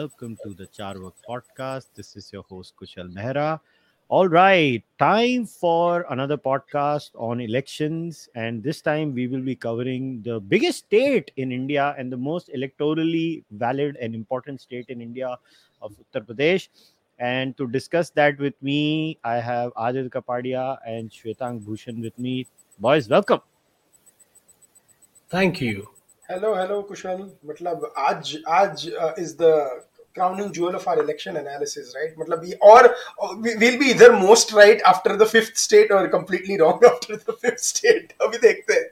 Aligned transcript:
welcome 0.00 0.34
to 0.42 0.54
the 0.54 0.66
Charvak 0.68 1.12
podcast. 1.28 1.88
This 1.94 2.16
is 2.16 2.32
your 2.32 2.42
host 2.44 2.72
Kushal 2.74 3.12
Mehra. 3.12 3.60
All 4.08 4.28
right, 4.28 4.82
time 4.98 5.44
for 5.44 6.06
another 6.08 6.38
podcast 6.38 7.10
on 7.14 7.38
elections, 7.38 8.26
and 8.34 8.62
this 8.62 8.80
time 8.80 9.12
we 9.12 9.26
will 9.26 9.42
be 9.42 9.54
covering 9.54 10.22
the 10.22 10.40
biggest 10.40 10.78
state 10.86 11.30
in 11.36 11.52
India 11.52 11.94
and 11.98 12.10
the 12.10 12.16
most 12.16 12.48
electorally 12.48 13.44
valid 13.50 13.98
and 14.00 14.14
important 14.14 14.62
state 14.62 14.86
in 14.88 15.02
India 15.02 15.36
of 15.82 15.92
Uttar 16.00 16.24
Pradesh. 16.26 16.68
And 17.18 17.54
to 17.58 17.68
discuss 17.68 18.08
that 18.22 18.38
with 18.38 18.54
me, 18.62 19.18
I 19.22 19.34
have 19.34 19.74
Aadit 19.74 20.08
Kapadia 20.08 20.78
and 20.86 21.10
Shwetank 21.10 21.62
Bhushan 21.66 22.00
with 22.00 22.18
me. 22.18 22.46
Boys, 22.78 23.06
welcome. 23.06 23.40
Thank 25.28 25.60
you. 25.60 25.90
Hello, 26.26 26.54
hello, 26.54 26.84
Kushal. 26.84 27.28
मतलब 27.44 27.92
आज 27.98 28.36
आज 28.48 28.90
is 29.18 29.36
the 29.36 29.89
crowning 30.17 30.51
jewel 30.55 30.75
of 30.75 30.87
our 30.91 30.99
election 31.03 31.37
analysis 31.39 31.93
right 31.95 32.13
मतलब 32.19 32.43
ये 32.45 32.57
और 32.71 32.87
we'll 33.63 33.79
be 33.81 33.89
either 33.93 34.11
most 34.19 34.53
right 34.59 34.85
after 34.91 35.15
the 35.21 35.27
fifth 35.33 35.57
state 35.63 35.91
or 35.95 36.03
completely 36.13 36.59
wrong 36.61 36.85
after 36.91 37.17
the 37.25 37.35
fifth 37.43 37.65
state 37.71 38.13
अभी 38.27 38.37
देखते 38.47 38.73
हैं 38.73 38.89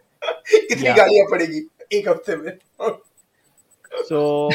कितनी 0.50 0.88
Yeah. 0.88 0.98
गालियां 0.98 1.30
पड़ेगी 1.32 1.62
एक 2.00 2.10
हफ्ते 2.10 2.36
में 2.36 2.52
so, 4.07 4.51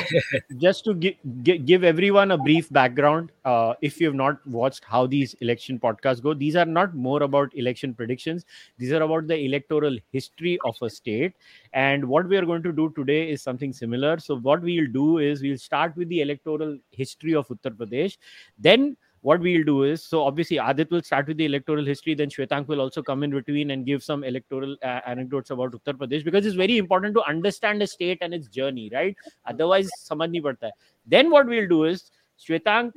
just 0.57 0.83
to 0.85 0.93
give, 0.93 1.15
give 1.43 1.83
everyone 1.83 2.31
a 2.31 2.37
brief 2.37 2.69
background, 2.71 3.31
uh, 3.45 3.73
if 3.81 3.99
you 3.99 4.07
have 4.07 4.15
not 4.15 4.45
watched 4.47 4.83
how 4.85 5.05
these 5.05 5.33
election 5.35 5.79
podcasts 5.79 6.21
go, 6.21 6.33
these 6.33 6.55
are 6.55 6.65
not 6.65 6.95
more 6.95 7.23
about 7.23 7.55
election 7.55 7.93
predictions. 7.93 8.45
These 8.77 8.91
are 8.91 9.01
about 9.01 9.27
the 9.27 9.37
electoral 9.37 9.97
history 10.11 10.57
of 10.65 10.75
a 10.81 10.89
state. 10.89 11.33
And 11.73 12.05
what 12.05 12.27
we 12.27 12.37
are 12.37 12.45
going 12.45 12.63
to 12.63 12.71
do 12.71 12.91
today 12.95 13.29
is 13.29 13.41
something 13.41 13.73
similar. 13.73 14.19
So, 14.19 14.37
what 14.37 14.61
we'll 14.61 14.91
do 14.91 15.19
is 15.19 15.41
we'll 15.41 15.57
start 15.57 15.95
with 15.95 16.09
the 16.09 16.21
electoral 16.21 16.77
history 16.91 17.35
of 17.35 17.47
Uttar 17.47 17.75
Pradesh. 17.75 18.17
Then 18.57 18.97
what 19.22 19.40
we'll 19.40 19.64
do 19.64 19.82
is 19.82 20.02
so 20.02 20.22
obviously 20.22 20.58
Adit 20.58 20.90
will 20.90 21.02
start 21.02 21.26
with 21.26 21.36
the 21.36 21.44
electoral 21.44 21.84
history, 21.84 22.14
then 22.14 22.28
Shwetank 22.28 22.68
will 22.68 22.80
also 22.80 23.02
come 23.02 23.22
in 23.22 23.30
between 23.30 23.72
and 23.72 23.84
give 23.84 24.02
some 24.02 24.22
electoral 24.24 24.76
uh, 24.82 25.00
anecdotes 25.06 25.50
about 25.50 25.72
Uttar 25.72 25.94
Pradesh 25.94 26.24
because 26.24 26.46
it's 26.46 26.54
very 26.54 26.78
important 26.78 27.14
to 27.14 27.22
understand 27.22 27.82
a 27.82 27.86
state 27.86 28.18
and 28.20 28.32
its 28.32 28.48
journey, 28.48 28.90
right? 28.92 29.16
Otherwise, 29.46 29.90
समझ 30.08 30.30
नहीं 30.30 30.42
पड़ता 30.42 30.66
है. 30.66 30.72
Then 31.06 31.30
what 31.30 31.46
we'll 31.46 31.68
do 31.68 31.84
is 31.84 32.10
Shwetank 32.38 32.92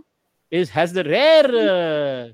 is 0.51 0.69
has 0.69 0.93
the 0.93 1.03
rare, 1.03 1.45
uh, 1.45 2.29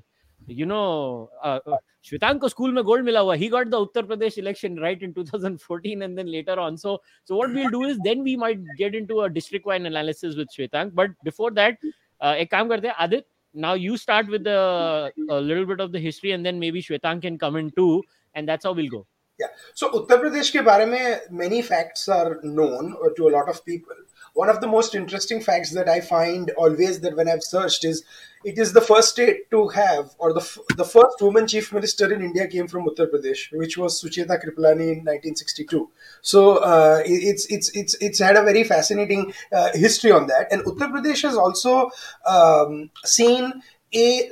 you 0.46 0.66
know, 0.66 1.30
uh, 1.42 1.60
uh, 1.66 1.78
Shwetank 2.04 2.40
को 2.40 2.50
school 2.50 2.72
में 2.72 2.84
gold 2.84 3.04
मिला 3.04 3.20
हुआ. 3.20 3.38
He 3.38 3.48
got 3.48 3.70
the 3.70 3.78
Uttar 3.86 4.02
Pradesh 4.02 4.36
election 4.36 4.76
right 4.76 5.02
in 5.02 5.14
2014 5.14 6.02
and 6.02 6.18
then 6.18 6.30
later 6.30 6.58
on. 6.60 6.76
So, 6.76 7.00
so 7.24 7.36
what 7.36 7.52
we'll 7.54 7.70
do 7.70 7.84
is 7.84 7.98
then 8.04 8.22
we 8.22 8.36
might 8.36 8.60
get 8.76 8.94
into 8.94 9.22
a 9.22 9.30
district-wide 9.30 9.82
analysis 9.82 10.36
with 10.36 10.48
Shwetank. 10.54 10.94
But 10.94 11.10
before 11.24 11.50
that, 11.52 11.78
uh, 12.20 12.34
एक 12.34 12.50
काम 12.50 12.68
करते 12.68 12.88
हैं 12.88 12.94
Adit 13.06 13.24
now 13.53 13.73
you 13.73 13.97
start 13.97 14.27
with 14.27 14.43
the, 14.43 15.11
a 15.29 15.39
little 15.39 15.65
bit 15.65 15.79
of 15.79 15.91
the 15.91 15.99
history 15.99 16.31
and 16.31 16.45
then 16.45 16.59
maybe 16.59 16.81
Shwetank 16.81 17.21
can 17.21 17.37
come 17.37 17.55
in 17.55 17.71
too 17.71 18.03
and 18.33 18.47
that's 18.47 18.65
how 18.65 18.73
we'll 18.73 18.89
go. 18.89 19.05
Yeah. 19.39 19.47
So 19.73 19.89
Uttar 19.91 20.21
Pradesh 20.21 20.51
ke 20.53 20.63
mein 20.89 21.19
many 21.31 21.61
facts 21.61 22.07
are 22.07 22.39
known 22.43 22.95
uh, 23.03 23.09
to 23.17 23.27
a 23.27 23.31
lot 23.31 23.49
of 23.49 23.63
people. 23.65 23.95
One 24.33 24.49
of 24.49 24.61
the 24.61 24.67
most 24.67 24.95
interesting 24.95 25.41
facts 25.41 25.71
that 25.73 25.87
I 25.87 26.01
find 26.01 26.49
always 26.57 26.99
that 27.01 27.15
when 27.15 27.29
I've 27.29 27.43
searched 27.43 27.85
is 27.85 28.03
it 28.43 28.57
is 28.57 28.73
the 28.73 28.81
first 28.81 29.09
state 29.09 29.49
to 29.51 29.67
have 29.69 30.15
or 30.17 30.33
the 30.33 30.41
the 30.75 30.83
first 30.83 31.21
woman 31.21 31.47
chief 31.47 31.71
minister 31.71 32.11
in 32.11 32.21
India 32.21 32.47
came 32.47 32.67
from 32.67 32.85
Uttar 32.85 33.07
Pradesh, 33.11 33.51
which 33.51 33.77
was 33.77 34.01
Sucheta 34.01 34.35
Kripalani 34.43 34.89
in 34.91 35.05
1962. 35.05 35.89
So 36.21 36.57
uh, 36.57 37.01
it's 37.05 37.45
it's 37.51 37.69
it's 37.75 37.93
it's 38.01 38.19
had 38.19 38.35
a 38.35 38.43
very 38.43 38.63
fascinating 38.63 39.33
uh, 39.51 39.69
history 39.75 40.11
on 40.11 40.27
that, 40.27 40.51
and 40.51 40.63
Uttar 40.63 40.91
Pradesh 40.91 41.21
has 41.21 41.37
also 41.37 41.91
um, 42.25 42.89
seen 43.05 43.61
a 43.93 44.29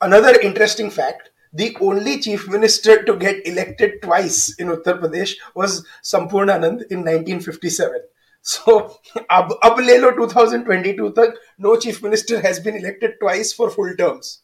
another 0.00 0.38
interesting 0.40 0.90
fact 0.90 1.30
the 1.52 1.76
only 1.80 2.20
chief 2.20 2.48
minister 2.48 3.02
to 3.02 3.16
get 3.16 3.44
elected 3.46 4.00
twice 4.02 4.54
in 4.54 4.68
Uttar 4.68 5.00
Pradesh 5.00 5.34
was 5.54 5.84
Sampurna 6.02 6.54
Anand 6.58 6.82
in 6.90 7.00
1957. 7.04 8.00
So, 8.42 8.98
ab 9.28 9.50
ab 9.62 9.80
lelo 9.88 10.12
2022 10.16 11.10
तक 11.16 11.34
no 11.58 11.76
chief 11.76 12.02
minister 12.02 12.40
has 12.40 12.60
been 12.60 12.76
elected 12.76 13.18
twice 13.20 13.52
for 13.52 13.70
full 13.70 13.94
terms. 13.96 14.40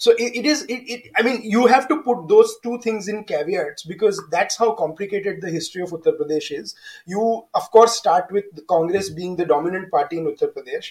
so 0.00 0.12
it, 0.12 0.36
it 0.40 0.46
is 0.46 0.62
it, 0.74 0.82
it 0.94 1.10
i 1.18 1.22
mean 1.22 1.40
you 1.54 1.66
have 1.66 1.86
to 1.86 1.96
put 2.02 2.26
those 2.28 2.54
two 2.62 2.78
things 2.84 3.06
in 3.06 3.22
caveats 3.30 3.84
because 3.92 4.20
that's 4.30 4.56
how 4.56 4.72
complicated 4.72 5.40
the 5.42 5.50
history 5.56 5.82
of 5.86 5.90
uttar 5.96 6.14
pradesh 6.20 6.48
is 6.58 6.74
you 7.14 7.24
of 7.60 7.70
course 7.76 7.96
start 8.02 8.32
with 8.36 8.62
congress 8.74 9.10
being 9.18 9.36
the 9.40 9.48
dominant 9.52 9.90
party 9.96 10.20
in 10.22 10.30
uttar 10.32 10.50
pradesh 10.54 10.90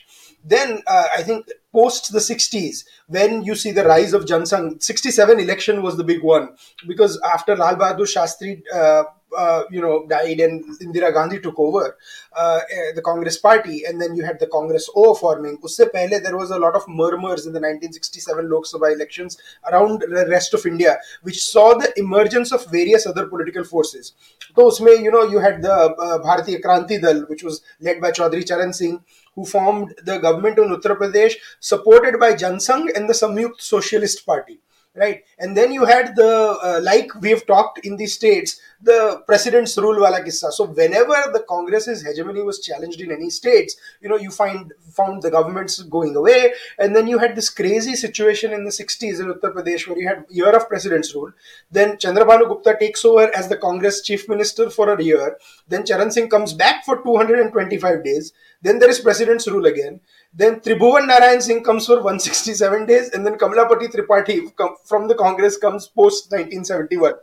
then 0.55 0.75
uh, 0.95 1.07
i 1.17 1.23
think 1.29 1.55
post 1.79 2.11
the 2.17 2.23
60s 2.27 2.83
when 3.17 3.41
you 3.49 3.55
see 3.63 3.71
the 3.79 3.87
rise 3.91 4.13
of 4.19 4.27
jansangh 4.33 4.69
67 4.91 5.45
election 5.47 5.81
was 5.87 5.97
the 6.01 6.09
big 6.13 6.27
one 6.33 6.49
because 6.93 7.19
after 7.35 7.57
lal 7.63 7.81
bahadur 7.85 8.11
shastri 8.15 8.53
uh, 8.81 9.03
uh, 9.37 9.63
you 9.69 9.81
know, 9.81 10.05
died 10.07 10.39
and 10.39 10.63
Indira 10.79 11.13
Gandhi 11.13 11.39
took 11.39 11.59
over 11.59 11.97
uh, 12.35 12.59
eh, 12.71 12.91
the 12.95 13.01
Congress 13.01 13.37
party, 13.37 13.83
and 13.85 14.01
then 14.01 14.15
you 14.15 14.23
had 14.23 14.39
the 14.39 14.47
Congress 14.47 14.89
O 14.95 15.13
forming. 15.13 15.57
Usse 15.63 15.81
pehle, 15.93 16.21
there 16.21 16.37
was 16.37 16.51
a 16.51 16.59
lot 16.59 16.75
of 16.75 16.87
murmurs 16.87 17.45
in 17.45 17.53
the 17.53 17.59
1967 17.59 18.49
Lok 18.49 18.65
Sabha 18.65 18.93
elections 18.93 19.37
around 19.71 20.01
the 20.01 20.27
rest 20.29 20.53
of 20.53 20.65
India, 20.65 20.97
which 21.21 21.43
saw 21.43 21.73
the 21.73 21.91
emergence 21.97 22.51
of 22.51 22.65
various 22.71 23.05
other 23.05 23.27
political 23.27 23.63
forces. 23.63 24.13
So, 24.55 24.69
usme, 24.69 25.01
you 25.01 25.11
know, 25.11 25.23
you 25.23 25.39
had 25.39 25.61
the 25.61 25.73
uh, 25.73 26.19
Bharatiya 26.19 26.61
Kranti 26.61 27.01
Dal, 27.01 27.21
which 27.27 27.43
was 27.43 27.61
led 27.79 28.01
by 28.01 28.11
Chaudhry 28.11 28.47
Charan 28.47 28.73
Singh, 28.73 29.03
who 29.35 29.45
formed 29.45 29.93
the 30.03 30.17
government 30.17 30.57
in 30.57 30.69
Uttar 30.75 30.97
Pradesh, 30.97 31.33
supported 31.59 32.19
by 32.19 32.33
Jansangh 32.33 32.95
and 32.95 33.07
the 33.07 33.13
Samyukt 33.13 33.61
Socialist 33.61 34.25
Party 34.25 34.59
right? 34.95 35.23
And 35.37 35.55
then 35.55 35.71
you 35.71 35.85
had 35.85 36.15
the 36.15 36.57
uh, 36.63 36.79
like 36.83 37.13
we 37.21 37.29
have 37.29 37.45
talked 37.45 37.79
in 37.85 37.97
the 37.97 38.07
states 38.07 38.59
the 38.81 39.21
president's 39.27 39.77
rule 39.77 39.99
wala 40.01 40.21
kissa. 40.21 40.51
So 40.51 40.65
whenever 40.65 41.15
the 41.31 41.45
congress's 41.47 42.01
hegemony 42.01 42.41
was 42.41 42.59
challenged 42.59 42.99
in 42.99 43.11
any 43.11 43.29
states 43.29 43.75
you 44.01 44.09
know 44.09 44.17
you 44.17 44.31
find 44.31 44.73
found 44.91 45.21
the 45.21 45.29
governments 45.29 45.81
going 45.83 46.15
away. 46.15 46.53
And 46.79 46.95
then 46.95 47.07
you 47.07 47.19
had 47.19 47.35
this 47.35 47.49
crazy 47.49 47.95
situation 47.95 48.51
in 48.51 48.63
the 48.63 48.71
60s 48.71 49.19
in 49.19 49.27
uttar 49.33 49.53
pradesh 49.53 49.87
where 49.87 49.97
you 49.97 50.07
had 50.07 50.25
year 50.29 50.55
of 50.55 50.67
president's 50.67 51.13
rule. 51.13 51.31
Then 51.71 51.97
chandrabhanu 51.97 52.47
gupta 52.47 52.75
takes 52.79 53.05
over 53.05 53.33
as 53.35 53.47
the 53.47 53.57
congress 53.57 54.01
chief 54.01 54.27
minister 54.27 54.69
for 54.69 54.91
a 54.93 55.03
year. 55.03 55.37
Then 55.67 55.85
charan 55.85 56.11
singh 56.11 56.29
comes 56.29 56.53
back 56.53 56.83
for 56.83 57.01
225 57.03 58.03
days. 58.03 58.33
Then 58.61 58.79
there 58.79 58.89
is 58.89 58.99
president's 58.99 59.47
rule 59.47 59.65
again 59.67 60.01
then 60.33 60.59
Tribhuvan 60.59 61.07
Narayan 61.07 61.41
Singh 61.41 61.63
comes 61.63 61.85
for 61.85 61.95
167 61.95 62.85
days, 62.85 63.09
and 63.09 63.25
then 63.25 63.37
Kamalapati 63.37 63.91
Tripathi 63.91 64.51
from 64.85 65.07
the 65.07 65.15
Congress 65.15 65.57
comes 65.57 65.87
post 65.87 66.31
1971. 66.31 67.13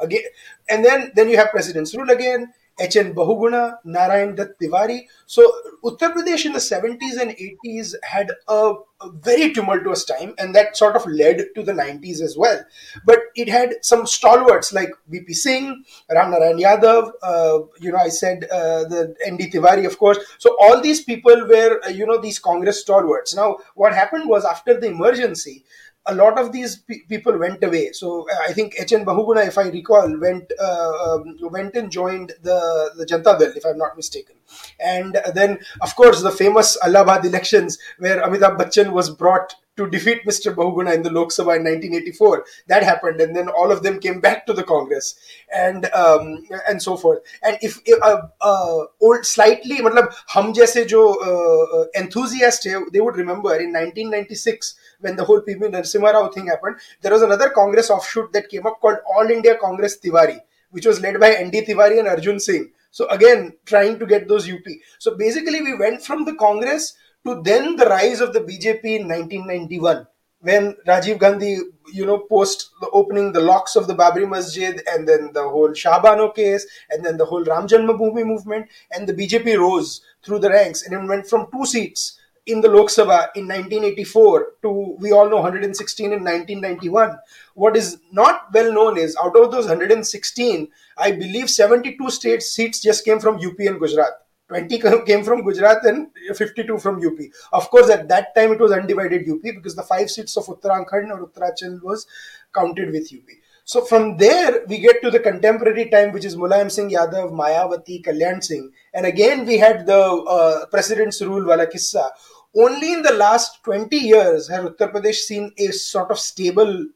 Again, 0.00 0.22
and 0.68 0.84
then 0.84 1.10
then 1.14 1.28
you 1.28 1.36
have 1.36 1.50
President's 1.50 1.94
rule 1.94 2.10
again. 2.10 2.52
H.N. 2.80 3.14
Bahuguna, 3.14 3.78
Narayan 3.84 4.34
Dutt 4.34 4.58
Tiwari. 4.60 5.06
So 5.26 5.52
Uttar 5.84 6.12
Pradesh 6.14 6.46
in 6.46 6.52
the 6.52 6.58
70s 6.58 7.20
and 7.20 7.30
80s 7.30 7.94
had 8.02 8.30
a, 8.48 8.74
a 9.00 9.10
very 9.12 9.52
tumultuous 9.52 10.04
time, 10.04 10.34
and 10.38 10.54
that 10.54 10.76
sort 10.76 10.96
of 10.96 11.06
led 11.06 11.46
to 11.54 11.62
the 11.62 11.72
90s 11.72 12.20
as 12.20 12.36
well. 12.36 12.64
But 13.04 13.18
it 13.34 13.48
had 13.48 13.76
some 13.82 14.06
stalwarts 14.06 14.72
like 14.72 14.90
V.P. 15.08 15.32
Singh, 15.34 15.84
Ram 16.10 16.30
Narayan 16.30 16.58
Yadav. 16.58 17.12
Uh, 17.22 17.60
you 17.80 17.92
know, 17.92 17.98
I 17.98 18.08
said 18.08 18.44
uh, 18.44 18.84
the 18.84 19.14
N.D. 19.26 19.50
Tiwari, 19.50 19.86
of 19.86 19.98
course. 19.98 20.18
So 20.38 20.56
all 20.60 20.80
these 20.80 21.02
people 21.02 21.46
were, 21.46 21.80
uh, 21.84 21.88
you 21.88 22.06
know, 22.06 22.18
these 22.20 22.38
Congress 22.38 22.80
stalwarts. 22.80 23.34
Now, 23.34 23.58
what 23.74 23.94
happened 23.94 24.28
was 24.28 24.44
after 24.44 24.78
the 24.78 24.88
emergency, 24.88 25.64
a 26.08 26.14
lot 26.14 26.38
of 26.38 26.52
these 26.52 26.76
pe- 26.76 27.00
people 27.08 27.36
went 27.38 27.62
away. 27.62 27.92
So 27.92 28.26
uh, 28.30 28.36
I 28.48 28.52
think 28.52 28.74
H.N. 28.78 29.04
Bahuguna, 29.04 29.46
if 29.46 29.58
I 29.58 29.68
recall, 29.68 30.18
went 30.18 30.50
uh, 30.60 30.92
um, 31.14 31.36
went 31.40 31.74
and 31.74 31.90
joined 31.90 32.32
the 32.42 32.90
the 32.96 33.06
Janta 33.06 33.38
Dal, 33.38 33.52
if 33.56 33.64
I'm 33.64 33.78
not 33.78 33.96
mistaken. 33.96 34.36
And 34.80 35.18
then, 35.34 35.58
of 35.80 35.94
course, 35.96 36.22
the 36.22 36.30
famous 36.30 36.76
Allahabad 36.82 37.24
elections 37.24 37.78
where 37.98 38.22
Amitabh 38.22 38.58
Bachchan 38.58 38.92
was 38.92 39.10
brought 39.10 39.54
to 39.77 39.89
defeat 39.89 40.23
Mr. 40.25 40.53
Bahuguna 40.53 40.93
in 40.93 41.01
the 41.01 41.09
Lok 41.09 41.29
Sabha 41.29 41.57
in 41.57 41.63
1984. 41.63 42.45
That 42.67 42.83
happened, 42.83 43.19
and 43.21 43.35
then 43.35 43.49
all 43.49 43.71
of 43.71 43.81
them 43.81 43.99
came 43.99 44.19
back 44.19 44.45
to 44.45 44.53
the 44.53 44.63
Congress, 44.63 45.15
and 45.53 45.85
um, 45.93 46.45
and 46.67 46.81
so 46.81 46.95
forth. 46.95 47.19
And 47.41 47.57
if 47.61 47.79
uh, 48.01 48.21
uh, 48.41 48.85
old 49.01 49.25
slightly, 49.25 49.79
मतलब 49.79 50.13
हम 50.33 50.53
जैसे 50.53 50.85
जो 50.85 51.01
uh, 51.01 51.85
enthusiast 51.95 52.67
है, 52.67 52.91
they 52.91 53.01
would 53.01 53.15
remember 53.15 53.55
in 53.55 53.73
1996 53.73 54.75
when 55.01 55.15
the 55.15 55.23
whole 55.23 55.41
PB 55.41 55.71
Narasimha 55.71 56.13
Rao 56.13 56.27
thing 56.29 56.47
happened, 56.47 56.77
there 57.01 57.11
was 57.11 57.23
another 57.23 57.49
Congress 57.49 57.89
offshoot 57.89 58.31
that 58.33 58.49
came 58.49 58.67
up 58.67 58.79
called 58.79 58.97
All 59.15 59.29
India 59.29 59.55
Congress 59.59 59.97
Tiwari, 59.97 60.39
which 60.71 60.85
was 60.85 61.01
led 61.01 61.19
by 61.19 61.31
ND 61.31 61.65
Tiwari 61.67 61.99
and 61.99 62.07
Arjun 62.07 62.39
Singh. 62.39 62.71
So 62.91 63.07
again, 63.07 63.53
trying 63.65 63.97
to 63.97 64.05
get 64.05 64.27
those 64.27 64.47
UP. 64.47 64.67
So 64.99 65.17
basically, 65.17 65.63
we 65.63 65.75
went 65.75 66.03
from 66.03 66.25
the 66.25 66.35
Congress 66.35 66.93
to 67.26 67.42
then 67.42 67.76
the 67.76 67.86
rise 67.86 68.20
of 68.20 68.32
the 68.32 68.40
BJP 68.40 68.84
in 68.84 69.08
1991. 69.08 70.06
when 70.40 70.76
Rajiv 70.86 71.18
Gandhi, 71.18 71.58
you 71.92 72.06
know, 72.06 72.18
post 72.18 72.70
the 72.80 72.88
opening 72.90 73.32
the 73.32 73.40
locks 73.40 73.74
of 73.74 73.88
the 73.88 73.94
Babri 73.94 74.28
Masjid, 74.28 74.80
and 74.88 75.06
then 75.08 75.32
the 75.32 75.48
whole 75.48 75.74
Shah 75.74 76.00
Bano 76.00 76.30
case, 76.30 76.64
and 76.90 77.04
then 77.04 77.16
the 77.16 77.24
whole 77.24 77.44
Ram 77.44 77.66
Janmabhoomi 77.66 78.24
movement, 78.24 78.68
and 78.92 79.08
the 79.08 79.14
BJP 79.14 79.58
rose 79.58 80.02
through 80.24 80.38
the 80.40 80.50
ranks 80.50 80.82
and 80.82 80.94
it 80.94 81.08
went 81.08 81.26
from 81.26 81.48
two 81.52 81.64
seats 81.64 82.18
in 82.46 82.60
the 82.60 82.68
Lok 82.68 82.88
Sabha 82.88 83.28
in 83.34 83.46
1984 83.46 84.52
to 84.62 84.96
we 84.98 85.12
all 85.12 85.28
know 85.28 85.36
116 85.36 86.06
in 86.06 86.24
1991. 86.24 87.16
What 87.54 87.76
is 87.76 87.98
not 88.10 88.52
well 88.52 88.72
known 88.72 88.98
is 88.98 89.16
out 89.22 89.36
of 89.36 89.50
those 89.50 89.66
116, 89.66 90.68
I 90.96 91.12
believe 91.12 91.50
72 91.50 92.10
state 92.10 92.42
seats 92.42 92.80
just 92.80 93.04
came 93.04 93.20
from 93.20 93.36
UP 93.36 93.58
and 93.58 93.78
Gujarat. 93.78 94.12
20 94.48 94.78
came 95.06 95.24
from 95.24 95.42
Gujarat 95.42 95.84
and 95.84 96.08
52 96.34 96.78
from 96.78 96.96
UP. 97.06 97.18
Of 97.52 97.70
course, 97.70 97.90
at 97.90 98.08
that 98.08 98.34
time 98.34 98.52
it 98.52 98.60
was 98.60 98.72
undivided 98.72 99.28
UP 99.28 99.42
because 99.42 99.76
the 99.76 99.82
five 99.82 100.10
seats 100.10 100.36
of 100.36 100.46
Uttarakhand 100.46 101.10
or 101.10 101.26
Uttaranchal 101.26 101.82
was 101.82 102.06
counted 102.54 102.90
with 102.90 103.12
UP. 103.12 103.28
So 103.64 103.84
from 103.84 104.16
there, 104.16 104.64
we 104.66 104.78
get 104.78 105.02
to 105.02 105.10
the 105.10 105.20
contemporary 105.20 105.90
time, 105.90 106.12
which 106.12 106.24
is 106.24 106.36
Mulayam 106.36 106.70
Singh 106.70 106.90
Yadav, 106.90 107.30
Mayawati, 107.32 108.02
Kalyan 108.02 108.42
Singh. 108.42 108.70
And 108.94 109.04
again, 109.04 109.44
we 109.44 109.58
had 109.58 109.86
the 109.86 110.00
uh, 110.00 110.64
president's 110.66 111.20
rule, 111.20 111.44
wala 111.44 111.66
kissa. 111.66 112.08
Only 112.56 112.94
in 112.94 113.02
the 113.02 113.12
last 113.12 113.62
20 113.64 113.94
years 113.94 114.48
has 114.48 114.64
Uttar 114.64 114.90
Pradesh 114.90 115.16
seen 115.16 115.52
a 115.58 115.70
sort 115.72 116.10
of 116.10 116.18
stable 116.18 116.86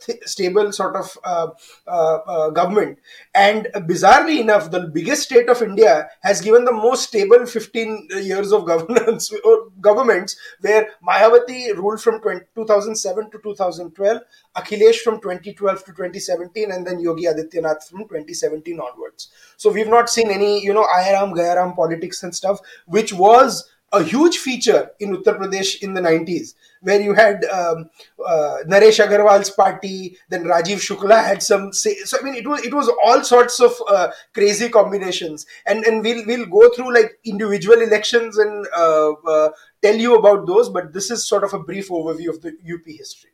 th- 0.00 0.22
stable 0.24 0.72
sort 0.72 0.96
of 0.96 1.18
uh, 1.24 1.48
uh, 1.86 2.18
uh, 2.26 2.50
government. 2.50 2.98
And 3.34 3.68
bizarrely 3.74 4.40
enough, 4.40 4.70
the 4.70 4.88
biggest 4.88 5.22
state 5.22 5.48
of 5.48 5.62
India 5.62 6.08
has 6.22 6.40
given 6.40 6.64
the 6.64 6.72
most 6.72 7.08
stable 7.08 7.46
15 7.46 8.08
years 8.22 8.52
of 8.52 8.66
governance 8.66 9.32
or 9.44 9.68
governments, 9.80 10.36
where 10.60 10.90
Mayawati 11.06 11.74
ruled 11.76 12.00
from 12.00 12.20
20, 12.20 12.46
2007 12.54 13.30
to 13.30 13.38
2012, 13.42 14.20
Akhilesh 14.56 14.98
from 14.98 15.20
2012 15.20 15.78
to 15.80 15.92
2017, 15.92 16.70
and 16.70 16.86
then 16.86 17.00
Yogi 17.00 17.24
Adityanath 17.24 17.88
from 17.88 18.00
2017 18.00 18.78
onwards. 18.78 19.30
So 19.56 19.70
we've 19.70 19.88
not 19.88 20.10
seen 20.10 20.30
any, 20.30 20.62
you 20.62 20.74
know, 20.74 20.84
Ayaram 20.84 21.32
Gayaram 21.32 21.74
politics 21.74 22.22
and 22.22 22.34
stuff, 22.34 22.60
which 22.86 23.12
was 23.12 23.71
a 23.92 24.02
huge 24.02 24.38
feature 24.38 24.90
in 25.00 25.14
Uttar 25.16 25.38
Pradesh 25.38 25.82
in 25.82 25.92
the 25.92 26.00
90s, 26.00 26.54
where 26.80 27.00
you 27.00 27.12
had 27.12 27.44
um, 27.44 27.90
uh, 28.26 28.58
Naresh 28.66 29.04
Agarwal's 29.04 29.50
party, 29.50 30.16
then 30.30 30.44
Rajiv 30.44 30.78
Shukla 30.78 31.22
had 31.24 31.42
some. 31.42 31.72
Say, 31.72 31.96
so 31.96 32.16
I 32.18 32.24
mean, 32.24 32.34
it 32.34 32.46
was 32.46 32.64
it 32.64 32.72
was 32.72 32.90
all 33.04 33.22
sorts 33.22 33.60
of 33.60 33.72
uh, 33.88 34.08
crazy 34.32 34.68
combinations, 34.68 35.46
and 35.66 35.84
and 35.84 36.02
we'll 36.02 36.24
we'll 36.26 36.46
go 36.46 36.70
through 36.70 36.94
like 36.94 37.18
individual 37.24 37.80
elections 37.80 38.38
and 38.38 38.66
uh, 38.76 39.12
uh 39.12 39.50
tell 39.82 39.96
you 39.96 40.16
about 40.16 40.46
those. 40.46 40.70
But 40.70 40.92
this 40.92 41.10
is 41.10 41.28
sort 41.28 41.44
of 41.44 41.52
a 41.52 41.58
brief 41.58 41.88
overview 41.88 42.30
of 42.30 42.40
the 42.40 42.56
UP 42.72 42.86
history. 42.86 43.30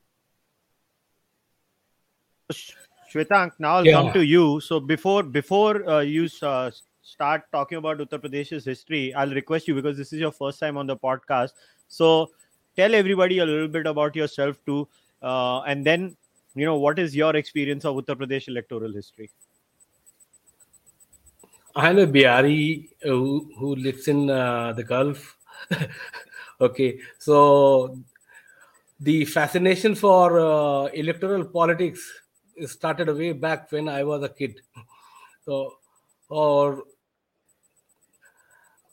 Shwetank, 3.12 3.52
now 3.58 3.76
I'll 3.76 3.86
yeah. 3.86 3.92
come 3.92 4.12
to 4.12 4.24
you. 4.24 4.60
So 4.60 4.80
before 4.80 5.22
before 5.22 5.88
uh, 5.88 6.00
you 6.00 6.28
uh, 6.42 6.70
start 7.08 7.44
talking 7.52 7.78
about 7.78 7.98
Uttar 7.98 8.20
Pradesh's 8.22 8.64
history, 8.64 9.14
I'll 9.14 9.34
request 9.40 9.66
you 9.66 9.74
because 9.74 9.96
this 9.96 10.12
is 10.12 10.20
your 10.20 10.32
first 10.32 10.60
time 10.60 10.76
on 10.76 10.86
the 10.86 10.96
podcast. 10.96 11.52
So 11.88 12.30
tell 12.76 12.94
everybody 12.94 13.38
a 13.38 13.46
little 13.46 13.68
bit 13.68 13.86
about 13.86 14.14
yourself 14.14 14.58
too, 14.66 14.86
uh, 15.22 15.60
and 15.62 15.86
then 15.86 16.16
you 16.54 16.66
know 16.66 16.76
what 16.78 16.98
is 16.98 17.16
your 17.16 17.34
experience 17.36 17.84
of 17.84 17.96
Uttar 17.96 18.16
Pradesh 18.16 18.48
electoral 18.48 18.92
history. 18.92 19.30
I'm 21.74 21.98
a 21.98 22.06
Bihari 22.06 22.90
who, 23.02 23.50
who 23.58 23.76
lives 23.76 24.08
in 24.08 24.28
uh, 24.28 24.72
the 24.72 24.82
Gulf. 24.82 25.36
okay, 26.60 26.98
so 27.18 27.96
the 29.00 29.24
fascination 29.24 29.94
for 29.94 30.40
uh, 30.40 30.86
electoral 30.86 31.44
politics 31.44 32.12
started 32.66 33.08
way 33.16 33.32
back 33.32 33.70
when 33.70 33.88
I 33.88 34.02
was 34.02 34.24
a 34.24 34.28
kid. 34.28 34.60
So, 35.44 35.74
or 36.28 36.84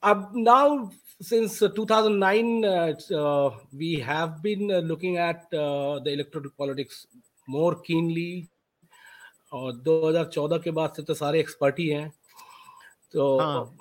uh, 0.04 0.24
now 0.32 0.90
since 1.20 1.60
uh, 1.62 1.68
2009 1.68 2.64
uh, 2.64 2.94
uh, 3.14 3.50
we 3.72 4.00
have 4.00 4.42
been 4.42 4.70
uh, 4.70 4.78
looking 4.78 5.18
at 5.18 5.42
uh, 5.54 5.98
the 6.00 6.12
electoral 6.12 6.50
politics 6.56 7.06
more 7.46 7.74
keenly 7.82 8.48
और 9.52 9.72
2014 9.86 10.62
के 10.64 10.70
बाद 10.70 10.92
से 10.96 11.02
तो 11.02 11.14
सारे 11.14 11.40
expert 11.40 11.78
ही 11.78 11.88
हैं 11.88 12.08
तो 13.12 13.38
हाँ, 13.38 13.76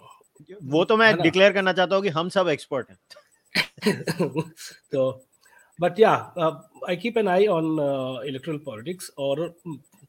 वो 0.64 0.84
तो 0.86 0.98
मैं 0.98 1.16
डिक्लेयर 1.22 1.54
करना 1.54 1.74
चाहता 1.74 1.96
हूँ 1.96 2.04
कि 2.04 2.10
हम 2.10 2.30
सब 2.36 2.48
एक्सपर्ट 2.50 2.90
हैं 2.90 2.98
तो 4.92 5.10
but 5.80 5.98
yeah 5.98 6.32
uh, 6.36 6.54
i 6.88 6.96
keep 6.96 7.18
an 7.18 7.28
eye 7.34 7.48
on 7.48 7.80
uh, 7.80 8.20
electoral 8.30 8.60
politics 8.60 9.10
or 9.16 9.54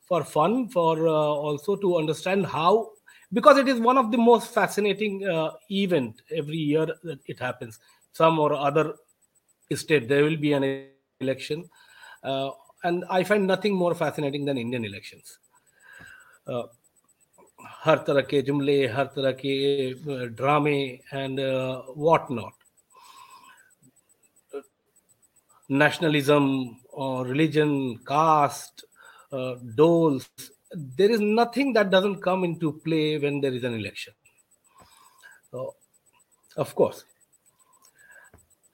for 0.08 0.24
fun 0.24 0.68
for 0.68 1.06
uh, 1.06 1.34
also 1.48 1.76
to 1.76 1.96
understand 1.96 2.46
how 2.46 2.90
because 3.32 3.58
it 3.58 3.68
is 3.68 3.80
one 3.80 3.98
of 3.98 4.10
the 4.10 4.18
most 4.18 4.52
fascinating 4.52 5.26
uh, 5.28 5.50
event 5.70 6.22
every 6.30 6.56
year 6.56 6.86
that 7.04 7.20
it 7.26 7.38
happens 7.38 7.78
some 8.12 8.38
or 8.38 8.52
other 8.54 8.94
state 9.72 10.08
there 10.08 10.24
will 10.24 10.36
be 10.36 10.52
an 10.52 10.64
election 11.20 11.68
uh, 12.24 12.50
and 12.84 13.04
i 13.10 13.22
find 13.22 13.46
nothing 13.46 13.74
more 13.74 13.94
fascinating 13.94 14.44
than 14.44 14.58
indian 14.58 14.84
elections 14.84 15.38
uh, 16.46 16.66
हर 17.84 17.96
तरह 18.06 18.20
के 18.28 18.40
जुमले 18.42 18.86
हर 18.92 19.04
तरह 19.16 19.32
के 19.40 19.56
ड्रामे 20.36 20.78
and 21.12 21.40
what 21.96 22.30
not 22.30 22.52
nationalism 25.70 26.76
or 26.92 27.24
religion 27.24 27.96
caste 28.06 28.84
uh, 29.32 29.54
doles 29.76 30.28
there 30.75 31.11
is 31.11 31.19
nothing 31.19 31.73
that 31.73 31.89
doesn't 31.89 32.21
come 32.21 32.43
into 32.43 32.73
play 32.85 33.17
when 33.17 33.41
there 33.41 33.53
is 33.53 33.63
an 33.63 33.73
election. 33.73 34.13
So, 35.51 35.75
of 36.57 36.73
course. 36.75 37.05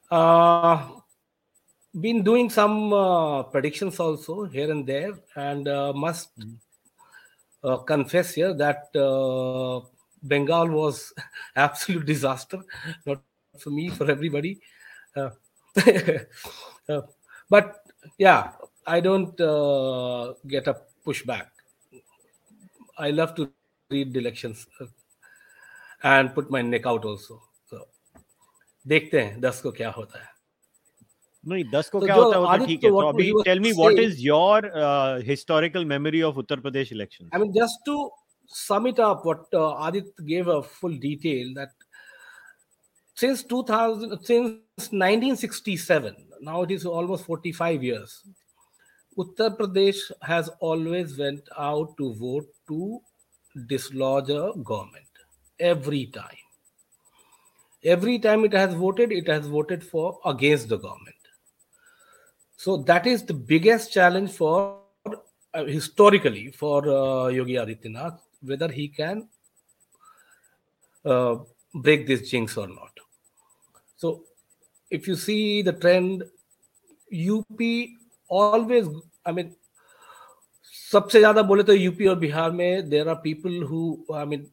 Uh, 0.09 0.87
been 1.99 2.23
doing 2.23 2.49
some 2.49 2.93
uh, 2.93 3.43
predictions 3.43 3.99
also 3.99 4.45
here 4.45 4.71
and 4.71 4.85
there, 4.85 5.13
and 5.35 5.67
uh, 5.67 5.93
must 5.93 6.29
uh, 7.63 7.77
confess 7.77 8.33
here 8.33 8.53
that 8.53 8.89
uh, 8.95 9.85
Bengal 10.23 10.69
was 10.69 11.13
absolute 11.55 12.05
disaster, 12.05 12.59
not 13.05 13.21
for 13.59 13.69
me, 13.69 13.89
for 13.89 14.09
everybody. 14.09 14.59
Uh, 15.15 15.29
but 17.49 17.85
yeah, 18.17 18.51
I 18.87 18.99
don't 18.99 19.37
get 20.47 20.67
a 20.67 20.77
pushback. 21.05 21.47
I 23.00 23.10
love 23.10 23.34
to 23.36 23.50
read 23.90 24.12
the 24.12 24.20
elections 24.20 24.66
uh, 24.80 24.86
and 26.02 26.34
put 26.34 26.50
my 26.50 26.62
neck 26.62 26.86
out 26.86 27.04
also. 27.04 27.40
So 27.70 27.84
देखते 28.86 29.20
हैं 29.20 29.40
दस 29.40 29.60
को 29.62 29.70
क्या 29.78 29.90
होता 29.90 30.22
है 30.22 30.34
नहीं 31.44 31.64
दस 31.70 31.88
को 31.90 32.00
तो 32.00 32.06
क्या 32.06 32.14
होता 32.14 32.36
है 32.36 32.42
वो 32.42 32.56
तो 32.58 32.66
ठीक 32.66 32.84
है 32.84 32.90
तो 32.90 33.08
अभी 33.08 33.32
tell 33.44 33.60
me 33.60 33.72
what 33.72 33.98
is 34.04 34.20
your 34.26 34.70
historical 35.26 35.84
memory 35.94 36.22
of 36.28 36.36
Uttar 36.44 36.60
Pradesh 36.60 36.92
election 36.92 37.30
I 37.34 37.40
mean 37.40 37.52
just 37.52 37.84
to 37.86 37.98
sum 38.48 38.86
it 38.86 38.98
up 38.98 39.24
what 39.24 39.54
uh, 39.54 39.76
adit 39.86 40.04
gave 40.24 40.48
a 40.48 40.62
full 40.62 40.96
detail 40.96 41.52
that 41.54 41.70
since 43.16 43.42
2000 43.42 44.18
since 44.24 44.90
1967 44.92 46.14
now 46.40 46.62
it 46.62 46.70
is 46.70 46.86
almost 46.86 47.24
45 47.24 47.82
years 47.82 48.22
Uttar 49.18 49.56
Pradesh 49.56 50.00
has 50.20 50.50
always 50.60 51.18
went 51.18 51.48
out 51.56 51.96
to 51.96 52.14
vote 52.14 52.46
to 52.71 52.99
dislodge 53.67 54.29
a 54.29 54.51
government 54.63 55.23
every 55.59 56.05
time. 56.07 56.43
Every 57.83 58.19
time 58.19 58.45
it 58.45 58.53
has 58.53 58.73
voted, 58.73 59.11
it 59.11 59.27
has 59.27 59.47
voted 59.47 59.83
for 59.83 60.19
against 60.25 60.69
the 60.69 60.77
government. 60.77 61.15
So 62.55 62.77
that 62.77 63.07
is 63.07 63.23
the 63.23 63.33
biggest 63.33 63.91
challenge 63.91 64.31
for 64.31 64.81
uh, 65.53 65.65
historically 65.65 66.51
for 66.51 66.87
uh, 66.87 67.27
Yogi 67.27 67.55
Adityanath 67.55 68.19
whether 68.41 68.67
he 68.71 68.87
can 68.87 69.27
uh, 71.05 71.35
break 71.73 72.07
this 72.07 72.29
jinx 72.29 72.57
or 72.57 72.67
not. 72.67 72.91
So 73.97 74.23
if 74.89 75.07
you 75.07 75.15
see 75.15 75.61
the 75.61 75.73
trend, 75.73 76.23
UP 77.11 77.89
always, 78.27 78.87
I 79.25 79.31
mean, 79.31 79.55
सबसे 80.91 81.19
ज़्यादा 81.19 81.41
बोले 81.49 81.63
तो 81.63 81.73
UP 81.73 82.07
और 82.07 82.15
बिहार 82.19 82.51
में 82.51 82.89
there 82.89 83.09
are 83.09 83.15
people 83.23 83.61
who 83.63 83.81
I 84.15 84.25
mean 84.25 84.45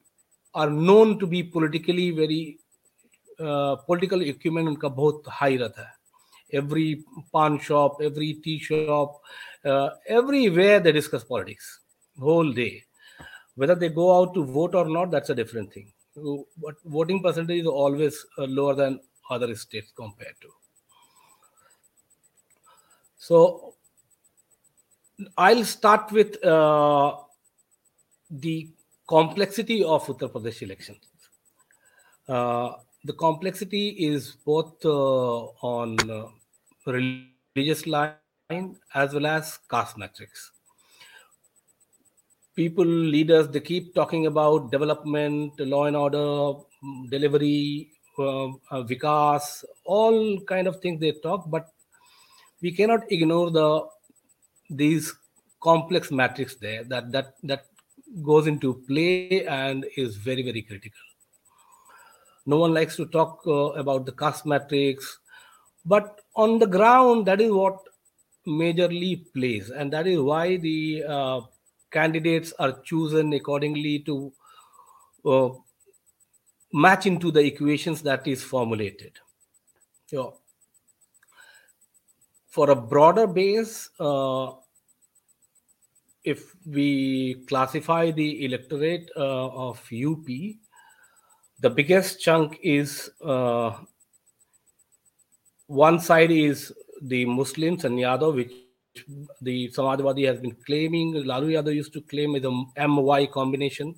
are 0.54 0.71
known 0.71 1.16
to 1.18 1.26
be 1.26 1.42
politically 1.54 2.11
very 2.18 2.42
political 3.40 4.23
equipment 4.23 4.68
उनका 4.68 4.88
बहुत 5.00 5.23
high 5.38 5.57
रहता 5.57 5.88
है 5.88 5.97
every 6.59 6.95
paan 7.33 7.59
shop 7.68 8.02
every 8.02 8.33
tea 8.45 8.59
shop 8.64 9.21
everywhere 10.59 10.80
they 10.83 10.92
discuss 10.92 11.26
politics 11.30 11.78
whole 12.18 12.54
day 12.54 12.71
whether 13.61 13.75
they 13.78 13.88
go 13.95 14.04
out 14.16 14.28
to 14.35 14.42
vote 14.57 14.75
or 14.80 14.83
not 14.97 15.09
that's 15.12 15.33
a 15.33 15.35
different 15.38 15.73
thing 15.76 15.87
but 16.64 16.76
voting 16.97 17.16
percentage 17.25 17.62
is 17.62 17.71
always 17.85 18.21
uh, 18.38 18.45
lower 18.59 18.75
than 18.80 19.00
other 19.37 19.49
states 19.62 19.92
compared 20.02 20.37
to 20.45 20.52
So 23.23 23.75
I'll 25.37 25.64
start 25.64 26.12
with 26.12 26.42
uh, 26.44 27.16
the 28.30 28.68
complexity 29.08 29.82
of 29.82 30.06
Uttar 30.06 30.30
Pradesh 30.30 30.62
elections. 30.62 31.00
Uh, 32.28 32.75
the 33.04 33.12
complexity 33.14 33.88
is 33.88 34.37
both 34.44 34.84
uh, 34.84 35.46
on 35.62 35.98
uh, 36.10 36.26
religious 36.87 37.87
line 37.87 38.76
as 38.94 39.12
well 39.12 39.26
as 39.26 39.58
caste 39.70 39.98
metrics 39.98 40.52
People, 42.54 42.84
leaders, 42.84 43.46
they 43.48 43.60
keep 43.60 43.94
talking 43.94 44.26
about 44.26 44.72
development, 44.72 45.52
law 45.60 45.84
and 45.84 45.94
order, 45.96 46.58
delivery, 47.08 47.88
uh, 48.18 48.46
uh, 48.46 48.82
vikas, 48.82 49.64
all 49.84 50.40
kind 50.40 50.66
of 50.66 50.80
things 50.80 50.98
they 50.98 51.12
talk, 51.12 51.48
but 51.48 51.68
we 52.60 52.72
cannot 52.72 53.02
ignore 53.12 53.52
the 53.52 53.87
these 54.70 55.14
complex 55.60 56.10
matrix 56.10 56.54
there 56.56 56.84
that 56.84 57.10
that 57.10 57.34
that 57.42 57.66
goes 58.22 58.46
into 58.46 58.75
play 58.87 59.44
and 59.46 59.84
is 59.96 60.16
very 60.16 60.42
very 60.42 60.62
critical. 60.62 61.00
No 62.46 62.58
one 62.58 62.72
likes 62.72 62.96
to 62.96 63.06
talk 63.06 63.42
uh, 63.46 63.72
about 63.82 64.06
the 64.06 64.12
caste 64.12 64.46
matrix 64.46 65.18
but 65.84 66.20
on 66.34 66.58
the 66.58 66.66
ground 66.66 67.26
that 67.26 67.40
is 67.40 67.50
what 67.50 67.78
majorly 68.48 69.25
plays. 69.34 69.70
And 69.70 69.92
that 69.92 70.06
is 70.06 70.18
why 70.18 70.56
the 70.56 71.04
uh, 71.06 71.40
candidates 71.90 72.52
are 72.58 72.80
chosen 72.82 73.32
accordingly 73.32 74.00
to 74.00 74.32
uh, 75.25 75.48
match 76.72 77.06
into 77.06 77.30
the 77.30 77.40
equations 77.40 78.02
that 78.02 78.26
is 78.26 78.42
formulated. 78.42 79.12
So 80.06 80.38
for 82.49 82.71
a 82.71 82.76
broader 82.76 83.26
base 83.26 83.90
uh, 84.00 84.52
if 86.25 86.55
we 86.67 87.45
classify 87.49 88.11
the 88.11 88.45
electorate 88.45 89.11
uh, 89.17 89.49
of 89.49 89.81
up 90.05 90.59
the 91.61 91.71
biggest 91.71 92.21
chunk 92.21 92.59
is 92.62 93.11
uh, 93.25 93.76
one 95.67 95.99
side 96.00 96.31
is 96.31 96.73
the 97.02 97.25
Muslims 97.26 97.85
and 97.85 97.99
Yadav, 97.99 98.35
which 98.35 98.52
the 99.43 99.69
Samajwadi 99.71 100.26
has 100.26 100.40
been 100.40 100.57
claiming. 100.67 101.12
Lalu 101.25 101.50
Yadav 101.50 101.75
used 101.75 101.93
to 101.93 102.00
claim 102.02 102.35
is 102.37 102.45
a 102.45 102.88
MY 102.88 103.26
combination, 103.26 103.95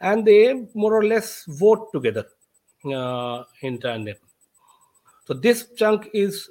and 0.00 0.24
they 0.24 0.54
more 0.74 0.94
or 0.94 1.04
less 1.04 1.44
vote 1.48 1.88
together 1.92 2.26
uh, 2.94 3.42
in 3.62 3.80
tandem. 3.80 4.16
So 5.26 5.34
this 5.34 5.68
chunk 5.76 6.08
is, 6.12 6.50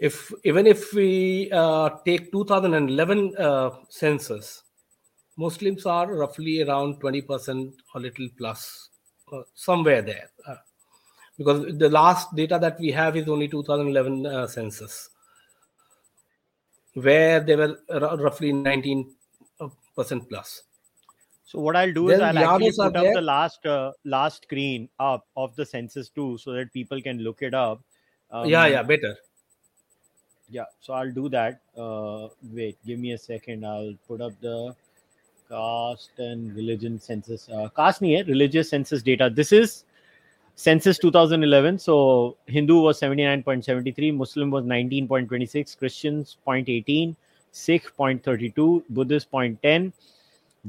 if 0.00 0.32
even 0.44 0.66
if 0.66 0.92
we 0.94 1.50
uh, 1.52 1.90
take 2.06 2.32
2011 2.32 3.36
uh, 3.36 3.70
census, 3.90 4.62
Muslims 5.36 5.84
are 5.84 6.14
roughly 6.14 6.62
around 6.62 7.00
20% 7.02 7.72
or 7.94 8.00
little 8.00 8.28
plus, 8.38 8.88
uh, 9.32 9.42
somewhere 9.54 10.00
there. 10.00 10.30
Uh, 10.46 10.56
because 11.36 11.76
the 11.78 11.88
last 11.88 12.34
data 12.34 12.58
that 12.58 12.80
we 12.80 12.90
have 12.90 13.16
is 13.16 13.28
only 13.28 13.46
2011 13.46 14.26
uh, 14.26 14.46
census, 14.46 15.10
where 16.94 17.40
they 17.40 17.56
were 17.56 17.78
r- 17.90 18.16
roughly 18.16 18.52
19% 18.52 19.06
plus. 20.28 20.62
So 21.44 21.58
what 21.60 21.76
I'll 21.76 21.92
do 21.92 22.08
Then 22.08 22.20
is 22.20 22.36
I'll 22.36 22.38
actually 22.38 22.72
put 22.72 22.96
up 22.96 23.02
there. 23.02 23.14
the 23.14 23.20
last 23.20 23.66
uh, 23.66 23.92
last 24.04 24.44
screen 24.44 24.88
up 24.98 25.26
of 25.36 25.54
the 25.56 25.66
census 25.66 26.08
too, 26.08 26.38
so 26.38 26.52
that 26.52 26.72
people 26.72 27.02
can 27.02 27.18
look 27.18 27.42
it 27.42 27.52
up. 27.52 27.82
Um, 28.30 28.48
yeah, 28.48 28.66
yeah, 28.66 28.82
better. 28.82 29.16
Yeah. 30.50 30.64
So 30.80 30.92
I'll 30.92 31.12
do 31.12 31.28
that. 31.30 31.60
Uh, 31.76 32.28
wait, 32.52 32.76
give 32.86 32.98
me 32.98 33.12
a 33.12 33.18
second. 33.18 33.64
I'll 33.64 33.94
put 34.06 34.20
up 34.20 34.32
the 34.40 34.74
caste 35.48 36.18
and 36.18 36.54
religion 36.54 37.00
census. 37.00 37.48
Uh, 37.48 37.68
caste 37.68 38.00
hai, 38.00 38.22
religious 38.26 38.70
census 38.70 39.02
data. 39.02 39.30
This 39.30 39.52
is 39.52 39.84
census 40.54 40.98
2011. 40.98 41.78
So 41.78 42.36
Hindu 42.46 42.80
was 42.80 43.00
79.73, 43.00 44.14
Muslim 44.14 44.50
was 44.50 44.64
19.26, 44.64 45.78
Christians 45.78 46.36
0.18, 46.46 47.16
Sikh 47.52 47.96
0.32, 47.96 48.84
Buddhist 48.90 49.30
0.10, 49.30 49.92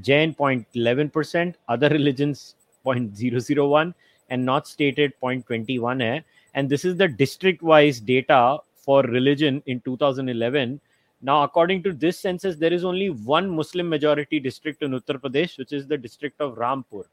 Jain 0.02 0.34
0.11%, 0.34 1.56
other 1.68 1.90
religions 1.90 2.56
0.001, 2.86 3.94
and 4.30 4.46
not 4.46 4.68
stated 4.68 5.14
0.21 5.22 6.02
hai. 6.02 6.24
And 6.54 6.70
this 6.70 6.86
is 6.86 6.96
the 6.98 7.08
district 7.08 7.62
wise 7.62 8.00
data 8.00 8.60
for 8.82 9.04
religion 9.04 9.62
in 9.66 9.80
2011. 9.82 10.80
Now, 11.22 11.44
according 11.44 11.84
to 11.84 11.94
this 11.94 12.20
census, 12.20 12.56
there 12.56 12.74
is 12.74 12.84
only 12.84 13.10
one 13.10 13.50
Muslim 13.50 13.88
majority 13.88 14.40
district 14.40 14.82
in 14.82 14.92
Uttar 14.92 15.22
Pradesh, 15.22 15.58
which 15.58 15.72
is 15.72 15.88
the 15.88 15.98
district 15.98 16.42
of 16.42 16.56
Rampur. 16.56 17.04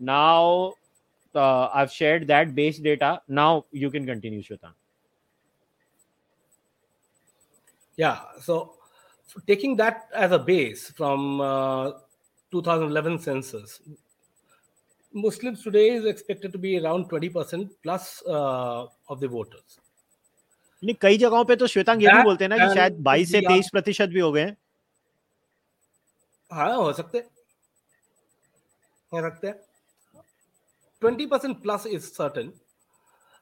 Now, 0.00 0.74
uh, 1.34 1.68
I've 1.72 1.92
shared 1.92 2.26
that 2.28 2.54
base 2.54 2.78
data. 2.78 3.20
Now 3.28 3.66
you 3.70 3.90
can 3.90 4.06
continue, 4.06 4.42
Shwetan. 4.42 4.72
Yeah, 7.96 8.20
so 8.40 8.74
taking 9.46 9.76
that 9.76 10.08
as 10.14 10.32
a 10.32 10.38
base 10.38 10.90
from 10.90 11.40
uh, 11.40 11.92
2011 12.50 13.20
census, 13.20 13.80
Muslims 15.12 15.62
today 15.62 15.90
is 15.90 16.04
expected 16.04 16.52
to 16.52 16.58
be 16.58 16.78
around 16.78 17.08
20% 17.08 17.70
plus 17.82 18.22
uh, 18.26 18.86
of 19.08 19.20
the 19.20 19.28
voters. 19.28 19.80
नहीं 20.84 20.94
कई 21.00 21.18
जगहों 21.18 21.44
पे 21.44 21.56
तो 21.56 21.66
श्वेतांग 21.66 22.02
ये 22.02 22.08
भी 22.08 22.22
बोलते 22.22 22.44
हैं 22.44 22.48
ना 22.48 22.68
कि 22.68 22.74
शायद 22.74 23.04
22 23.08 23.26
से 23.26 23.40
the 23.40 23.50
23 23.50 23.70
प्रतिशत 23.72 24.06
भी 24.06 24.20
हो 24.20 24.32
गए 24.32 24.40
हैं 24.40 24.56
हाँ 26.52 26.76
हो 26.76 26.92
सकते 26.92 27.18
हो 29.12 29.30
सकते 29.30 29.46
हैं 29.46 29.66
20% 31.02 31.54
plus 31.62 31.86
is 31.86 32.08
certain. 32.12 32.52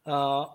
Uh, 0.07 0.47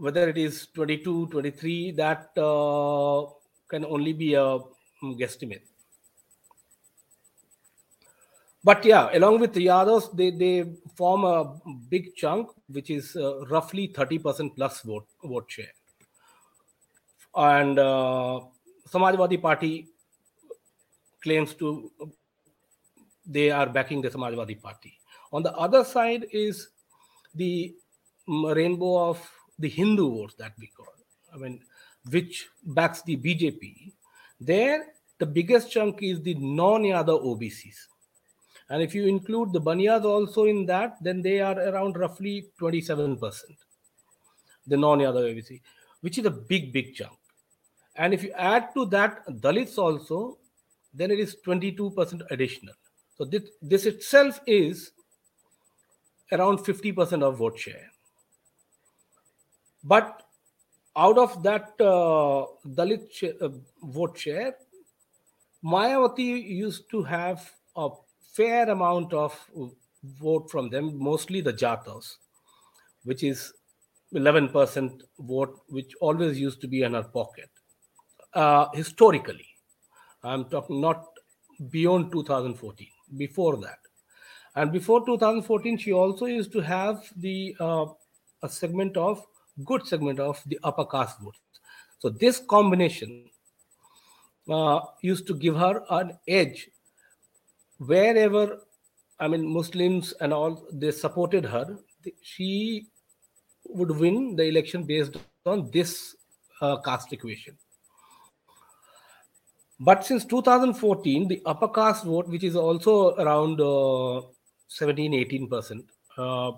whether 0.00 0.28
it 0.28 0.38
is 0.38 0.66
22, 0.74 1.28
23, 1.30 1.92
that 1.92 2.30
uh, 2.36 3.24
can 3.68 3.84
only 3.84 4.12
be 4.12 4.34
a 4.34 4.58
mm, 5.02 5.18
guesstimate. 5.18 5.62
But 8.68 8.84
yeah, 8.84 9.08
along 9.14 9.40
with 9.40 9.54
the 9.54 9.64
Yadavs, 9.64 10.14
they, 10.14 10.30
they 10.30 10.70
form 10.94 11.24
a 11.24 11.58
big 11.88 12.14
chunk, 12.14 12.50
which 12.68 12.90
is 12.90 13.16
uh, 13.16 13.46
roughly 13.46 13.88
30% 13.88 14.54
plus 14.54 14.82
vote, 14.82 15.06
vote 15.24 15.46
share. 15.50 15.72
And 17.34 17.78
uh, 17.78 18.40
Samajwadi 18.90 19.40
Party 19.40 19.88
claims 21.22 21.54
to 21.54 21.90
they 23.24 23.50
are 23.50 23.70
backing 23.70 24.02
the 24.02 24.10
Samajwadi 24.10 24.60
Party. 24.60 24.98
On 25.32 25.42
the 25.42 25.54
other 25.56 25.82
side 25.82 26.26
is 26.30 26.68
the 27.34 27.74
rainbow 28.26 29.08
of 29.08 29.30
the 29.58 29.70
Hindu 29.70 30.10
votes 30.10 30.34
that 30.34 30.52
we 30.60 30.66
call. 30.66 30.92
I 31.34 31.38
mean, 31.38 31.62
which 32.10 32.48
backs 32.62 33.00
the 33.00 33.16
BJP. 33.16 33.94
There, 34.38 34.88
the 35.16 35.24
biggest 35.24 35.70
chunk 35.70 36.02
is 36.02 36.20
the 36.20 36.34
non-Yadav 36.34 37.24
OBCs. 37.24 37.86
And 38.70 38.82
if 38.82 38.94
you 38.94 39.06
include 39.06 39.52
the 39.52 39.60
Banyas 39.60 40.04
also 40.04 40.44
in 40.44 40.66
that, 40.66 41.02
then 41.02 41.22
they 41.22 41.40
are 41.40 41.58
around 41.58 41.96
roughly 41.96 42.50
27%. 42.60 43.42
The 44.66 44.76
non-Yadav 44.76 45.34
OBC, 45.34 45.60
which 46.02 46.18
is 46.18 46.26
a 46.26 46.30
big, 46.30 46.72
big 46.72 46.94
chunk. 46.94 47.16
And 47.96 48.12
if 48.12 48.22
you 48.22 48.32
add 48.32 48.74
to 48.74 48.84
that 48.86 49.26
Dalits 49.26 49.78
also, 49.78 50.38
then 50.92 51.10
it 51.10 51.18
is 51.18 51.36
22% 51.46 52.22
additional. 52.30 52.74
So 53.16 53.24
this, 53.24 53.42
this 53.62 53.86
itself 53.86 54.40
is 54.46 54.92
around 56.30 56.58
50% 56.58 57.22
of 57.22 57.38
vote 57.38 57.58
share. 57.58 57.90
But 59.82 60.22
out 60.96 61.18
of 61.18 61.42
that 61.42 61.74
uh, 61.80 62.46
Dalit 62.66 63.10
sh- 63.10 63.36
uh, 63.40 63.48
vote 63.82 64.18
share, 64.18 64.54
Mayawati 65.64 66.44
used 66.44 66.90
to 66.90 67.02
have 67.02 67.50
a 67.76 67.88
fair 68.38 68.70
amount 68.70 69.12
of 69.12 69.36
vote 70.20 70.48
from 70.50 70.70
them, 70.70 70.96
mostly 70.96 71.40
the 71.40 71.52
Jatavs, 71.52 72.18
which 73.02 73.24
is 73.24 73.52
11% 74.14 75.02
vote, 75.18 75.58
which 75.68 75.92
always 76.00 76.38
used 76.38 76.60
to 76.60 76.68
be 76.68 76.82
in 76.82 76.94
her 76.94 77.02
pocket. 77.02 77.50
Uh, 78.32 78.66
historically, 78.74 79.48
I'm 80.22 80.44
talking 80.44 80.80
not 80.80 81.04
beyond 81.70 82.12
2014, 82.12 82.86
before 83.16 83.56
that. 83.56 83.78
And 84.54 84.72
before 84.72 85.04
2014, 85.04 85.76
she 85.78 85.92
also 85.92 86.26
used 86.26 86.52
to 86.52 86.60
have 86.60 87.02
the 87.16 87.56
uh, 87.58 87.86
a 88.42 88.48
segment 88.48 88.96
of 88.96 89.24
good 89.64 89.84
segment 89.86 90.20
of 90.20 90.40
the 90.46 90.58
upper 90.62 90.84
caste 90.84 91.20
votes. 91.20 91.40
So 91.98 92.08
this 92.08 92.38
combination 92.38 93.24
uh, 94.48 94.80
used 95.02 95.26
to 95.26 95.34
give 95.34 95.56
her 95.56 95.82
an 95.90 96.16
edge 96.28 96.68
wherever 97.78 98.60
I 99.20 99.28
mean 99.28 99.46
Muslims 99.46 100.12
and 100.20 100.32
all 100.32 100.66
they 100.72 100.90
supported 100.90 101.44
her. 101.44 101.78
She 102.22 102.86
would 103.68 103.90
win 103.90 104.36
the 104.36 104.44
election 104.44 104.84
based 104.84 105.16
on 105.44 105.70
this 105.72 106.16
uh, 106.60 106.76
caste 106.78 107.12
equation. 107.12 107.56
But 109.80 110.04
since 110.04 110.24
2014, 110.24 111.28
the 111.28 111.42
upper 111.46 111.68
caste 111.68 112.04
vote, 112.04 112.28
which 112.28 112.42
is 112.42 112.56
also 112.56 113.14
around 113.16 113.60
uh, 113.60 114.22
17 114.68 115.12
18%, 115.12 115.84
uh, 116.16 116.52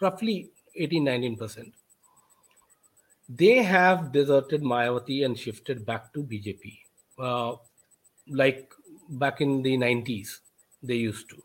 roughly 0.00 0.50
18 0.74 1.04
19%, 1.04 1.72
they 3.28 3.62
have 3.62 4.12
deserted 4.12 4.62
Mayawati 4.62 5.24
and 5.24 5.38
shifted 5.38 5.84
back 5.84 6.12
to 6.14 6.22
BJP, 6.22 6.78
uh, 7.18 7.56
like 8.28 8.72
back 9.10 9.40
in 9.40 9.62
the 9.62 9.76
90s, 9.76 10.38
they 10.82 10.96
used 10.96 11.28
to. 11.30 11.42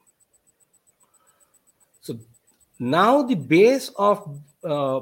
So 2.02 2.20
now 2.80 3.22
the 3.22 3.36
base 3.36 3.90
of 3.98 4.40
uh, 4.64 5.02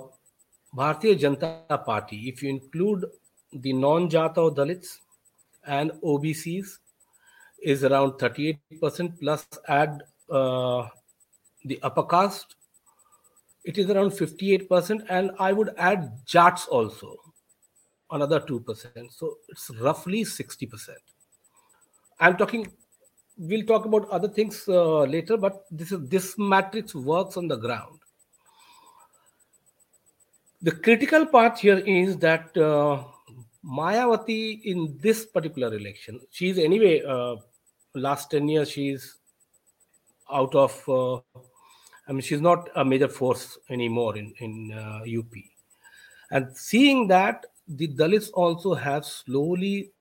Bharatiya 0.75 1.19
Janata 1.19 1.85
Party, 1.85 2.29
if 2.29 2.43
you 2.43 2.49
include 2.49 3.05
the 3.53 3.73
non-Jatav 3.73 4.37
or 4.37 4.51
Dalits 4.53 4.99
and 5.65 5.91
OBCs, 6.03 6.77
is 7.61 7.83
around 7.83 8.13
38% 8.13 9.19
plus 9.19 9.45
add 9.67 10.03
uh, 10.31 10.87
the 11.65 11.79
upper 11.81 12.03
caste, 12.03 12.55
it 13.65 13.77
is 13.77 13.89
around 13.89 14.11
58%, 14.11 15.05
and 15.09 15.31
I 15.39 15.51
would 15.51 15.71
add 15.77 16.11
Jats 16.25 16.67
also, 16.67 17.15
another 18.11 18.39
2%. 18.39 19.11
So 19.11 19.37
it's 19.49 19.69
roughly 19.81 20.23
60%. 20.23 20.89
I'm 22.19 22.37
talking 22.37 22.67
we'll 23.39 23.65
talk 23.65 23.85
about 23.85 24.09
other 24.09 24.27
things 24.27 24.67
uh, 24.67 25.03
later 25.03 25.37
but 25.37 25.65
this 25.71 25.91
is 25.91 26.07
this 26.09 26.37
matrix 26.37 26.93
works 26.93 27.37
on 27.37 27.47
the 27.47 27.55
ground. 27.55 27.99
The 30.61 30.71
critical 30.71 31.25
part 31.25 31.57
here 31.57 31.77
is 31.77 32.17
that 32.17 32.55
uh, 32.57 33.03
mayawati 33.65 34.61
in 34.63 34.97
this 35.01 35.25
particular 35.25 35.73
election 35.75 36.19
she's 36.31 36.57
anyway 36.57 37.01
uh, 37.03 37.35
last 37.93 38.31
10 38.31 38.47
years 38.47 38.69
she's 38.71 39.17
out 40.31 40.53
of 40.55 40.83
uh, 40.87 41.15
i 42.07 42.11
mean 42.11 42.21
she's 42.21 42.41
not 42.41 42.69
a 42.75 42.85
major 42.85 43.09
force 43.09 43.57
anymore 43.69 44.17
in 44.17 44.33
in 44.39 44.71
up 44.71 45.03
uh, 45.03 45.39
and 46.31 46.55
seeing 46.55 47.07
that 47.07 47.45
the 47.67 47.87
dalits 47.87 48.29
also 48.33 48.73
have 48.73 49.03
slowly 49.03 49.91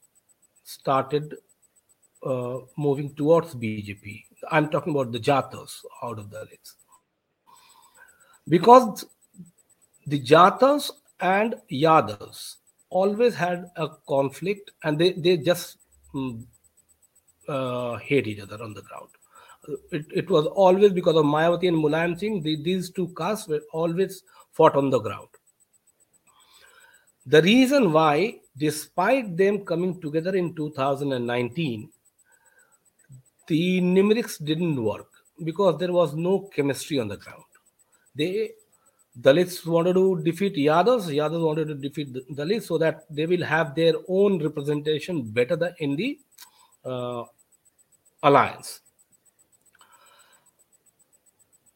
started 0.65 1.35
uh, 2.25 2.59
moving 2.77 3.15
towards 3.15 3.55
BJP. 3.55 4.25
I'm 4.51 4.71
talking 4.71 4.95
about 4.95 5.13
the 5.13 5.19
Jatavs 5.19 5.85
out 6.03 6.19
of 6.19 6.31
the 6.31 6.39
Dalits. 6.39 6.75
Because 8.49 9.05
the 10.07 10.21
Jatavs 10.21 10.91
and 11.21 11.57
Yadavs 11.71 12.57
always 12.91 13.35
had 13.35 13.71
a 13.77 13.89
conflict 14.09 14.71
and 14.85 14.99
they, 14.99 15.13
they 15.13 15.37
just 15.37 15.79
mm, 16.15 16.43
uh, 17.49 17.97
hate 17.97 18.27
each 18.27 18.41
other 18.41 18.63
on 18.63 18.75
the 18.75 18.83
ground. 18.83 19.09
It, 19.93 20.07
it 20.15 20.31
was 20.31 20.47
always 20.47 20.93
because 20.93 21.17
of 21.17 21.27
Mayawati 21.27 21.69
and 21.69 21.77
Mulayam 21.77 22.19
Singh, 22.19 22.43
the, 22.43 22.57
these 22.63 22.91
two 22.91 23.13
castes 23.19 23.49
were 23.49 23.61
always 23.73 24.23
fought 24.53 24.77
on 24.77 24.89
the 24.89 24.99
ground. 24.99 25.29
The 27.27 27.43
reason 27.43 27.93
why, 27.93 28.41
despite 28.57 29.37
them 29.37 29.65
coming 29.67 30.01
together 30.01 30.35
in 30.35 30.55
2019, 30.55 31.91
the 33.49 33.81
numerics 33.81 34.43
didn't 34.43 34.83
work 34.83 35.11
because 35.45 35.79
there 35.79 35.93
was 35.93 36.15
no 36.15 36.41
chemistry 36.55 36.99
on 36.99 37.09
the 37.09 37.17
ground. 37.17 37.45
They 38.15 38.53
Dalits 39.21 39.67
wanted 39.67 39.95
to 39.95 40.23
defeat 40.23 40.55
Yadavs, 40.55 41.07
Yadavs 41.07 41.45
wanted 41.45 41.69
to 41.69 41.75
defeat 41.75 42.15
Dalits 42.31 42.65
so 42.65 42.79
that 42.79 43.05
they 43.11 43.27
will 43.27 43.43
have 43.43 43.75
their 43.75 43.95
own 44.07 44.41
representation 44.43 45.23
better 45.23 45.57
than 45.57 45.75
in 45.79 45.97
the 45.97 46.19
uh, 46.85 47.25
alliance. 48.23 48.81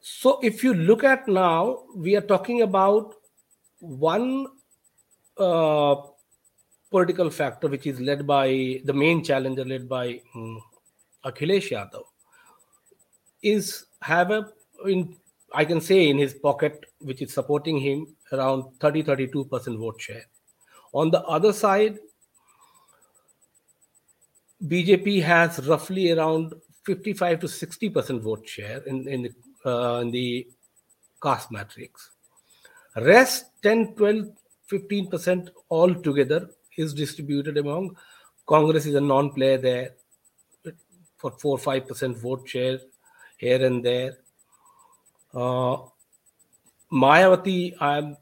So 0.01 0.39
if 0.43 0.63
you 0.63 0.73
look 0.73 1.03
at 1.03 1.27
now, 1.27 1.83
we 1.97 2.15
are 2.15 2.21
talking 2.21 2.63
about 2.63 3.15
one 3.81 4.47
uh, 5.37 5.97
political 6.91 7.31
factor 7.31 7.67
which 7.67 7.87
is 7.87 7.99
led 8.01 8.25
by 8.25 8.81
the 8.85 8.93
main 8.93 9.25
challenger 9.25 9.65
led 9.65 9.89
by 9.89 10.21
um, 10.37 10.63
Akhilesh 11.25 11.71
Yadav 11.71 12.05
is 13.43 13.87
have 14.01 14.31
a 14.31 14.49
in 14.87 15.17
I 15.55 15.65
can 15.65 15.81
say 15.81 16.09
in 16.09 16.19
his 16.19 16.35
pocket, 16.35 16.87
which 17.01 17.21
is 17.21 17.33
supporting 17.33 17.79
him 17.79 18.17
around 18.33 18.65
30 18.81 19.03
32% 19.05 19.79
vote 19.79 20.01
share. 20.01 20.25
On 20.95 21.11
the 21.11 21.23
other 21.25 21.53
side, 21.53 21.99
BJP 24.67 25.23
has 25.23 25.67
roughly 25.67 26.13
around 26.13 26.55
55 26.85 27.41
to 27.41 27.47
60% 27.47 28.21
vote 28.21 28.49
share 28.49 28.79
in, 28.87 29.07
in, 29.09 29.23
the, 29.23 29.71
uh, 29.71 30.01
in 30.01 30.11
the 30.11 30.47
caste 31.23 31.51
matrix. 31.51 32.11
Rest 32.97 33.47
10, 33.63 33.95
12, 33.95 34.29
15% 34.71 35.51
altogether 35.71 36.49
is 36.77 36.95
distributed 36.95 37.59
among 37.59 37.97
Congress 38.47 38.87
is 38.87 38.95
a 38.95 39.01
non-player 39.01 39.59
there 39.59 39.91
for 41.23 41.31
four 41.43 41.57
five 41.57 41.87
percent 41.87 42.19
vote 42.19 42.49
share 42.49 42.79
here 43.39 43.65
and 43.65 43.85
there. 43.85 44.19
Uh, 45.33 45.77
Mayawati, 46.93 47.75
I'm 47.81 48.17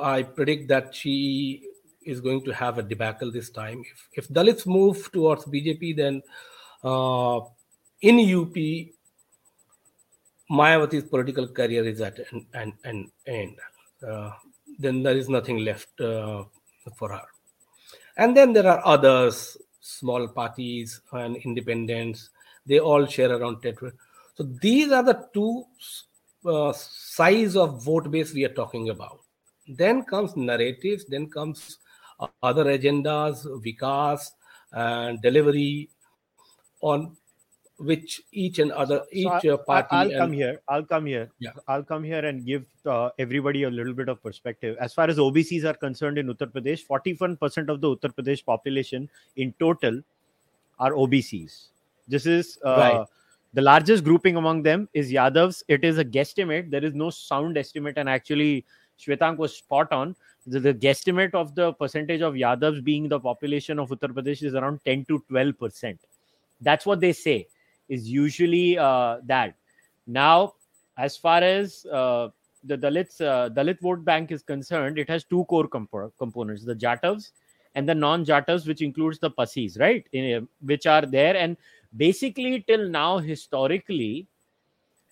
I 0.00 0.22
predict 0.22 0.68
that 0.68 0.94
she 0.94 1.64
is 2.06 2.20
going 2.20 2.44
to 2.44 2.52
have 2.54 2.78
a 2.78 2.82
debacle 2.82 3.32
this 3.32 3.50
time. 3.50 3.82
If 3.92 4.08
if 4.22 4.28
Dalits 4.28 4.66
move 4.66 5.10
towards 5.12 5.44
BJP, 5.44 5.96
then 5.96 6.22
uh, 6.84 7.40
in 8.00 8.20
UP, 8.40 8.56
Mayawati's 10.50 11.04
political 11.04 11.48
career 11.48 11.84
is 11.84 12.00
at 12.00 12.20
an, 12.30 12.46
an, 12.54 12.72
an 12.84 13.10
end. 13.26 13.56
Uh, 14.08 14.30
then 14.78 15.02
there 15.02 15.16
is 15.16 15.28
nothing 15.28 15.58
left 15.58 16.00
uh, 16.00 16.44
for 16.96 17.10
her. 17.10 17.26
And 18.16 18.36
then 18.36 18.52
there 18.52 18.66
are 18.66 18.80
others 18.84 19.56
small 19.88 20.28
parties 20.28 21.00
and 21.12 21.36
independents 21.36 22.30
they 22.66 22.78
all 22.78 23.06
share 23.06 23.32
around 23.32 23.62
10 23.62 23.92
so 24.38 24.44
these 24.62 24.92
are 24.92 25.02
the 25.02 25.26
two 25.34 25.64
uh, 26.46 26.72
size 26.72 27.56
of 27.56 27.82
vote 27.82 28.08
base 28.08 28.32
we 28.32 28.44
are 28.44 28.54
talking 28.54 28.90
about. 28.90 29.18
Then 29.66 30.04
comes 30.04 30.36
narratives 30.36 31.04
then 31.06 31.28
comes 31.28 31.78
other 32.42 32.64
agendas 32.66 33.44
vikas 33.64 34.30
and 34.72 35.20
delivery 35.20 35.90
on 36.80 37.16
which 37.78 38.20
each 38.32 38.58
and 38.58 38.72
other 38.72 39.04
each 39.12 39.28
so 39.42 39.54
uh, 39.54 39.56
party 39.56 39.88
i'll 39.92 40.10
and, 40.10 40.18
come 40.18 40.32
here. 40.32 40.60
I'll 40.68 40.84
come 40.84 41.06
here. 41.06 41.30
Yeah. 41.38 41.52
I'll 41.68 41.82
come 41.82 42.02
here 42.02 42.24
and 42.24 42.44
give 42.44 42.64
uh, 42.84 43.10
everybody 43.18 43.62
a 43.62 43.70
little 43.70 43.94
bit 43.94 44.08
of 44.08 44.22
perspective. 44.22 44.76
As 44.80 44.92
far 44.92 45.08
as 45.08 45.16
obcs 45.18 45.64
are 45.64 45.74
concerned 45.74 46.18
in 46.18 46.26
uttar 46.26 46.50
pradesh 46.52 46.84
41% 46.86 47.68
of 47.68 47.80
the 47.80 47.88
uttar 47.96 48.12
pradesh 48.14 48.44
population 48.44 49.08
in 49.36 49.54
total 49.60 50.00
are 50.78 50.92
obcs 50.92 51.68
this 52.08 52.26
is 52.26 52.58
uh, 52.64 52.76
right. 52.76 53.06
the 53.54 53.62
largest 53.62 54.02
grouping 54.02 54.36
among 54.36 54.62
them 54.62 54.88
is 54.94 55.12
yadavs. 55.12 55.62
It 55.68 55.84
is 55.84 55.98
a 55.98 56.04
guesstimate. 56.04 56.70
There 56.70 56.84
is 56.84 56.94
no 56.94 57.10
sound 57.10 57.58
estimate 57.58 57.98
and 57.98 58.08
actually 58.08 58.64
shwetank 58.98 59.36
was 59.36 59.56
spot 59.56 59.92
on. 59.92 60.16
The, 60.46 60.58
the 60.58 60.74
guesstimate 60.74 61.34
of 61.34 61.54
the 61.54 61.74
percentage 61.74 62.22
of 62.22 62.34
yadavs 62.34 62.82
being 62.82 63.08
the 63.08 63.20
population 63.20 63.78
of 63.78 63.90
uttar 63.90 64.10
pradesh 64.10 64.42
is 64.42 64.54
around 64.54 64.80
10 64.84 65.04
to 65.04 65.22
12 65.28 65.58
percent. 65.58 66.00
That's 66.60 66.84
what 66.84 66.98
they 66.98 67.12
say 67.12 67.46
is 67.88 68.08
usually 68.08 68.78
uh, 68.78 69.18
that. 69.24 69.54
Now, 70.06 70.54
as 70.96 71.16
far 71.16 71.42
as 71.42 71.86
uh, 71.86 72.28
the 72.64 72.76
Dalits 72.76 73.20
uh, 73.20 73.50
Dalit 73.50 73.80
vote 73.80 74.04
bank 74.04 74.32
is 74.32 74.42
concerned, 74.42 74.98
it 74.98 75.08
has 75.08 75.24
two 75.24 75.44
core 75.44 75.68
comp- 75.68 76.12
components: 76.18 76.64
the 76.64 76.74
Jatavs 76.74 77.30
and 77.74 77.88
the 77.88 77.94
non-Jatavs, 77.94 78.66
which 78.66 78.82
includes 78.82 79.18
the 79.18 79.30
Pasis, 79.30 79.78
right? 79.78 80.06
In, 80.12 80.48
which 80.62 80.86
are 80.86 81.02
there, 81.02 81.36
and 81.36 81.56
basically 81.96 82.64
till 82.66 82.88
now, 82.88 83.18
historically, 83.18 84.26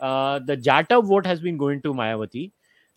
uh, 0.00 0.40
the 0.40 0.56
Jatav 0.56 1.04
vote 1.06 1.26
has 1.26 1.40
been 1.40 1.56
going 1.56 1.82
to 1.82 1.94
Mayawati, 1.94 2.50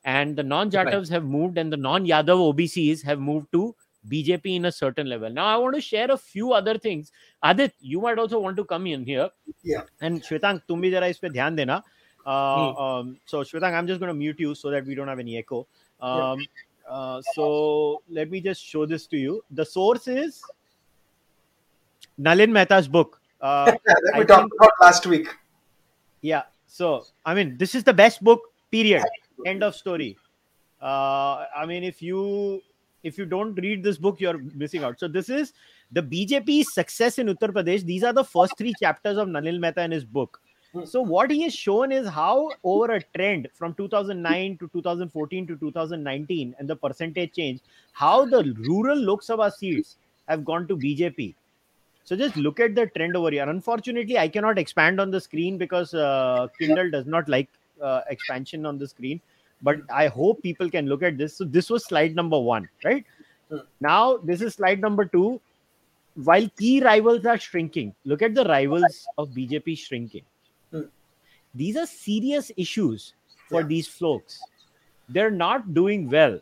and 0.06 0.36
the 0.36 0.44
non-Jatavs 0.44 0.94
right. 0.94 1.10
have 1.10 1.26
moved, 1.26 1.58
and 1.58 1.72
the 1.72 1.78
non-Yadav 1.78 2.54
OBCs 2.54 3.04
have 3.04 3.20
moved 3.20 3.52
to 3.52 3.76
BJP 4.08 4.56
in 4.56 4.66
a 4.66 4.72
certain 4.72 5.08
level. 5.08 5.30
Now, 5.30 5.46
I 5.46 5.58
want 5.58 5.76
to 5.76 5.82
share 5.82 6.10
a 6.12 6.18
few 6.18 6.54
other 6.54 6.78
things. 6.78 7.12
Adit, 7.44 7.74
you 7.80 8.02
might 8.02 8.18
also 8.18 8.40
want 8.40 8.58
to 8.58 8.66
come 8.66 8.88
in 8.88 9.04
here. 9.04 9.30
Yeah. 9.64 9.82
And 10.02 10.22
Shwetank, 10.22 10.64
tum 10.68 10.82
bhi 10.82 10.92
jara 10.92 11.14
dhyan 11.14 11.56
dena. 11.56 11.84
Uh, 12.26 12.72
hmm. 12.72 12.82
um, 12.82 13.18
so, 13.26 13.42
Shwetank, 13.42 13.74
I'm 13.74 13.88
just 13.88 14.00
going 14.00 14.10
to 14.10 14.14
mute 14.14 14.40
you 14.40 14.56
so 14.56 14.70
that 14.72 14.86
we 14.86 14.96
don't 14.96 15.08
have 15.08 15.20
any 15.20 15.38
echo. 15.38 15.68
Um, 16.00 16.40
yeah. 16.40 16.46
uh, 16.90 17.22
so, 17.34 18.02
let 18.10 18.30
me 18.30 18.42
just 18.42 18.64
show 18.64 18.86
this 18.86 19.08
to 19.08 19.18
you. 19.18 19.44
The 19.52 19.66
source 19.66 20.08
is 20.08 20.42
Nalin 22.20 22.52
Mehta's 22.52 22.88
book. 22.88 23.22
Uh, 23.42 23.66
that 23.86 24.12
we 24.16 24.22
I 24.22 24.24
talked 24.24 24.44
think, 24.44 24.54
about 24.60 24.72
last 24.82 25.06
week. 25.06 25.28
Yeah. 26.22 26.44
So, 26.68 27.06
I 27.26 27.34
mean, 27.34 27.58
this 27.58 27.76
is 27.76 27.84
the 27.84 27.94
best 27.94 28.24
book, 28.24 28.42
period. 28.72 29.04
End 29.46 29.64
of 29.64 29.76
story. 29.76 30.18
Uh, 30.82 31.46
I 31.56 31.66
mean, 31.66 31.84
if 31.84 32.02
you 32.02 32.62
if 33.04 33.18
you 33.18 33.26
don't 33.26 33.56
read 33.56 33.84
this 33.84 33.98
book, 33.98 34.20
you're 34.20 34.38
missing 34.56 34.84
out. 34.84 35.00
So 35.00 35.08
this 35.08 35.30
is 35.30 35.54
the 35.92 36.02
BJP's 36.02 36.74
success 36.74 37.20
in 37.20 37.28
Uttar 37.28 37.52
Pradesh. 37.52 37.84
These 37.84 38.04
are 38.04 38.14
the 38.14 38.24
first 38.24 38.58
three 38.58 38.74
chapters 38.80 39.18
of 39.18 39.28
Nalin 39.28 39.60
Mehta 39.60 39.82
in 39.82 39.92
his 39.92 40.06
book. 40.06 40.40
So 40.86 41.02
what 41.02 41.32
he 41.32 41.42
has 41.44 41.56
shown 41.56 41.92
is 41.92 42.08
how 42.08 42.52
over 42.64 42.94
a 42.94 43.02
trend 43.16 43.48
from 43.56 43.74
2009 43.74 44.58
to 44.60 44.70
2014 44.72 45.48
to 45.48 45.58
2019 45.58 46.56
and 46.60 46.70
the 46.70 46.76
percentage 46.76 47.34
change, 47.34 47.62
how 47.92 48.26
the 48.26 48.54
rural 48.68 48.98
Lok 49.00 49.24
Sabha 49.24 49.52
seats 49.52 49.96
have 50.28 50.46
gone 50.46 50.68
to 50.68 50.78
BJP. 50.78 51.34
So 52.04 52.16
just 52.16 52.38
look 52.38 52.60
at 52.60 52.76
the 52.76 52.86
trend 52.86 53.16
over 53.16 53.32
here. 53.32 53.50
Unfortunately, 53.50 54.20
I 54.20 54.28
cannot 54.28 54.60
expand 54.60 55.02
on 55.02 55.10
the 55.10 55.20
screen 55.20 55.58
because 55.58 55.96
uh, 55.96 56.48
Kindle 56.60 56.92
does 56.92 57.08
not 57.08 57.28
like 57.28 57.50
uh, 57.82 58.02
expansion 58.08 58.66
on 58.66 58.78
the 58.78 58.88
screen. 58.88 59.20
But 59.62 59.80
I 59.94 60.08
hope 60.08 60.42
people 60.42 60.70
can 60.70 60.88
look 60.88 61.04
at 61.04 61.18
this. 61.18 61.36
So 61.36 61.44
this 61.44 61.70
was 61.70 61.86
slide 61.86 62.16
number 62.16 62.40
one, 62.40 62.70
right? 62.84 63.06
Hmm. 63.50 63.58
Now 63.82 64.18
this 64.18 64.42
is 64.42 64.54
slide 64.56 64.80
number 64.80 65.06
two. 65.06 65.42
While 66.16 66.50
key 66.58 66.82
rivals 66.82 67.26
are 67.26 67.38
shrinking, 67.38 67.94
look 68.06 68.22
at 68.22 68.36
the 68.36 68.44
rivals 68.46 69.08
of 69.18 69.30
BJP 69.30 69.78
shrinking. 69.78 70.24
Hmm. 70.72 70.82
These 71.56 71.78
are 71.78 71.86
serious 71.86 72.52
issues 72.58 73.14
for 73.50 73.62
Yeah. 73.62 73.68
these 73.68 73.88
folks. 73.88 74.40
They're 75.10 75.32
not 75.32 75.74
doing 75.74 76.10
well. 76.10 76.40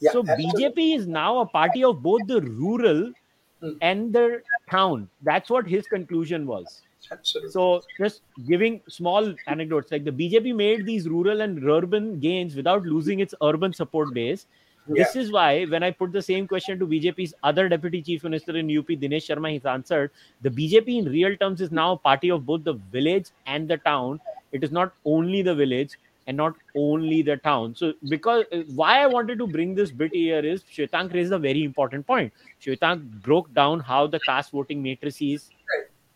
Yeah, 0.00 0.10
so 0.12 0.20
absolutely. 0.26 0.64
BJP 0.64 0.96
is 0.96 1.06
now 1.06 1.38
a 1.40 1.46
party 1.46 1.84
of 1.84 2.02
both 2.02 2.26
the 2.26 2.40
rural 2.42 3.12
Hmm. 3.60 3.74
and 3.80 4.12
the 4.12 4.42
town. 4.70 5.08
That's 5.22 5.48
what 5.48 5.68
his 5.68 5.86
conclusion 5.86 6.46
was. 6.46 6.82
Absolutely. 7.10 7.50
So 7.50 7.82
just 7.98 8.22
giving 8.46 8.80
small 8.88 9.34
anecdotes 9.46 9.90
like 9.90 10.04
the 10.04 10.12
BJP 10.12 10.54
made 10.54 10.86
these 10.86 11.08
rural 11.08 11.40
and 11.40 11.62
urban 11.68 12.20
gains 12.20 12.54
without 12.54 12.84
losing 12.84 13.20
its 13.20 13.34
urban 13.42 13.72
support 13.72 14.14
base. 14.14 14.46
This 14.88 15.14
is 15.14 15.30
why 15.30 15.64
when 15.64 15.84
I 15.84 15.92
put 15.92 16.12
the 16.12 16.22
same 16.22 16.48
question 16.48 16.78
to 16.80 16.86
BJP's 16.86 17.34
other 17.44 17.68
deputy 17.68 18.02
chief 18.02 18.24
minister 18.24 18.56
in 18.56 18.66
UP, 18.76 18.86
Dinesh 18.86 19.28
Sharma, 19.28 19.52
he's 19.52 19.64
answered 19.64 20.10
the 20.40 20.50
BJP 20.50 20.98
in 20.98 21.04
real 21.04 21.36
terms 21.36 21.60
is 21.60 21.70
now 21.70 21.92
a 21.92 21.96
party 21.96 22.30
of 22.30 22.44
both 22.44 22.64
the 22.64 22.74
village 22.90 23.30
and 23.46 23.68
the 23.68 23.76
town. 23.76 24.20
It 24.50 24.64
is 24.64 24.72
not 24.72 24.92
only 25.04 25.42
the 25.42 25.54
village 25.54 25.96
and 26.26 26.36
not 26.36 26.54
only 26.76 27.22
the 27.22 27.36
town. 27.36 27.76
So 27.76 27.92
because 28.08 28.44
why 28.74 29.02
I 29.02 29.06
wanted 29.06 29.38
to 29.38 29.46
bring 29.46 29.74
this 29.74 29.92
bit 29.92 30.12
here 30.12 30.44
is 30.44 30.64
Shwetank 30.64 31.14
raised 31.14 31.32
a 31.32 31.38
very 31.38 31.62
important 31.62 32.04
point. 32.06 32.32
Shwetank 32.60 33.22
broke 33.22 33.52
down 33.54 33.80
how 33.80 34.08
the 34.08 34.18
caste 34.20 34.50
voting 34.50 34.82
matrices, 34.82 35.50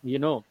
you 0.03 0.19
know, 0.19 0.43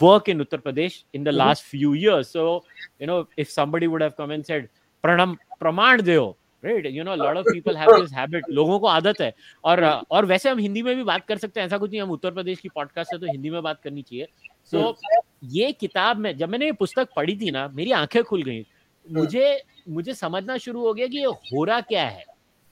work 0.00 0.28
in 0.28 0.38
Uttar 0.38 0.60
Pradesh 0.62 1.04
in 1.12 1.24
the 1.24 1.32
Mhm. 1.32 1.38
last 1.38 1.62
few 1.64 1.92
years. 1.94 2.28
So, 2.30 2.64
you 3.00 3.06
know, 3.06 3.26
if 3.36 3.50
somebody 3.50 3.86
would 3.86 4.02
have 4.02 4.16
come 4.16 4.30
and 4.30 4.46
said, 4.46 4.68
Pranam, 5.04 5.36
praman 5.60 6.04
deo, 6.04 6.36
right? 6.62 6.84
You 6.86 7.04
know, 7.04 7.14
a 7.14 7.22
lot 7.24 7.36
of 7.36 7.46
people 7.46 7.76
have 7.76 7.88
this 7.96 8.10
habit. 8.10 8.48
लोगों 8.48 8.78
को 8.80 8.86
आदत 8.86 9.20
है 9.20 9.34
और 9.64 9.82
और 10.10 10.26
वैसे 10.26 10.50
हम 10.50 10.58
हिंदी 10.58 10.82
में 10.82 10.96
भी 10.96 11.02
बात 11.02 11.26
कर 11.26 11.38
सकते 11.38 11.60
हैं 11.60 11.66
ऐसा 11.66 11.78
कुछ 11.78 11.90
नहीं 11.90 12.00
हम 12.00 12.10
उत्तर 12.10 12.30
प्रदेश 12.30 12.60
की 12.60 12.68
पॉडकास्ट 12.68 13.12
है 13.12 13.18
तो 13.18 13.26
हिंदी 13.26 13.50
में 13.50 13.62
बात 13.62 13.80
करनी 13.84 14.02
चाहिए 14.02 14.26
सो 14.70 14.96
ये 15.44 15.72
किताब 15.72 16.16
में 16.16 16.36
जब 16.36 16.48
मैंने 16.48 16.64
ये 16.64 16.72
पुस्तक 16.72 17.08
पढ़ी 17.16 17.36
थी 17.36 17.50
ना 17.50 17.68
मेरी 17.74 17.92
आँखें 17.92 18.24
खुल 18.24 18.42
गई 18.42 18.66
मुझे 19.12 19.62
मुझे 19.88 20.14
समझना 20.14 20.56
शुरू 20.58 20.80
हो 20.86 20.94
गया 20.94 21.06
कि 21.06 21.18
ये 21.18 21.24
हो 21.24 21.64
रहा 21.64 21.80
क्या 21.80 22.08
है 22.08 22.24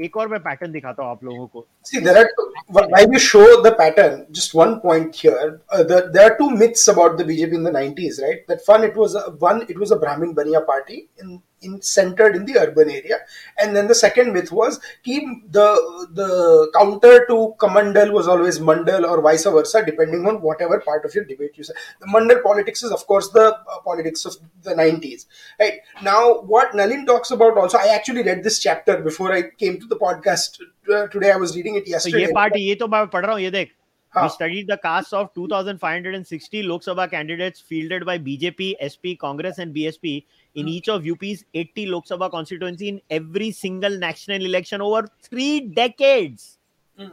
एक 0.00 0.16
और 0.16 0.28
मैं 0.28 0.42
पैटर्न 0.42 0.72
दिखाता 0.72 1.02
हूँ 1.02 1.10
आप 1.10 1.24
लोगों 1.24 1.46
को 1.46 1.66
See, 1.82 2.00
there 2.00 2.16
are 2.18 2.28
while 2.66 3.12
you 3.12 3.18
show 3.18 3.62
the 3.62 3.72
pattern, 3.72 4.26
just 4.32 4.54
one 4.54 4.80
point 4.80 5.14
here. 5.14 5.60
Uh, 5.70 5.82
the, 5.82 6.10
there 6.12 6.32
are 6.32 6.38
two 6.38 6.50
myths 6.50 6.88
about 6.88 7.16
the 7.16 7.24
BJP 7.24 7.52
in 7.52 7.62
the 7.62 7.70
90s, 7.70 8.22
right? 8.22 8.46
That 8.48 8.60
one, 8.66 8.84
it 8.84 8.96
was 8.96 9.14
a, 9.14 9.30
one, 9.30 9.66
it 9.68 9.78
was 9.78 9.92
a 9.92 9.96
Brahmin 9.96 10.34
Baniya 10.34 10.66
party 10.66 11.08
in, 11.20 11.42
in, 11.61 11.81
centered 11.81 12.35
in 12.35 12.45
the 12.45 12.57
urban 12.57 12.89
area. 12.89 13.19
And 13.57 13.75
then 13.75 13.87
the 13.87 13.95
second 13.95 14.33
myth 14.33 14.51
was 14.51 14.79
keep 15.03 15.23
the 15.51 15.67
the 16.13 16.71
counter 16.75 17.25
to 17.27 17.55
Kamandal 17.57 18.11
was 18.11 18.27
always 18.27 18.59
Mandal 18.59 19.09
or 19.09 19.21
vice 19.21 19.45
versa, 19.45 19.83
depending 19.85 20.27
on 20.27 20.41
whatever 20.41 20.79
part 20.79 21.05
of 21.05 21.13
your 21.15 21.25
debate 21.25 21.51
you 21.55 21.63
say. 21.63 21.73
The 21.99 22.07
Mandal 22.07 22.41
politics 22.43 22.83
is, 22.83 22.91
of 22.91 23.05
course, 23.07 23.29
the 23.29 23.53
uh, 23.55 23.79
politics 23.83 24.25
of 24.25 24.35
the 24.63 24.73
90s. 24.73 25.25
Right 25.59 25.79
now, 26.03 26.41
what 26.41 26.71
Nalin 26.71 27.05
talks 27.05 27.31
about 27.31 27.57
also, 27.57 27.77
I 27.77 27.87
actually 27.87 28.23
read 28.23 28.43
this 28.43 28.59
chapter 28.59 29.01
before 29.01 29.31
I 29.33 29.49
came 29.49 29.79
to 29.79 29.87
the 29.87 29.97
podcast 29.97 30.61
uh, 30.93 31.07
today. 31.07 31.31
I 31.31 31.37
was 31.37 31.55
reading 31.55 31.75
it 31.75 31.87
yesterday. 31.87 32.25
So 32.25 32.31
ये 32.31 32.33
party, 32.33 32.59
ये 32.59 32.75
तो 32.75 33.69
Huh. 34.11 34.21
We 34.23 34.29
studied 34.29 34.67
the 34.67 34.77
caste 34.77 35.13
of 35.13 35.31
2,560 35.35 36.63
Lok 36.63 36.81
Sabha 36.81 37.09
candidates 37.11 37.59
fielded 37.61 38.07
by 38.07 38.17
BJP, 38.17 38.77
SP, 38.81 39.13
Congress, 39.19 39.59
and 39.59 39.73
BSP 39.73 40.25
in 40.59 40.67
each 40.67 40.89
of 40.89 41.05
UP's 41.05 41.43
80 41.53 41.85
Lok 41.87 42.05
Sabha 42.05 42.29
constituency 42.29 42.89
in 42.89 43.01
every 43.09 43.51
single 43.51 43.97
national 43.97 44.45
election 44.45 44.81
over 44.81 45.07
three 45.21 45.59
decades. 45.61 46.57
Hmm. 46.97 47.09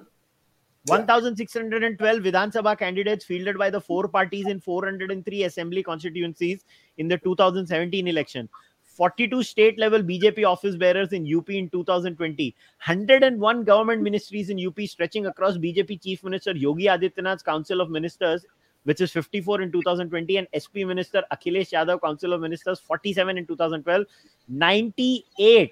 1,612 0.86 2.20
Vidhan 2.20 2.52
Sabha 2.52 2.78
candidates 2.78 3.24
fielded 3.24 3.58
by 3.58 3.70
the 3.70 3.80
four 3.80 4.06
parties 4.06 4.46
in 4.46 4.60
403 4.60 5.42
assembly 5.44 5.82
constituencies 5.82 6.64
in 6.98 7.08
the 7.08 7.18
2017 7.18 8.06
election. 8.06 8.48
42 8.96 9.42
state 9.42 9.78
level 9.78 10.02
BJP 10.02 10.46
office 10.46 10.76
bearers 10.76 11.12
in 11.12 11.26
UP 11.36 11.50
in 11.50 11.68
2020. 11.70 12.54
101 12.86 13.64
government 13.64 14.02
ministries 14.02 14.48
in 14.48 14.64
UP 14.66 14.80
stretching 14.82 15.26
across 15.26 15.58
BJP 15.58 16.02
Chief 16.02 16.24
Minister 16.24 16.52
Yogi 16.52 16.84
Adityanath's 16.84 17.42
Council 17.42 17.80
of 17.82 17.90
Ministers, 17.90 18.46
which 18.86 19.00
is 19.00 19.10
54 19.10 19.62
in 19.62 19.72
2020, 19.72 20.36
and 20.36 20.46
SP 20.54 20.86
Minister 20.90 21.22
Akhilesh 21.32 21.72
Yadav 21.76 22.00
Council 22.00 22.32
of 22.32 22.40
Ministers, 22.40 22.78
47 22.78 23.36
in 23.36 23.46
2012. 23.46 24.04
98 24.48 25.70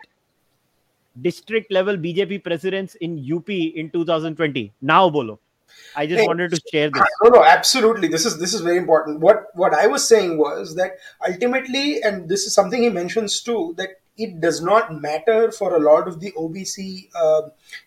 district 1.22 1.72
level 1.72 1.96
BJP 1.96 2.42
presidents 2.42 2.96
in 2.96 3.18
UP 3.32 3.48
in 3.50 3.88
2020. 3.90 4.72
Now, 4.82 5.08
Bolo. 5.08 5.38
I 5.96 6.06
just 6.06 6.20
Hey, 6.20 6.26
wanted 6.26 6.50
to 6.50 6.60
share 6.72 6.90
this. 6.90 7.02
No, 7.22 7.30
no, 7.30 7.44
absolutely. 7.44 8.08
This 8.08 8.26
is 8.26 8.38
this 8.38 8.52
is 8.52 8.60
very 8.60 8.78
important. 8.78 9.20
What 9.20 9.46
what 9.54 9.74
I 9.74 9.86
was 9.86 10.06
saying 10.06 10.38
was 10.38 10.74
that 10.76 10.92
ultimately, 11.28 12.02
and 12.02 12.28
this 12.28 12.46
is 12.46 12.54
something 12.54 12.82
he 12.82 12.88
mentions 12.88 13.40
too, 13.40 13.74
that 13.76 14.00
it 14.16 14.40
does 14.40 14.62
not 14.62 15.00
matter 15.00 15.50
for 15.50 15.74
a 15.74 15.80
lot 15.80 16.06
of 16.06 16.20
the 16.20 16.32
OBC 16.32 17.08
uh, 17.14 17.42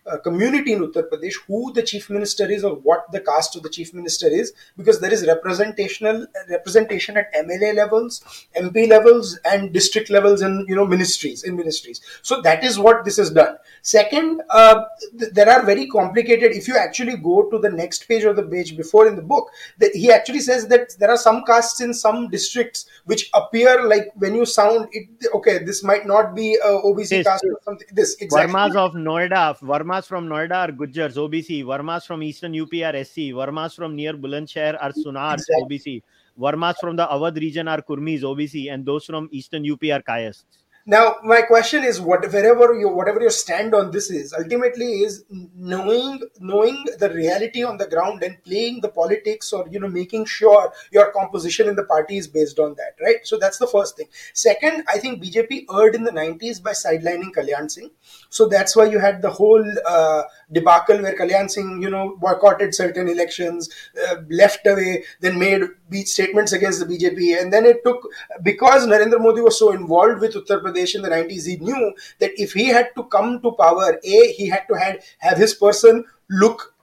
uh, 0.06 0.18
community 0.18 0.72
in 0.72 0.80
Uttar 0.80 1.08
Pradesh 1.08 1.34
who 1.46 1.72
the 1.72 1.82
chief 1.82 2.10
minister 2.10 2.50
is 2.50 2.64
or 2.64 2.74
what 2.76 3.10
the 3.12 3.20
caste 3.20 3.56
of 3.56 3.62
the 3.62 3.70
chief 3.70 3.94
minister 3.94 4.28
is, 4.28 4.52
because 4.76 5.00
there 5.00 5.12
is 5.12 5.26
representational 5.26 6.26
representation 6.50 7.16
at 7.16 7.32
MLA 7.34 7.74
levels, 7.74 8.46
MP 8.56 8.88
levels, 8.88 9.38
and 9.44 9.72
district 9.72 10.10
levels, 10.10 10.42
and 10.42 10.68
you 10.68 10.74
know 10.74 10.86
ministries 10.86 11.44
in 11.44 11.56
ministries. 11.56 12.00
So 12.22 12.42
that 12.42 12.62
is 12.62 12.78
what 12.78 13.04
this 13.04 13.16
has 13.16 13.30
done. 13.30 13.56
Second, 13.82 14.42
uh, 14.50 14.84
th- 15.18 15.32
there 15.32 15.48
are 15.48 15.64
very 15.64 15.86
complicated. 15.86 16.52
If 16.52 16.68
you 16.68 16.76
actually 16.76 17.16
go 17.16 17.48
to 17.50 17.58
the 17.58 17.70
next 17.70 18.06
page 18.06 18.24
or 18.24 18.34
the 18.34 18.42
page 18.42 18.76
before 18.76 19.06
in 19.06 19.16
the 19.16 19.22
book, 19.22 19.50
that 19.78 19.94
he 19.94 20.12
actually 20.12 20.40
says 20.40 20.68
that 20.68 20.94
there 20.98 21.10
are 21.10 21.16
some 21.16 21.44
castes 21.44 21.80
in 21.80 21.94
some 21.94 22.28
districts 22.28 22.86
which 23.06 23.30
appear 23.34 23.86
like 23.86 24.08
when 24.16 24.34
you 24.34 24.44
sound 24.44 24.88
it. 24.92 25.08
Okay, 25.34 25.58
this 25.58 25.82
might 25.82 26.06
not 26.06 26.17
be 26.34 26.58
uh, 26.64 26.78
a 26.78 26.82
OBC 26.82 27.08
This. 27.08 27.26
caste 27.26 27.44
or 27.44 27.60
something. 27.64 27.86
This 27.92 28.16
exactly. 28.20 28.52
Varmas 28.54 28.76
of 28.76 28.92
Noida, 28.94 29.58
Varmas 29.60 30.06
from 30.06 30.28
Noida 30.28 30.68
are 30.68 30.72
Gujjars, 30.72 31.14
OBC. 31.16 31.64
Varmas 31.64 32.06
from 32.06 32.22
Eastern 32.22 32.58
UP 32.60 32.72
are 32.84 33.04
SC. 33.04 33.32
Varmas 33.38 33.74
from 33.74 33.96
near 33.96 34.14
Bulandshahr 34.14 34.76
are 34.80 34.92
Sunars, 34.92 35.34
Exactly. 35.34 35.78
OBC. 35.78 36.02
Varmas 36.38 36.76
from 36.80 36.96
the 36.96 37.06
Awadh 37.06 37.36
region 37.36 37.68
are 37.68 37.82
Kurmis, 37.82 38.22
OBC. 38.22 38.72
And 38.72 38.84
those 38.84 39.04
from 39.06 39.28
Eastern 39.32 39.70
UP 39.70 39.82
are 39.84 40.02
Kayasths. 40.02 40.44
Now, 40.90 41.16
my 41.22 41.42
question 41.42 41.84
is, 41.84 42.00
what 42.00 42.22
wherever 42.32 42.72
you 42.72 42.88
whatever 42.88 43.20
your 43.20 43.30
stand 43.30 43.74
on 43.74 43.90
this 43.90 44.10
is, 44.10 44.32
ultimately 44.32 44.86
is 45.06 45.22
knowing 45.54 46.22
knowing 46.40 46.82
the 46.98 47.10
reality 47.10 47.62
on 47.62 47.76
the 47.76 47.86
ground 47.86 48.22
and 48.22 48.42
playing 48.42 48.80
the 48.80 48.88
politics, 48.88 49.52
or 49.52 49.68
you 49.70 49.80
know, 49.80 49.88
making 49.88 50.24
sure 50.24 50.72
your 50.90 51.12
composition 51.12 51.68
in 51.68 51.76
the 51.76 51.84
party 51.84 52.16
is 52.16 52.26
based 52.26 52.58
on 52.58 52.74
that, 52.76 52.94
right? 53.04 53.18
So 53.24 53.36
that's 53.36 53.58
the 53.58 53.66
first 53.66 53.98
thing. 53.98 54.08
Second, 54.32 54.84
I 54.88 54.96
think 54.98 55.22
BJP 55.22 55.66
erred 55.78 55.94
in 55.94 56.04
the 56.04 56.10
'90s 56.10 56.58
by 56.58 56.72
sidelining 56.72 57.34
Kalyan 57.36 57.70
Singh, 57.70 57.90
so 58.30 58.48
that's 58.48 58.74
why 58.74 58.86
you 58.86 58.98
had 58.98 59.20
the 59.20 59.30
whole 59.30 59.64
uh, 59.86 60.22
debacle 60.52 61.00
where 61.02 61.16
Kalyan 61.16 61.50
Singh, 61.50 61.82
you 61.82 61.90
know, 61.90 62.16
boycotted 62.20 62.74
certain 62.74 63.08
elections, 63.08 63.68
uh, 64.08 64.16
left 64.30 64.66
away, 64.66 65.04
then 65.20 65.38
made 65.38 65.62
statements 66.06 66.52
against 66.52 66.80
the 66.80 66.86
BJP, 66.86 67.40
and 67.40 67.52
then 67.52 67.66
it 67.66 67.84
took 67.84 68.08
because 68.42 68.86
Narendra 68.86 69.20
Modi 69.20 69.40
was 69.40 69.58
so 69.58 69.72
involved 69.72 70.20
with 70.20 70.34
Uttar 70.34 70.62
Pradesh 70.62 70.94
in 70.94 71.02
the 71.02 71.08
90s, 71.08 71.46
he 71.46 71.56
knew 71.56 71.92
that 72.18 72.32
if 72.36 72.52
he 72.52 72.66
had 72.66 72.88
to 72.96 73.04
come 73.04 73.40
to 73.42 73.52
power, 73.52 73.98
a 74.02 74.32
he 74.32 74.48
had 74.48 74.66
to 74.68 74.74
had, 74.74 75.02
have 75.18 75.38
his 75.38 75.54
person 75.54 76.04
look 76.30 76.74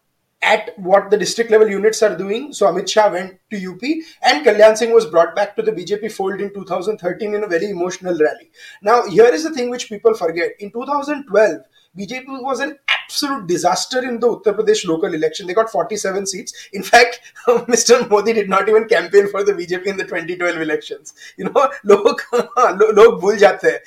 at 0.45 0.77
what 0.77 1.09
the 1.09 1.17
district 1.17 1.49
level 1.49 1.67
units 1.67 2.03
are 2.03 2.15
doing. 2.15 2.53
So 2.53 2.67
Amit 2.67 2.87
Shah 2.87 3.11
went 3.11 3.39
to 3.49 3.57
UP 3.71 3.81
and 4.21 4.45
Kalyan 4.45 4.77
Singh 4.77 4.93
was 4.93 5.07
brought 5.07 5.35
back 5.35 5.55
to 5.55 5.63
the 5.63 5.71
BJP 5.71 6.11
fold 6.11 6.39
in 6.39 6.53
2013 6.53 7.33
in 7.33 7.43
a 7.43 7.47
very 7.47 7.69
emotional 7.69 8.13
rally. 8.13 8.51
Now, 8.81 9.07
here 9.07 9.25
is 9.25 9.43
the 9.43 9.53
thing 9.53 9.71
which 9.71 9.89
people 9.89 10.13
forget. 10.13 10.51
In 10.59 10.71
2012, 10.71 11.61
BJP 11.97 12.41
was 12.43 12.59
an 12.59 12.77
absolute 12.89 13.47
disaster 13.47 14.03
in 14.03 14.19
the 14.19 14.27
Uttar 14.27 14.55
Pradesh 14.57 14.85
local 14.85 15.13
election. 15.13 15.47
They 15.47 15.53
got 15.53 15.69
47 15.69 16.25
seats. 16.25 16.69
In 16.73 16.83
fact, 16.83 17.21
Mr. 17.47 18.09
Modi 18.09 18.33
did 18.33 18.49
not 18.49 18.67
even 18.67 18.87
campaign 18.87 19.29
for 19.29 19.43
the 19.43 19.53
BJP 19.53 19.85
in 19.85 19.97
the 19.97 20.03
2012 20.03 20.57
elections. 20.57 21.13
You 21.37 21.45
know, 21.45 21.69
log, 21.83 22.21
log 22.33 23.21
bhul 23.21 23.37
jate 23.37 23.79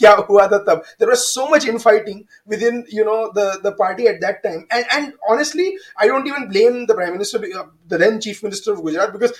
kya 0.00 0.26
hua 0.26 0.48
tha 0.48 0.64
tab. 0.64 0.84
There 0.98 1.08
was 1.08 1.32
so 1.32 1.48
much 1.48 1.66
infighting 1.66 2.26
within, 2.46 2.84
you 2.88 3.04
know, 3.04 3.30
the, 3.34 3.60
the 3.62 3.72
party 3.72 4.06
at 4.06 4.20
that 4.20 4.42
time. 4.42 4.66
And, 4.70 4.84
and 4.92 5.12
honestly, 5.28 5.76
I 5.98 6.06
don't 6.06 6.26
even 6.26 6.48
blame 6.48 6.86
the 6.86 6.94
Prime 6.94 7.12
Minister, 7.12 7.38
uh, 7.38 7.64
the 7.88 7.98
then 7.98 8.20
Chief 8.20 8.42
Minister 8.42 8.72
of 8.72 8.82
Gujarat, 8.82 9.12
because 9.12 9.32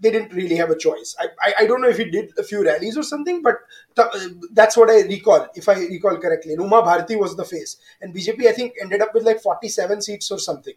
they 0.00 0.10
didn't 0.10 0.32
really 0.32 0.56
have 0.56 0.70
a 0.70 0.76
choice. 0.76 1.14
I, 1.18 1.26
I, 1.42 1.54
I, 1.60 1.66
don't 1.66 1.80
know 1.80 1.88
if 1.88 1.98
he 1.98 2.10
did 2.10 2.32
a 2.38 2.42
few 2.42 2.64
rallies 2.64 2.96
or 2.96 3.02
something, 3.02 3.42
but 3.42 3.56
th- 3.96 4.32
that's 4.52 4.76
what 4.76 4.90
I 4.90 5.02
recall, 5.02 5.46
if 5.54 5.68
I 5.68 5.74
recall 5.74 6.16
correctly. 6.16 6.54
Uma 6.54 6.82
Bharti 6.82 7.18
was 7.18 7.36
the 7.36 7.44
face, 7.44 7.76
and 8.00 8.14
BJP 8.14 8.46
I 8.46 8.52
think 8.52 8.74
ended 8.80 9.02
up 9.02 9.14
with 9.14 9.24
like 9.24 9.40
47 9.40 10.02
seats 10.02 10.30
or 10.30 10.38
something. 10.38 10.74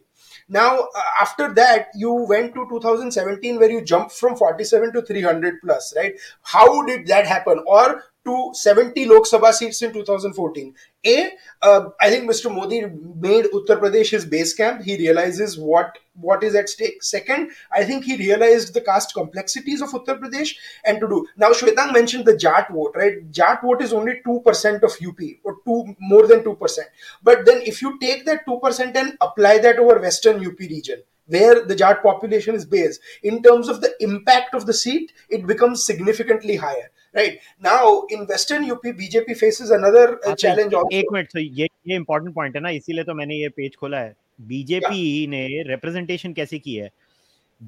Now 0.50 0.80
uh, 0.80 1.02
after 1.22 1.54
that, 1.54 1.88
you 1.96 2.12
went 2.12 2.54
to 2.56 2.68
2017 2.70 3.60
where 3.60 3.72
you 3.72 3.82
jumped 3.82 4.12
from 4.12 4.36
47 4.36 4.94
to 4.94 5.02
300 5.02 5.62
plus, 5.62 5.94
right? 5.96 6.14
How 6.42 6.84
did 6.86 7.08
that 7.08 7.26
happen? 7.26 7.64
Or 7.66 8.04
to 8.26 8.52
70 8.54 9.06
Lok 9.06 9.26
Sabha 9.26 9.52
seats 9.52 9.82
in 9.82 9.92
2014. 9.92 10.74
A, 11.06 11.32
uh, 11.62 11.90
I 12.00 12.10
think 12.10 12.30
Mr. 12.30 12.54
Modi 12.54 12.82
made 13.20 13.46
Uttar 13.46 13.80
Pradesh 13.80 14.10
his 14.10 14.26
base 14.26 14.54
camp. 14.54 14.82
He 14.82 14.98
realizes 14.98 15.58
what 15.58 15.98
what 16.16 16.44
is 16.44 16.56
at 16.56 16.70
stake. 16.70 17.04
Second, 17.04 17.52
I 17.72 17.84
think 17.84 18.06
he 18.06 18.16
realized 18.16 18.74
the 18.74 18.82
caste 18.82 19.14
complexities 19.14 19.82
of 19.82 19.90
Uttar 19.90 20.20
Pradesh 20.20 20.56
and 20.86 21.00
to 21.02 21.08
do. 21.08 21.28
Now, 21.36 21.50
Shwetank 21.50 21.92
mentioned 21.92 22.26
the 22.26 22.38
Jat 22.38 22.68
vote, 22.72 22.94
right? 22.96 23.30
Jat 23.32 23.62
vote 23.62 23.82
is 23.82 23.94
only 23.94 24.22
2% 24.26 24.84
of 24.84 24.98
UP 25.06 25.20
or 25.44 25.58
two 25.66 25.96
more 26.00 26.28
than 26.28 26.44
2%. 26.44 26.80
But 27.24 27.46
then 27.46 27.62
if 27.64 27.82
you 27.82 27.98
take 28.00 28.26
that 28.26 28.46
2% 28.48 28.96
and 28.96 29.18
apply 29.20 29.58
that 29.60 29.80
over 29.80 30.00
Western 30.00 30.46
UP 30.46 30.60
region, 30.60 31.02
where 31.26 31.66
the 31.66 31.76
Jat 31.76 32.04
population 32.04 32.54
is 32.54 32.66
based, 32.66 33.02
in 33.24 33.42
terms 33.42 33.68
of 33.68 33.82
the 33.82 33.94
impact 34.00 34.54
of 34.54 34.66
the 34.66 34.74
seat, 34.74 35.12
it 35.30 35.48
becomes 35.48 35.86
significantly 35.86 36.58
higher 36.58 36.90
right 37.16 37.40
now 37.62 38.04
in 38.10 38.26
western 38.26 38.72
up 38.72 38.84
bjp 38.84 39.38
faces 39.38 39.70
another 39.70 40.20
uh, 40.26 40.36
challenge 40.36 40.74
also 40.74 41.02
minute, 41.12 41.32
so 41.32 41.40
सो 41.40 41.40
ये 41.40 41.68
ये 41.88 41.96
important 41.96 42.36
point 42.36 42.56
है 42.56 42.62
ना 42.62 42.70
इसीलिए 42.70 43.04
तो 43.04 43.14
मैंने 43.14 43.36
ये 43.36 43.50
page 43.50 43.76
खोला 43.76 43.98
है 43.98 44.16
बीजेपी 44.42 45.28
ने 45.28 45.48
representation. 45.76 46.36
कैसे 46.36 46.60
की 46.60 46.90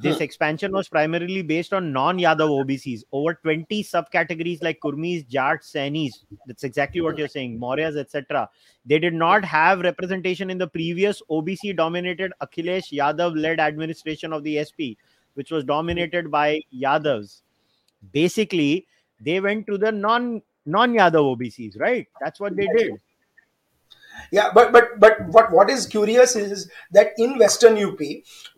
This 0.03 0.17
hmm. 0.17 0.23
expansion 0.23 0.73
was 0.73 0.89
primarily 0.89 1.41
based 1.41 1.73
on 1.73 1.93
non-Yadav 1.93 2.49
OBCs. 2.49 3.03
Over 3.13 3.36
20 3.36 3.84
subcategories 3.84 4.62
like 4.62 4.79
Kurmis, 4.81 5.25
Jats, 5.25 5.71
Sainis. 5.71 6.25
That's 6.47 6.65
exactly 6.65 7.01
what 7.01 7.17
you're 7.17 7.29
saying. 7.29 7.60
Mauryas, 7.60 7.95
etc. 7.97 8.49
They 8.86 8.99
did 8.99 9.13
not 9.13 9.45
have 9.45 9.79
representation 9.79 10.49
in 10.49 10.58
the 10.58 10.67
previous 10.67 11.21
OBC-dominated 11.29 12.34
Akhilesh 12.41 12.91
Yadav-led 12.91 13.60
administration 13.60 14.34
of 14.34 14.43
the 14.43 14.58
SP, 14.67 14.99
which 15.36 15.51
was 15.51 15.63
dominated 15.63 16.29
by 16.29 16.60
Yadavs. 16.73 17.41
Basically, 18.12 18.86
they 19.19 19.39
went 19.39 19.67
to 19.67 19.78
the 19.78 19.91
non 19.91 20.41
non 20.65 20.93
Yadav 20.93 21.38
OBCs, 21.38 21.80
right? 21.80 22.08
That's 22.21 22.39
what 22.39 22.56
they 22.56 22.67
did 22.67 22.93
yeah 24.32 24.51
but 24.54 24.71
but 24.71 24.99
but 24.99 25.21
what 25.28 25.51
what 25.51 25.69
is 25.69 25.86
curious 25.86 26.36
is 26.36 26.69
that 26.91 27.13
in 27.17 27.38
western 27.38 27.78
up 27.78 27.99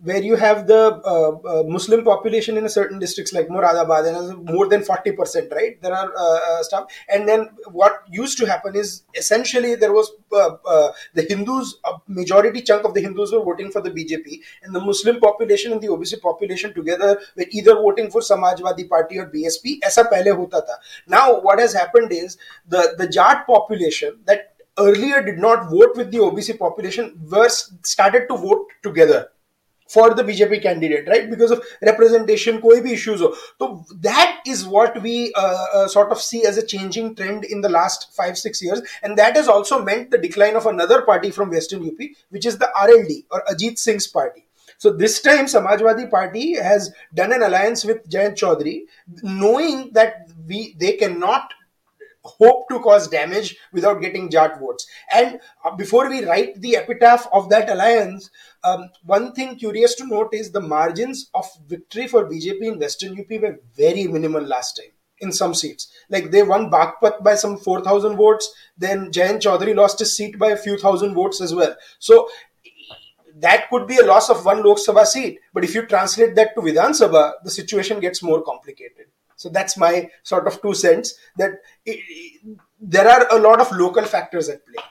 where 0.03 0.21
you 0.21 0.35
have 0.35 0.67
the 0.67 0.81
uh, 1.13 1.31
uh, 1.51 1.63
muslim 1.63 2.03
population 2.03 2.57
in 2.57 2.65
a 2.65 2.69
certain 2.69 2.99
districts 2.99 3.33
like 3.33 3.47
moradabad 3.47 4.07
and 4.07 4.45
more 4.45 4.67
than 4.67 4.81
40% 4.81 5.51
right? 5.51 5.81
There 5.81 5.93
are 5.93 6.11
uh, 6.17 6.39
uh, 6.49 6.63
stuff. 6.63 6.91
And 7.09 7.27
then 7.27 7.49
what 7.71 8.03
used 8.09 8.37
to 8.39 8.45
happen 8.45 8.75
is 8.75 9.03
essentially 9.15 9.75
there 9.75 9.93
was 9.93 10.11
uh, 10.31 10.55
uh, 10.65 10.91
the 11.13 11.23
hindus 11.23 11.79
a 11.85 11.93
majority 12.07 12.61
chunk 12.61 12.85
of 12.85 12.93
the 12.93 13.01
hindus 13.01 13.31
were 13.31 13.43
voting 13.43 13.71
for 13.71 13.81
the 13.81 13.91
bjp 13.91 14.39
and 14.63 14.75
the 14.75 14.79
muslim 14.79 15.19
population 15.19 15.71
and 15.71 15.81
the 15.81 15.87
obc 15.87 16.19
population 16.21 16.73
together 16.73 17.19
were 17.35 17.45
either 17.51 17.75
voting 17.75 18.09
for 18.11 18.21
samajwadi 18.21 18.87
party 18.89 19.19
or 19.19 19.25
bsp 19.27 19.79
aisa 19.89 20.03
pehle 20.11 20.31
hota 20.41 20.61
tha 20.67 20.77
now 21.15 21.39
what 21.47 21.59
has 21.59 21.73
happened 21.73 22.11
is 22.11 22.37
the 22.75 22.83
the 22.97 23.07
jat 23.07 23.45
population 23.47 24.19
that 24.25 24.53
earlier 24.77 25.21
did 25.21 25.37
not 25.37 25.69
vote 25.69 25.95
with 25.95 26.11
the 26.11 26.19
OBC 26.19 26.57
population 26.57 27.19
were 27.29 27.49
started 27.49 28.27
to 28.29 28.37
vote 28.37 28.67
together 28.83 29.29
for 29.89 30.13
the 30.13 30.23
BJP 30.23 30.61
candidate, 30.61 31.07
right? 31.07 31.29
Because 31.29 31.51
of 31.51 31.63
representation, 31.81 32.61
koi 32.61 32.81
bhi 32.81 32.91
issues 32.91 33.21
ho. 33.21 33.35
So 33.59 33.85
that 34.01 34.41
is 34.45 34.65
what 34.65 35.01
we 35.01 35.33
uh, 35.33 35.65
uh, 35.73 35.87
sort 35.87 36.11
of 36.11 36.21
see 36.21 36.45
as 36.45 36.57
a 36.57 36.65
changing 36.65 37.15
trend 37.15 37.45
in 37.45 37.61
the 37.61 37.69
last 37.69 38.13
five, 38.15 38.37
six 38.37 38.61
years. 38.61 38.81
And 39.01 39.17
that 39.17 39.35
has 39.35 39.47
also 39.47 39.83
meant 39.83 40.11
the 40.11 40.17
decline 40.17 40.55
of 40.55 40.65
another 40.65 41.01
party 41.03 41.31
from 41.31 41.49
Western 41.49 41.87
UP, 41.87 41.97
which 42.29 42.45
is 42.45 42.57
the 42.57 42.69
RLD 42.75 43.25
or 43.31 43.43
Ajit 43.49 43.77
Singh's 43.77 44.07
party. 44.07 44.43
So 44.77 44.91
this 44.91 45.21
time 45.21 45.45
Samajwadi 45.45 46.09
Party 46.11 46.55
has 46.55 46.93
done 47.13 47.33
an 47.33 47.41
alliance 47.41 47.83
with 47.83 48.07
Jayant 48.09 48.35
Chaudhary, 48.35 48.81
knowing 49.23 49.91
that 49.93 50.29
we 50.45 50.75
they 50.79 50.93
cannot 50.93 51.51
hope 52.27 52.67
to 52.69 52.79
cause 52.79 53.07
damage 53.07 53.55
without 53.71 54.01
getting 54.01 54.29
Jat 54.29 54.59
votes. 54.59 54.85
And 55.13 55.39
uh, 55.63 55.75
before 55.75 56.09
we 56.09 56.25
write 56.25 56.61
the 56.61 56.77
epitaph 56.77 57.27
of 57.33 57.49
that 57.49 57.69
alliance, 57.69 58.29
um, 58.63 58.89
one 59.03 59.33
thing 59.33 59.55
curious 59.55 59.95
to 59.95 60.07
note 60.07 60.33
is 60.33 60.51
the 60.51 60.61
margins 60.61 61.29
of 61.33 61.45
victory 61.67 62.07
for 62.07 62.25
BJP 62.25 62.61
in 62.61 62.79
Western 62.79 63.19
UP 63.19 63.41
were 63.41 63.59
very 63.75 64.07
minimal 64.07 64.43
last 64.43 64.73
time 64.73 64.91
in 65.19 65.31
some 65.31 65.53
seats. 65.53 65.91
Like 66.09 66.31
they 66.31 66.43
won 66.43 66.69
Baghpat 66.69 67.23
by 67.23 67.35
some 67.35 67.57
4,000 67.57 68.17
votes, 68.17 68.53
then 68.77 69.11
Jayant 69.11 69.41
Chaudhary 69.41 69.75
lost 69.75 69.99
his 69.99 70.15
seat 70.15 70.37
by 70.37 70.49
a 70.49 70.57
few 70.57 70.77
thousand 70.77 71.15
votes 71.15 71.41
as 71.41 71.55
well. 71.55 71.75
So 71.99 72.29
that 73.39 73.69
could 73.69 73.87
be 73.87 73.97
a 73.97 74.05
loss 74.05 74.29
of 74.29 74.45
one 74.45 74.63
Lok 74.63 74.77
Sabha 74.77 75.05
seat. 75.05 75.39
But 75.53 75.63
if 75.63 75.75
you 75.75 75.85
translate 75.85 76.35
that 76.35 76.55
to 76.55 76.61
Vidhan 76.61 76.91
Sabha, 76.91 77.33
the 77.43 77.51
situation 77.51 77.99
gets 77.99 78.23
more 78.23 78.41
complicated. 78.41 79.07
So 79.38 79.48
that's 79.48 79.76
my 79.76 80.08
sort 80.22 80.46
of 80.46 80.60
two 80.62 80.72
cents 80.74 81.14
that 81.36 81.50
it, 81.86 81.98
it, 82.08 82.58
there 82.82 83.08
are 83.08 83.26
a 83.30 83.38
lot 83.38 83.60
of 83.60 83.72
local 83.72 84.04
factors 84.04 84.48
at 84.48 84.66
play. 84.66 84.84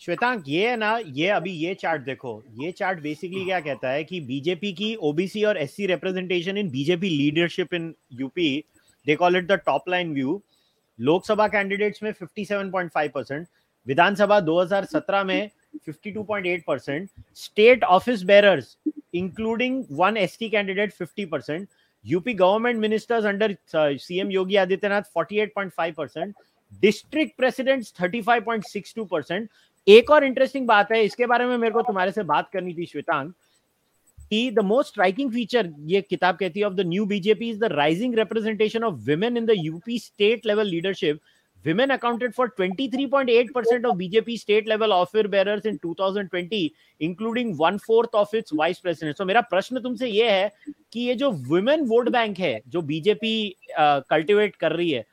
Shwetank 0.00 0.44
ये 0.48 0.68
है 0.68 0.76
ना 0.76 0.96
ये 1.06 1.28
अभी 1.30 1.50
ये 1.50 1.74
chart 1.80 2.02
देखो 2.02 2.30
ये 2.60 2.70
chart 2.72 3.00
basically 3.00 3.44
क्या 3.44 3.60
कहता 3.60 3.88
है 3.88 4.04
कि 4.04 4.20
बीजेपी 4.20 4.72
की 4.72 4.94
ओबीसी 5.08 5.44
और 5.44 5.58
SC 5.58 5.86
representation 5.86 6.56
in 6.58 6.70
BJP 6.70 7.08
leadership 7.08 7.74
in 7.74 7.94
UP 8.20 8.48
they 9.06 9.16
call 9.16 9.36
it 9.36 9.46
the 9.46 9.60
top 9.66 9.88
line 9.88 10.12
view 10.14 10.40
Lok Sabha 10.98 11.46
candidates 11.48 12.02
में 12.02 12.12
57.5 12.12 13.08
परसेंट 13.14 13.46
विधानसभा 13.86 14.40
2017 14.48 15.24
में 15.24 15.50
52.8 15.88 16.60
percent 16.66 17.08
state 17.44 17.84
office 17.98 18.22
bearers 18.32 18.76
including 19.14 19.84
one 20.00 20.16
ST 20.16 20.48
candidate 20.50 20.94
50 21.02 21.30
percent 21.30 21.68
Government 22.07 22.79
ministers 22.79 23.25
under 23.25 23.45
uh, 23.45 23.97
CM 23.97 24.31
Yogi 24.31 24.55
Adityanath 24.55 25.07
48.5 25.15 26.33
district 26.81 27.35
presidents 27.37 27.93
35.62 28.01 29.05
percent 29.09 29.49
एक 29.87 30.09
और 30.11 30.23
interesting 30.23 30.67
बात 30.67 30.91
है 30.91 31.03
इसके 31.03 31.25
बारे 31.25 31.45
में 31.45 31.57
मेरे 31.57 31.73
को 31.73 31.81
तुम्हारे 31.81 32.11
से 32.11 32.23
बात 32.23 32.49
करनी 32.53 32.73
थी 32.73 32.85
श्वेतांग 32.85 33.31
कि 34.31 34.49
द 34.51 34.59
मोस्ट 34.65 34.89
स्ट्राइकिंग 34.89 35.31
फीचर 35.31 35.71
ये 35.87 36.01
किताब 36.01 36.37
कहती 36.37 36.59
है 36.59 36.65
of 36.65 36.73
the 36.73 36.85
new 36.87 37.05
BJP 37.05 37.49
is 37.49 37.59
the 37.59 37.71
rising 37.71 38.15
representation 38.15 38.83
of 38.83 38.95
women 39.09 39.37
in 39.37 39.45
the 39.45 39.53
UP 39.57 39.99
state 39.99 40.45
level 40.45 40.67
leadership 40.67 41.19
women 41.67 41.91
accounted 41.91 42.33
for 42.35 42.47
23.8% 42.49 43.85
of 43.89 43.97
BJP 44.01 44.37
state 44.39 44.67
level 44.67 44.93
offer 44.93 45.23
bearers 45.27 45.65
in 45.65 45.79
2020, 45.79 46.59
including 47.01 47.55
one 47.57 47.79
fourth 47.79 48.17
of 48.23 48.33
its 48.33 48.57
vice 48.61 48.79
presidents. 48.79 49.17
So 49.17 49.25
मेरा 49.25 49.41
प्रश्न 49.53 49.81
तुमसे 49.83 50.07
ये 50.09 50.29
है 50.31 50.51
कि 50.93 50.99
ये 50.99 51.15
जो 51.15 51.31
women 51.53 51.85
vote 51.87 52.09
bank 52.09 52.39
है 52.39 52.59
जो 52.67 52.81
बीजेपी 52.91 53.35
कल्टिवेट 53.79 54.55
कर 54.55 54.71
रही 54.71 54.91
है 54.91 55.05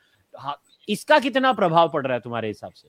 इसका 0.89 1.19
कितना 1.19 1.51
प्रभाव 1.53 1.89
पड़ 1.89 2.05
रहा 2.05 2.13
है 2.13 2.19
तुम्हारे 2.21 2.47
हिसाब 2.47 2.71
से? 2.73 2.87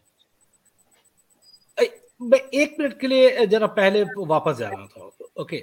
मैं 2.23 2.39
एक 2.39 2.77
मिनट 2.81 2.99
के 3.01 3.07
लिए 3.07 3.47
जरा 3.47 3.67
पहले 3.79 4.03
वापस 4.19 4.57
जाना 4.59 4.87
था। 4.87 5.11
Okay 5.43 5.59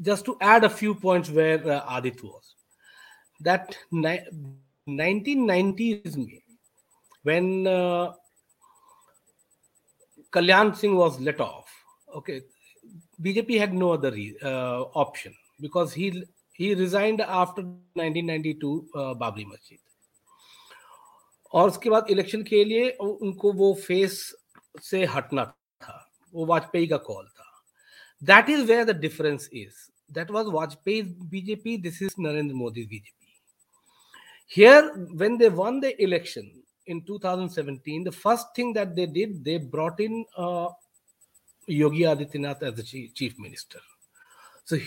just 0.00 0.24
to 0.26 0.38
add 0.44 0.64
a 0.64 0.68
few 0.68 0.94
points 1.02 1.30
where 1.30 1.70
Aditya 1.70 2.28
was 2.28 2.54
that 3.40 3.74
1990s 4.88 6.16
में 6.16 6.40
when 7.24 7.66
uh, 7.66 8.12
Kalyan 10.32 10.76
Singh 10.76 10.96
was 10.96 11.20
let 11.20 11.40
off, 11.40 11.66
okay, 12.14 12.42
BJP 13.22 13.58
had 13.58 13.74
no 13.74 13.92
other 13.92 14.14
uh, 14.42 14.82
option 14.94 15.34
because 15.60 15.92
he 15.92 16.24
he 16.52 16.74
resigned 16.74 17.20
after 17.20 17.62
1992 17.62 18.88
uh, 18.94 19.14
Babri 19.14 19.44
मस्जिद 19.44 19.78
और 21.52 21.68
उसके 21.68 21.90
बाद 21.90 22.06
election 22.10 22.42
के 22.42 22.64
लिए 22.64 22.90
उनको 23.00 23.52
वो 23.52 23.72
face 23.86 24.20
से 24.82 25.04
हटना 25.14 25.44
था 25.82 25.98
वो 26.34 26.46
वाजपेयी 26.46 26.86
का 26.86 26.96
कॉल 26.96 27.26
था 27.26 27.48
That 28.22 28.48
is 28.48 28.68
where 28.68 28.84
the 28.84 28.94
difference 28.94 29.48
is. 29.52 29.90
That 30.10 30.30
was 30.30 30.46
Vajpayee's 30.46 31.12
BJP. 31.12 31.82
This 31.82 32.02
is 32.02 32.14
Narendra 32.14 32.52
Modi's 32.52 32.86
BJP. 32.86 33.17
Here, 34.48 34.90
when 35.12 35.36
they 35.36 35.50
won 35.50 35.78
the 35.78 36.02
election 36.02 36.50
in 36.86 37.02
2017, 37.02 38.04
the 38.04 38.12
first 38.12 38.46
thing 38.56 38.72
that 38.72 38.96
they 38.96 39.04
did, 39.04 39.44
they 39.44 39.58
brought 39.58 40.00
in 40.00 40.24
uh, 40.36 40.68
Yogi 41.66 42.00
Adityanath 42.00 42.62
as 42.62 42.74
the 42.74 42.82
chief 42.82 43.38
minister. 43.38 43.78
So 44.64 44.78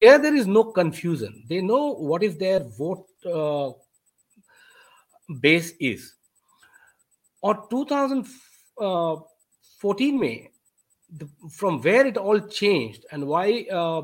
here 0.00 0.18
there 0.18 0.34
is 0.34 0.48
no 0.48 0.64
confusion. 0.64 1.44
They 1.48 1.60
know 1.60 1.94
what 1.94 2.24
is 2.24 2.36
their 2.36 2.64
vote 2.64 3.06
uh, 3.24 3.70
base 5.40 5.74
is. 5.78 6.16
Or 7.40 7.68
2014 7.70 10.18
May, 10.18 10.50
the, 11.16 11.28
from 11.52 11.80
where 11.82 12.04
it 12.04 12.16
all 12.16 12.40
changed 12.40 13.06
and 13.12 13.28
why 13.28 13.64
uh, 13.70 14.02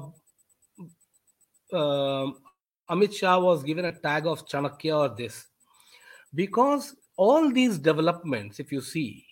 uh, 1.73 2.31
Amit 2.93 3.15
Shah 3.15 3.39
was 3.39 3.63
given 3.63 3.87
a 3.87 3.93
tag 3.93 4.27
of 4.27 4.47
Chanakya 4.47 4.97
or 4.97 5.17
this. 5.17 5.47
Because 6.35 6.95
all 7.17 7.51
these 7.51 7.79
developments, 7.79 8.61
if 8.61 8.71
you 8.71 8.83
see, 8.83 9.25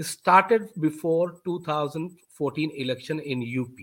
started 0.00 0.68
before 0.80 1.40
2014 1.44 2.72
election 2.74 3.20
in 3.20 3.42
UP, 3.60 3.76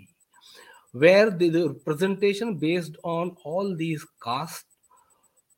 where 0.91 1.29
the, 1.29 1.49
the 1.49 1.69
representation 1.69 2.57
based 2.57 2.97
on 3.03 3.35
all 3.45 3.75
these 3.75 4.05
castes, 4.21 4.65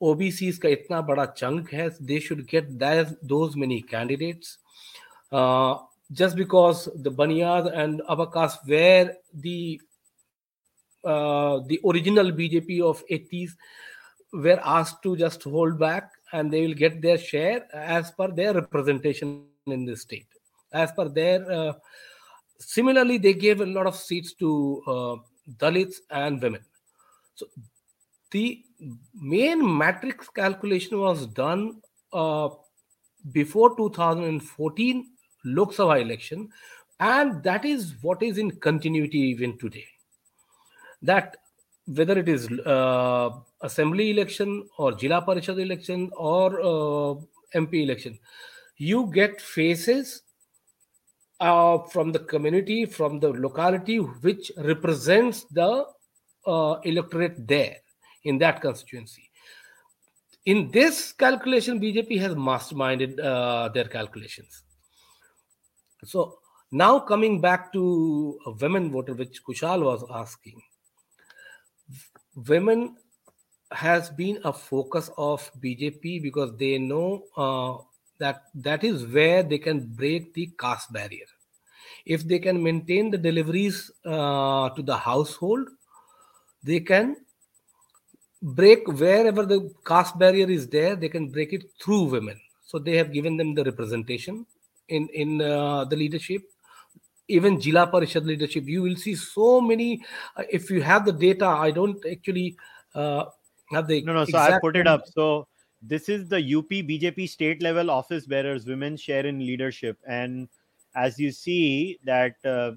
OBCs 0.02 0.60
ka 0.60 0.68
itna 0.68 1.06
bada 1.08 1.36
chunk 1.36 1.72
has, 1.72 1.98
they 2.00 2.20
should 2.20 2.48
get 2.48 2.78
that, 2.78 3.16
those 3.28 3.56
many 3.56 3.82
candidates. 3.82 4.60
Uh, 5.32 5.78
just 6.12 6.36
because 6.36 6.88
the 6.96 7.12
Baniyad 7.12 7.76
and 7.76 8.02
Abakas 8.10 8.58
were 8.68 9.14
the 9.34 9.82
uh, 11.06 11.60
the 11.68 11.80
original 11.86 12.32
BJP 12.32 12.82
of 12.82 13.04
80s 13.08 13.52
were 14.34 14.60
asked 14.64 15.02
to 15.04 15.16
just 15.16 15.44
hold 15.44 15.80
back 15.80 16.12
and 16.34 16.52
they 16.52 16.66
will 16.66 16.74
get 16.74 17.02
their 17.02 17.18
share 17.18 17.66
as 17.74 18.12
per 18.12 18.30
their 18.30 18.54
representation 18.54 19.46
in 19.68 19.86
the 19.86 19.96
state. 19.96 20.28
As 20.74 20.92
per 20.92 21.08
their, 21.08 21.50
uh, 21.50 21.74
similarly, 22.60 23.18
they 23.18 23.34
gave 23.34 23.62
a 23.62 23.66
lot 23.66 23.86
of 23.86 23.96
seats 23.96 24.34
to 24.34 24.82
uh, 24.88 25.16
Dalits 25.58 25.96
and 26.10 26.42
women. 26.42 26.62
So 27.36 27.46
the 28.32 28.64
main 29.14 29.78
matrix 29.78 30.28
calculation 30.30 31.00
was 31.00 31.28
done 31.28 31.82
uh, 32.12 32.50
before 33.32 33.78
2014 33.78 35.06
Lok 35.46 35.72
Sabha 35.72 36.02
election, 36.02 36.50
and 37.00 37.44
that 37.44 37.64
is 37.64 37.96
what 38.02 38.24
is 38.24 38.38
in 38.38 38.52
continuity 38.52 39.20
even 39.20 39.58
today 39.58 39.86
that 41.06 41.38
whether 41.88 42.18
it 42.18 42.28
is 42.28 42.50
uh, 42.66 43.30
assembly 43.62 44.12
election 44.12 44.68
or 44.78 44.92
Jila 44.94 45.22
Parishad 45.22 45.62
election 45.62 46.10
or 46.16 46.60
uh, 46.60 47.16
MP 47.56 47.84
election, 47.84 48.18
you 48.78 49.12
get 49.14 49.40
faces 49.40 50.24
uh, 51.40 51.80
from 51.92 52.12
the 52.12 52.20
community, 52.20 52.86
from 52.86 53.20
the 53.20 53.30
locality, 53.30 53.98
which 53.98 54.52
represents 54.58 55.44
the 55.52 55.86
uh, 56.48 56.76
electorate 56.84 57.48
there 57.48 57.78
in 58.24 58.38
that 58.40 58.62
constituency. 58.62 59.30
In 60.46 60.70
this 60.72 61.12
calculation, 61.12 61.80
BJP 61.80 62.20
has 62.20 62.36
masterminded 62.36 63.20
uh, 63.20 63.70
their 63.70 63.86
calculations. 63.86 64.64
So 66.04 66.38
now 66.72 67.00
coming 67.00 67.42
back 67.42 67.74
to 67.74 68.38
a 68.46 68.52
women 68.52 68.92
voter, 68.92 69.14
which 69.14 69.44
Kushal 69.44 69.84
was 69.84 70.04
asking, 70.14 70.62
women 72.36 72.98
has 73.72 74.10
been 74.10 74.40
a 74.44 74.54
focus 74.54 75.10
of 75.18 75.50
BJP 75.62 76.22
because 76.22 76.56
they 76.58 76.78
know 76.78 77.24
uh, 77.36 77.84
that 78.20 78.44
that 78.56 78.84
is 78.84 79.06
where 79.08 79.44
they 79.44 79.58
can 79.58 79.88
break 79.88 80.34
the 80.34 80.50
caste 80.60 80.92
barrier. 80.94 81.26
If 82.06 82.28
they 82.28 82.40
can 82.40 82.62
maintain 82.62 83.10
the 83.10 83.18
deliveries 83.18 83.92
uh, 84.06 84.70
to 84.70 84.82
the 84.82 84.96
household, 84.96 85.70
they 86.64 86.80
can 86.80 87.18
break 88.42 88.88
wherever 88.88 89.46
the 89.46 89.74
caste 89.86 90.18
barrier 90.20 90.50
is 90.50 90.68
there. 90.68 90.96
They 90.96 91.10
can 91.10 91.30
break 91.30 91.54
it 91.54 91.64
through 91.82 92.04
women. 92.06 92.40
So 92.66 92.80
they 92.80 92.96
have 92.98 93.12
given 93.12 93.38
them 93.38 93.56
the 93.56 93.64
representation 93.64 94.46
in 94.90 95.08
in 95.10 95.42
uh, 95.42 95.86
the 95.86 95.96
leadership 95.96 96.44
even 97.28 97.60
Jila 97.60 97.88
Parishad 97.88 98.26
leadership, 98.26 98.68
you 98.68 98.82
will 98.82 98.96
see 98.96 99.16
so 99.16 99.62
many. 99.62 100.04
Uh, 100.36 100.44
if 100.50 100.70
you 100.70 100.82
have 100.82 101.06
the 101.06 101.12
data, 101.12 101.46
I 101.46 101.72
don't 101.72 102.04
actually 102.10 102.56
uh, 102.94 103.26
have 103.72 103.88
the. 103.88 104.02
No, 104.04 104.14
no. 104.14 104.26
So 104.26 104.38
I 104.38 104.60
put 104.60 104.76
it 104.76 104.88
up. 104.88 105.08
So 105.08 105.48
this 105.82 106.10
is 106.10 106.28
the 106.28 106.38
UP 106.38 106.70
BJP 106.70 107.30
state 107.30 107.62
level 107.62 107.90
office 107.90 108.26
bearers, 108.26 108.66
women 108.66 108.98
share 108.98 109.26
in 109.26 109.40
leadership, 109.40 109.98
and 110.08 110.48
as 110.96 111.20
you 111.20 111.32
see 111.32 112.00
that 112.06 112.36
uh, 112.46 112.72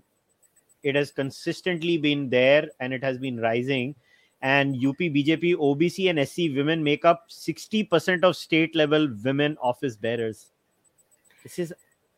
it 0.82 0.94
has 0.94 1.10
consistently 1.10 1.98
been 1.98 2.28
there 2.28 2.68
and 2.80 2.92
it 2.92 3.02
has 3.02 3.18
been 3.18 3.40
rising. 3.40 3.94
And 4.40 4.76
UP 4.76 4.96
BJP 4.98 5.56
OBC 5.56 6.10
and 6.10 6.28
SC 6.28 6.56
women 6.56 6.82
make 6.82 7.04
up 7.04 7.28
60% 7.28 8.22
of 8.22 8.36
state 8.36 8.76
level 8.76 9.12
women 9.24 9.56
office 9.60 9.96
bearers. 9.96 10.52
This 11.42 11.58
is 11.58 11.74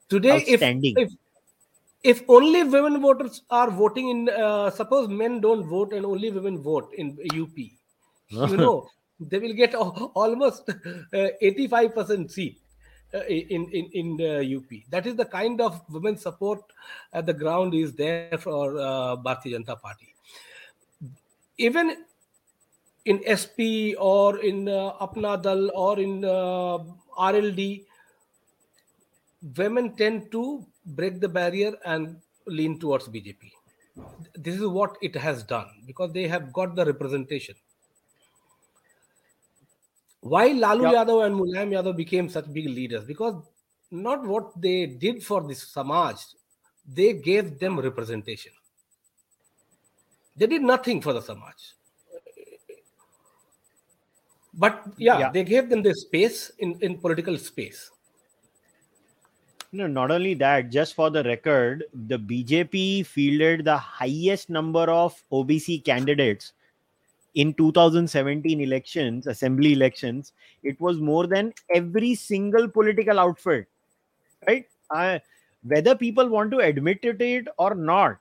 today 0.09 0.45
if, 0.47 0.61
if 0.63 1.13
if 2.03 2.23
only 2.29 2.65
women 2.65 3.01
voters 3.01 3.43
are 3.51 3.71
voting 3.71 4.09
in 4.09 4.29
uh, 4.29 4.71
suppose 4.71 5.09
men 5.09 5.41
don't 5.41 5.67
vote 5.67 5.93
and 5.93 6.07
only 6.07 6.31
women 6.31 6.59
vote 6.59 6.93
in 6.97 7.19
up 7.33 7.59
you 8.51 8.57
know 8.57 8.89
they 9.19 9.39
will 9.39 9.53
get 9.53 9.75
almost 9.75 10.69
uh, 10.69 11.29
85% 11.43 12.31
seat 12.31 12.59
uh, 13.15 13.25
in 13.25 13.69
in 13.73 13.91
in 13.93 14.57
up 14.57 14.73
that 14.91 15.07
is 15.07 15.17
the 15.17 15.25
kind 15.25 15.61
of 15.61 15.83
women 15.91 16.17
support 16.17 16.63
at 17.13 17.27
the 17.27 17.35
ground 17.35 17.75
is 17.75 17.93
there 17.95 18.39
for 18.39 18.79
uh, 18.79 19.17
bharatiya 19.17 19.59
janata 19.59 19.81
party. 19.81 20.15
Even 21.59 22.05
in 23.05 23.21
sp 23.37 23.95
or 23.99 24.39
in 24.39 24.69
uh, 24.69 24.93
apna 25.01 25.43
dal 25.43 25.71
or 25.75 25.99
in 25.99 26.25
uh, 26.25 26.79
rld 27.33 27.85
women 29.57 29.95
tend 29.97 30.31
to 30.31 30.65
break 30.97 31.21
the 31.21 31.29
barrier 31.29 31.75
and 31.85 32.17
lean 32.47 32.79
towards 32.79 33.09
BJP. 33.09 33.53
This 34.35 34.55
is 34.55 34.67
what 34.67 34.97
it 35.03 35.15
has 35.17 35.43
done 35.43 35.67
because 35.87 36.13
they 36.13 36.27
have 36.29 36.53
got 36.53 36.75
the 36.75 36.85
representation. 36.85 37.55
Why 40.21 40.49
Lalu. 40.49 40.85
Yadav 40.85 41.27
and 41.27 41.35
Mulayam 41.35 41.71
Yadav 41.71 41.97
became 41.97 42.29
such 42.29 42.53
big 42.53 42.67
leaders? 42.67 43.05
Because 43.05 43.43
not 43.91 44.25
what 44.25 44.61
they 44.61 44.87
did 44.87 45.25
for 45.25 45.43
this 45.43 45.63
Samaj, 45.63 46.17
they 46.87 47.15
gave 47.15 47.59
them 47.59 47.81
representation. 47.81 48.53
They 50.37 50.47
did 50.47 50.63
nothing 50.63 51.01
for 51.01 51.13
the 51.13 51.23
Samaj. 51.23 51.55
But 54.55 54.85
yeah, 54.97 55.19
yeah. 55.19 55.31
they 55.31 55.45
gave 55.45 55.71
them 55.71 55.83
the 55.83 55.95
space 55.95 56.51
in, 56.59 56.79
in 56.81 56.99
political 56.99 57.39
space. 57.39 57.91
No, 59.73 59.87
not 59.87 60.11
only 60.11 60.35
that, 60.35 60.71
just 60.71 60.95
for 60.95 61.11
the 61.11 61.23
record, 61.23 61.85
the 62.09 62.19
BJP 62.19 63.07
fielded 63.07 63.65
the 63.65 63.77
highest 63.77 64.51
number 64.51 64.91
of 64.91 65.23
OBC 65.31 65.85
candidates 65.85 66.53
in 67.37 67.55
2017 67.55 68.61
elections, 68.61 69.29
assembly 69.29 69.73
elections. 69.73 70.33
It 70.65 70.81
was 70.81 71.01
more 71.01 71.29
than 71.29 71.55
every 71.73 72.17
single 72.17 72.67
political 72.69 73.21
outfit, 73.21 73.69
right? 74.49 74.67
Uh, 74.91 75.21
whether 75.63 75.95
people 75.95 76.29
want 76.29 76.51
to 76.51 76.59
admit 76.59 76.99
it 77.03 77.47
or 77.57 77.77
not, 77.77 78.19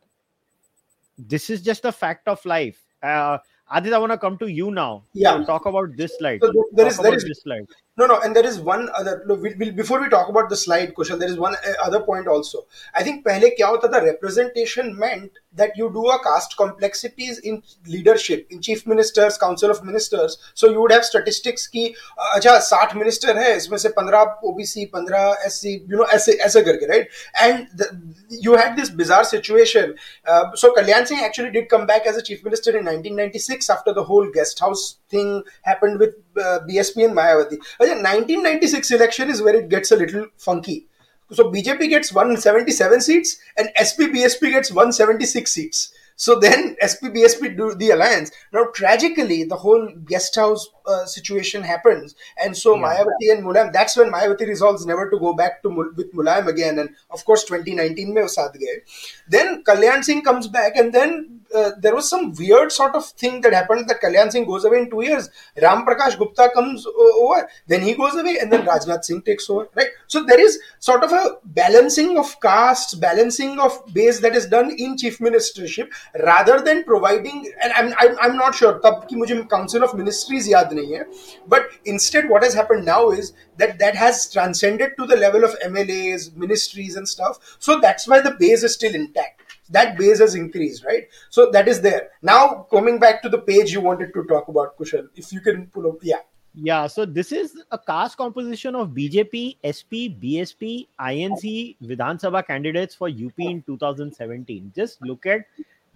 this 1.18 1.50
is 1.50 1.64
just 1.64 1.86
a 1.86 1.91
fact 1.91 2.28
of 2.28 2.45
life. 2.45 2.80
Uh, 3.02 3.39
Adit, 3.72 3.93
I 3.93 3.97
want 4.00 4.12
to 4.12 4.18
come 4.18 4.38
to 4.39 4.47
you 4.47 4.72
now. 4.72 5.04
Yeah. 5.14 5.43
talk 5.45 5.66
about 5.66 5.95
this 5.95 6.18
slide. 6.18 6.41
So 6.41 6.52
there 6.74 6.88
is, 6.88 6.97
there 6.97 7.14
is, 7.14 7.24
this 7.24 7.41
slide. 7.41 7.68
No, 7.99 8.07
no, 8.07 8.18
and 8.18 8.35
there 8.35 8.45
is 8.45 8.59
one 8.59 8.89
other. 8.93 9.22
Look, 9.25 9.41
we, 9.41 9.55
we, 9.55 9.70
before 9.70 10.01
we 10.01 10.09
talk 10.09 10.29
about 10.29 10.49
the 10.51 10.57
slide, 10.57 10.95
Kushal, 10.97 11.16
there 11.16 11.29
is 11.29 11.39
one 11.39 11.55
uh, 11.55 11.72
other 11.85 12.01
point 12.01 12.27
also. 12.27 12.66
I 12.93 13.05
think 13.05 13.25
पहले 13.25 13.51
क्या 13.51 13.68
होता 13.68 13.89
था 13.93 14.03
representation 14.05 14.99
meant 14.99 15.31
that 15.53 15.77
you 15.77 15.91
do 15.93 16.05
a 16.09 16.18
caste 16.25 16.57
complexities 16.57 17.39
in 17.39 17.62
leadership, 17.87 18.49
in 18.51 18.61
chief 18.61 18.85
ministers, 18.85 19.39
council 19.39 19.70
of 19.70 19.85
ministers. 19.85 20.39
So 20.55 20.68
you 20.70 20.81
would 20.81 20.91
have 20.91 21.05
statistics 21.05 21.68
की 21.68 21.95
अच्छा 22.35 22.59
60 22.70 22.99
minister 22.99 23.37
है 23.37 23.57
इसमें 23.57 23.79
से 23.79 23.89
15 24.01 24.43
OBC, 24.45 24.91
15 24.97 25.37
SC, 25.51 25.64
you 25.89 25.97
know 25.97 26.09
ऐसे 26.18 26.33
ऐसे 26.49 26.62
करके 26.62 26.89
right. 26.89 27.07
And 27.41 27.68
the, 27.77 27.89
you 28.29 28.57
had 28.57 28.77
this 28.77 28.91
bizarre 28.91 29.22
situation. 29.22 29.95
Uh, 30.27 30.51
so 30.57 30.75
Kalyan 30.75 31.07
Singh 31.07 31.20
actually 31.20 31.53
did 31.53 31.68
come 31.68 31.87
back 31.87 32.07
as 32.07 32.16
a 32.16 32.22
chief 32.22 32.43
minister 32.43 32.70
in 32.70 32.85
1996 32.85 33.70
after 33.70 33.95
the 33.95 34.03
whole 34.03 34.29
guest 34.33 34.59
house 34.59 34.97
thing 35.10 35.43
happened 35.64 35.99
with 35.99 36.16
uh, 36.38 36.60
BSP 36.70 37.05
and 37.05 37.16
Mayawati. 37.16 37.57
1996 37.80 38.91
election 38.91 39.30
is 39.30 39.41
where 39.41 39.55
it 39.55 39.70
gets 39.70 39.91
a 39.91 39.95
little 39.95 40.28
funky. 40.38 40.88
so 41.32 41.51
BJP 41.51 41.89
gets 41.89 42.12
177 42.12 43.01
seats 43.01 43.38
and 43.57 43.70
SP 43.78 44.10
BSP 44.14 44.51
gets 44.51 44.72
176 44.72 45.51
seats. 45.51 45.93
So 46.20 46.38
then 46.38 46.76
SPBSP 46.84 47.55
do 47.55 47.74
the 47.76 47.91
alliance. 47.91 48.30
Now, 48.51 48.66
tragically, 48.74 49.45
the 49.45 49.55
whole 49.55 49.88
guest 50.05 50.36
house 50.36 50.68
uh, 50.86 51.05
situation 51.05 51.64
happens. 51.64 52.14
And 52.43 52.57
so 52.57 52.76
yeah. 52.76 52.84
Mayawati 52.84 53.32
and 53.32 53.45
Mulayam, 53.45 53.72
that's 53.72 53.95
when 53.95 54.12
Mayawati 54.12 54.45
resolves 54.45 54.86
never 54.86 55.10
to 55.10 55.18
go 55.18 55.34
back 55.34 55.64
to 55.64 55.70
with 55.70 56.14
Mulayam 56.14 56.47
again. 56.47 56.78
And 56.78 56.89
of 57.10 57.24
course, 57.24 57.45
2019 57.45 58.14
mein 58.14 58.26
saath 58.26 58.60
gaye. 58.60 58.82
Then 59.30 59.64
Kalyan 59.64 60.03
Singh 60.03 60.22
comes 60.22 60.49
back 60.49 60.76
and 60.76 60.91
then 60.91 61.39
uh, 61.56 61.72
there 61.80 61.95
was 61.95 62.10
some 62.10 62.34
weird 62.34 62.72
sort 62.72 62.95
of 62.95 63.06
thing 63.06 63.41
that 63.41 63.54
happened 63.54 63.88
that 63.89 64.02
Kalyan 64.02 64.32
Singh 64.32 64.45
goes 64.45 64.66
away 64.66 64.80
in 64.80 64.89
two 64.89 65.02
years. 65.02 65.30
Ram 65.62 65.86
Prakash 65.86 66.18
Gupta 66.18 66.50
comes 66.54 66.86
uh, 66.86 66.91
over, 66.91 67.50
then 67.68 67.82
he 67.82 67.93
goes 67.93 68.16
away, 68.16 68.38
and 68.39 68.52
then 68.52 68.66
Rajnath 68.66 69.04
Singh 69.06 69.22
takes 69.22 69.50
over, 69.50 69.68
right? 69.76 69.88
So 70.08 70.24
there 70.24 70.39
is 70.39 70.60
sort 70.80 71.04
of 71.04 71.12
a 71.12 71.38
balancing 71.45 72.18
of 72.18 72.39
castes, 72.41 72.93
balancing 72.93 73.60
of 73.60 73.82
base 73.93 74.20
that 74.20 74.36
is 74.36 74.45
done 74.45 74.72
in 74.72 74.97
chief 74.97 75.20
ministership 75.20 75.89
rather 76.24 76.62
than 76.62 76.84
providing, 76.84 77.52
and 77.62 77.74
I'm, 77.74 77.93
I'm, 78.00 78.18
I'm 78.20 78.38
not 78.38 78.56
sure, 78.56 78.80
tab 78.80 79.08
ki 79.08 79.16
mujhe 79.16 79.50
Council 79.50 79.84
of 79.84 79.95
Ministries 79.95 80.47
yaad 80.47 80.72
nahi 80.72 81.00
hai, 81.00 81.06
but 81.47 81.70
instead 81.86 82.30
what 82.30 82.43
has 82.43 82.54
happened 82.54 82.86
now 82.86 83.10
is 83.10 83.34
that 83.58 83.80
that 83.80 83.95
has 83.95 84.32
transcended 84.32 84.91
to 84.97 85.06
the 85.06 85.16
level 85.16 85.43
of 85.43 85.58
MLAs, 85.60 86.36
ministries, 86.36 86.95
and 86.95 87.08
stuff. 87.08 87.58
So 87.60 87.80
that's 87.80 88.08
why 88.08 88.22
the 88.22 88.32
base 88.39 88.64
is 88.64 88.74
still 88.74 88.95
intact 88.95 89.39
that 89.70 89.97
base 89.97 90.20
has 90.20 90.36
increased, 90.36 90.86
right? 90.86 91.07
So 91.30 91.51
that 91.51 91.67
is 91.67 91.82
there. 91.82 92.09
Now, 92.22 92.67
coming 92.72 92.99
back 92.99 93.22
to 93.24 93.30
the 93.30 93.39
page 93.39 93.72
you 93.72 93.82
wanted 93.82 94.13
to 94.13 94.24
talk 94.26 94.47
about, 94.47 94.78
Kushal, 94.78 95.07
if 95.15 95.32
you 95.32 95.41
can 95.41 95.67
pull 95.67 95.88
up, 95.88 95.97
yeah. 96.01 96.22
Yeah, 96.55 96.88
so 96.88 97.05
this 97.05 97.32
is 97.32 97.61
a 97.72 97.78
caste 97.78 98.17
composition 98.17 98.76
of 98.76 98.89
BJP, 98.89 99.57
SP, 99.61 100.09
BSP, 100.20 100.88
INC, 100.99 101.78
Vidhan 101.84 102.20
Sabha 102.20 102.45
candidates 102.45 102.95
for 102.95 103.07
UP 103.07 103.38
in 103.38 103.61
2017. 103.61 104.74
Just 104.76 105.01
look 105.03 105.28
at 105.28 105.41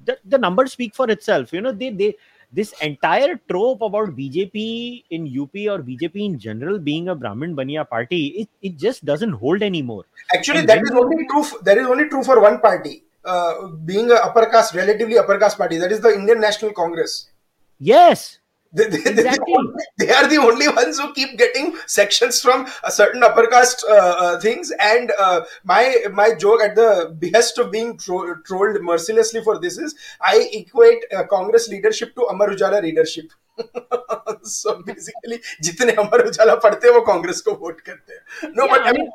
the, 0.06 0.18
the 0.26 0.38
numbers 0.38 0.74
speak 0.74 0.94
for 0.94 1.10
itself. 1.10 1.52
You 1.52 1.62
know, 1.62 1.72
they 1.72 1.90
they 1.90 2.16
this 2.52 2.72
entire 2.82 3.40
trope 3.50 3.82
about 3.82 4.16
BJP 4.16 5.06
in 5.10 5.26
UP 5.26 5.56
or 5.56 5.82
BJP 5.82 6.16
in 6.18 6.38
general 6.38 6.78
being 6.78 7.10
a 7.10 7.16
Brahmin 7.16 7.56
Baniya 7.56 7.90
party, 7.90 8.28
it, 8.28 8.50
it 8.62 8.78
just 8.78 9.04
doesn't 9.04 9.32
hold 9.32 9.64
anymore. 9.64 10.06
Actually, 10.36 10.60
and 10.60 10.70
that 10.70 10.84
is 10.84 10.92
only 10.92 11.26
true. 11.28 11.46
That 11.64 11.80
is 11.80 11.88
only 11.88 12.08
true 12.10 12.24
for 12.24 12.40
one 12.40 12.60
party 12.62 13.04
uh, 13.25 13.69
being 13.85 14.11
a 14.11 14.15
upper 14.15 14.47
caste, 14.47 14.75
relatively 14.75 15.19
upper 15.19 15.39
caste 15.39 15.59
party. 15.59 15.79
That 15.79 15.93
is 15.93 16.01
the 16.01 16.15
Indian 16.15 16.41
National 16.41 16.73
Congress. 16.73 17.31
Yes. 17.79 18.39
They, 18.71 18.87
they, 18.87 18.99
exactly. 18.99 19.55
they, 19.99 20.11
are 20.11 20.29
the 20.29 20.37
only 20.37 20.69
ones 20.69 20.99
who 20.99 21.13
keep 21.15 21.39
getting 21.39 21.75
sections 21.87 22.43
from 22.43 22.67
a 22.85 22.91
certain 22.91 23.23
upper 23.23 23.47
caste 23.47 23.85
uh, 23.89 23.95
uh, 23.95 24.41
things. 24.41 24.71
And 24.79 25.11
uh, 25.19 25.43
my 25.65 26.05
my 26.13 26.35
joke 26.35 26.61
at 26.61 26.75
the 26.77 27.17
behest 27.19 27.59
of 27.59 27.73
being 27.73 27.97
tro- 27.97 28.35
trolled 28.45 28.81
mercilessly 28.83 29.43
for 29.43 29.59
this 29.59 29.79
is 29.79 29.95
I 30.21 30.51
equate 30.53 31.03
uh, 31.17 31.25
Congress 31.25 31.69
leadership 31.69 32.15
to 32.17 32.25
Amar 32.25 32.49
Ujala 32.49 32.83
leadership. 32.83 33.33
so 34.43 34.83
basically 34.87 35.41
जितने 35.63 35.93
अमर 36.03 36.27
उजाला 36.27 36.55
पढ़ते 36.65 36.87
हैं 36.87 36.95
वो 36.95 37.01
कांग्रेस 37.07 37.41
को 37.47 37.55
vote 37.63 37.81
करते 37.89 38.13
हैं 38.13 38.53
no 38.55 38.67
yeah, 38.67 38.73
but 38.73 38.87
I 38.87 38.93
mean, 38.93 39.09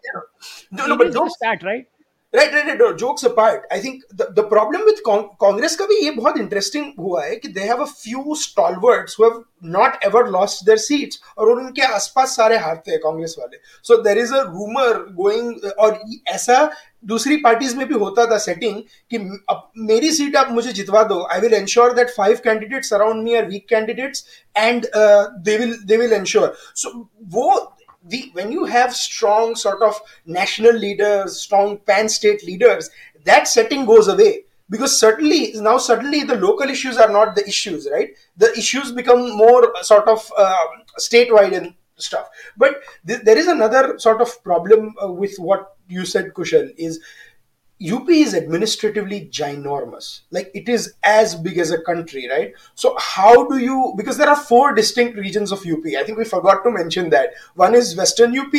no, 0.71 0.87
no 0.87 0.97
but 0.97 1.13
those 1.13 1.37
that 1.43 1.63
right 1.63 1.87
right 2.34 2.54
right 2.54 2.66
right 2.68 2.96
jokes 2.98 3.24
apart 3.24 3.62
I 3.72 3.80
think 3.80 4.02
the 4.14 4.40
problem 4.48 4.82
with 4.84 4.96
Congress 5.06 5.76
का 5.76 5.84
भी 5.86 5.94
ये 5.96 6.10
बहुत 6.10 6.36
इंटरेस्टिंग 6.38 6.92
हुआ 6.98 7.24
है 7.24 7.36
कि 7.36 7.48
they 7.48 7.60
have 7.60 7.82
a 7.82 7.84
few 7.84 8.34
stalwarts 8.38 9.16
who 9.20 9.24
have 9.24 9.42
not 9.76 10.04
ever 10.04 10.28
lost 10.30 10.64
their 10.66 10.78
seats 10.78 11.20
और 11.38 11.50
उनके 11.50 11.82
आसपास 11.84 12.36
सारे 12.36 12.58
हारते 12.58 12.90
हैं 12.90 13.00
कांग्रेस 13.00 13.36
वाले। 13.38 13.56
So 13.84 13.96
there 14.02 14.18
is 14.18 14.34
a 14.34 14.42
rumour 14.42 14.98
going 15.14 15.64
और 15.78 15.98
ऐसा 16.28 16.60
दूसरी 17.06 17.36
पार्टीज़ 17.36 17.76
में 17.76 17.86
भी 17.88 17.94
होता 17.94 18.26
था 18.30 18.38
सेटिंग 18.38 18.82
कि 19.10 19.16
अब 19.50 19.70
मेरी 19.88 20.10
सीट 20.12 20.36
आप 20.36 20.50
मुझे 20.52 20.72
जितवा 20.72 21.02
दो। 21.04 21.20
I 21.32 21.40
will 21.40 21.54
ensure 21.54 21.94
that 21.94 22.10
five 22.10 22.40
candidates 22.44 22.92
around 22.94 23.22
me 23.24 23.34
are 23.36 23.46
weak 23.46 23.68
candidates 23.68 24.24
and 24.56 24.86
they 24.86 25.56
will 25.58 25.74
they 25.86 25.96
will 25.96 26.12
ensure 26.12 26.54
so 26.74 26.90
वो 27.34 27.56
the 28.08 28.30
when 28.32 28.52
you 28.52 28.64
have 28.64 28.94
strong 28.94 29.54
sort 29.54 29.82
of 29.82 30.00
national 30.26 30.72
leaders, 30.74 31.40
strong 31.40 31.78
pan 31.78 32.08
state 32.08 32.44
leaders, 32.44 32.90
that 33.24 33.48
setting 33.48 33.84
goes 33.86 34.08
away 34.08 34.44
because 34.70 34.98
certainly 34.98 35.52
now 35.54 35.78
suddenly 35.78 36.22
the 36.24 36.36
local 36.36 36.68
issues 36.68 36.96
are 36.98 37.10
not 37.10 37.34
the 37.34 37.46
issues, 37.46 37.88
right? 37.90 38.10
The 38.36 38.52
issues 38.56 38.92
become 38.92 39.36
more 39.36 39.72
sort 39.82 40.08
of 40.08 40.30
uh, 40.36 40.66
statewide 40.98 41.56
and 41.56 41.74
stuff. 41.96 42.28
But 42.56 42.80
th- 43.06 43.22
there 43.22 43.36
is 43.38 43.46
another 43.48 43.98
sort 43.98 44.20
of 44.20 44.42
problem 44.42 44.94
uh, 45.02 45.10
with 45.10 45.36
what 45.38 45.76
you 45.88 46.04
said, 46.04 46.34
Kushal, 46.34 46.72
is 46.76 47.00
UP 47.80 48.08
is 48.08 48.34
administratively 48.34 49.28
ginormous. 49.30 50.22
Like 50.30 50.50
it 50.52 50.68
is 50.68 50.94
as 51.04 51.34
big 51.36 51.58
as 51.58 51.70
a 51.70 51.80
country, 51.80 52.28
right? 52.28 52.52
So 52.74 52.96
how 52.98 53.48
do 53.48 53.58
you 53.58 53.94
because 53.96 54.18
there 54.18 54.28
are 54.28 54.36
four 54.36 54.74
distinct 54.74 55.16
regions 55.16 55.52
of 55.52 55.64
UP. 55.64 55.84
I 55.96 56.02
think 56.02 56.18
we 56.18 56.24
forgot 56.24 56.64
to 56.64 56.70
mention 56.70 57.10
that. 57.10 57.34
One 57.54 57.74
is 57.74 57.96
Western 57.96 58.36
UP, 58.36 58.52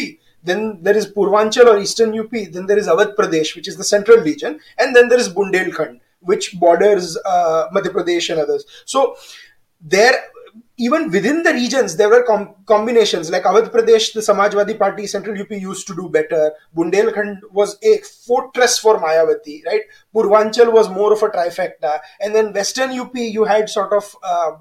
then 0.44 0.80
there 0.82 0.96
is 0.96 1.12
Purvanchal 1.12 1.66
or 1.66 1.80
Eastern 1.80 2.18
UP, 2.18 2.32
then 2.32 2.66
there 2.66 2.78
is 2.78 2.88
Awadh 2.88 3.16
Pradesh, 3.16 3.56
which 3.56 3.68
is 3.68 3.76
the 3.76 3.84
central 3.84 4.20
region, 4.20 4.60
and 4.78 4.96
then 4.96 5.10
there 5.10 5.20
is 5.20 5.28
Bundelkhand, 5.28 6.00
which 6.22 6.58
borders 6.58 7.18
uh, 7.26 7.68
Madhya 7.76 7.92
Pradesh 7.92 8.30
and 8.30 8.40
others. 8.40 8.66
So 8.86 9.18
there 9.82 10.16
even 10.80 11.12
within 11.12 11.44
the 11.44 11.54
regions, 11.54 11.98
there 11.98 12.08
were 12.10 12.24
com- 12.24 12.56
combinations 12.66 13.30
like 13.30 13.44
Awadh 13.44 13.70
Pradesh, 13.70 14.14
the 14.14 14.22
Samajwadi 14.22 14.80
Party, 14.80 15.08
Central 15.08 15.40
UP 15.40 15.52
used 15.52 15.86
to 15.88 15.94
do 15.94 16.08
better. 16.08 16.54
Bundelkhand 16.76 17.40
was 17.52 17.78
a 17.84 17.98
fortress 17.98 18.80
for 18.80 18.98
Mayawati, 18.98 19.66
right? 19.66 19.82
Purvanchal 20.16 20.72
was 20.72 20.90
more 20.90 21.12
of 21.12 21.22
a 21.22 21.28
trifecta. 21.28 22.00
And 22.22 22.34
then 22.34 22.54
Western 22.54 22.98
UP, 22.98 23.14
you 23.14 23.44
had 23.44 23.70
sort 23.70 23.92
of, 23.92 24.16
uh, 24.24 24.52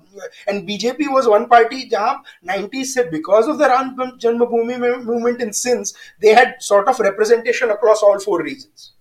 and 0.48 0.68
BJP 0.68 1.12
was 1.12 1.28
one 1.28 1.48
party, 1.48 1.88
jab 1.88 2.18
90s 2.44 2.86
said 2.86 3.12
because 3.12 3.46
of 3.46 3.58
the 3.58 3.68
Ram 3.68 3.96
Janmabhoomi 3.96 5.04
movement 5.04 5.40
in 5.40 5.52
Sins, 5.52 5.94
they 6.20 6.34
had 6.34 6.56
sort 6.58 6.88
of 6.88 6.98
representation 6.98 7.70
across 7.70 8.02
all 8.02 8.18
four 8.18 8.42
regions 8.42 8.92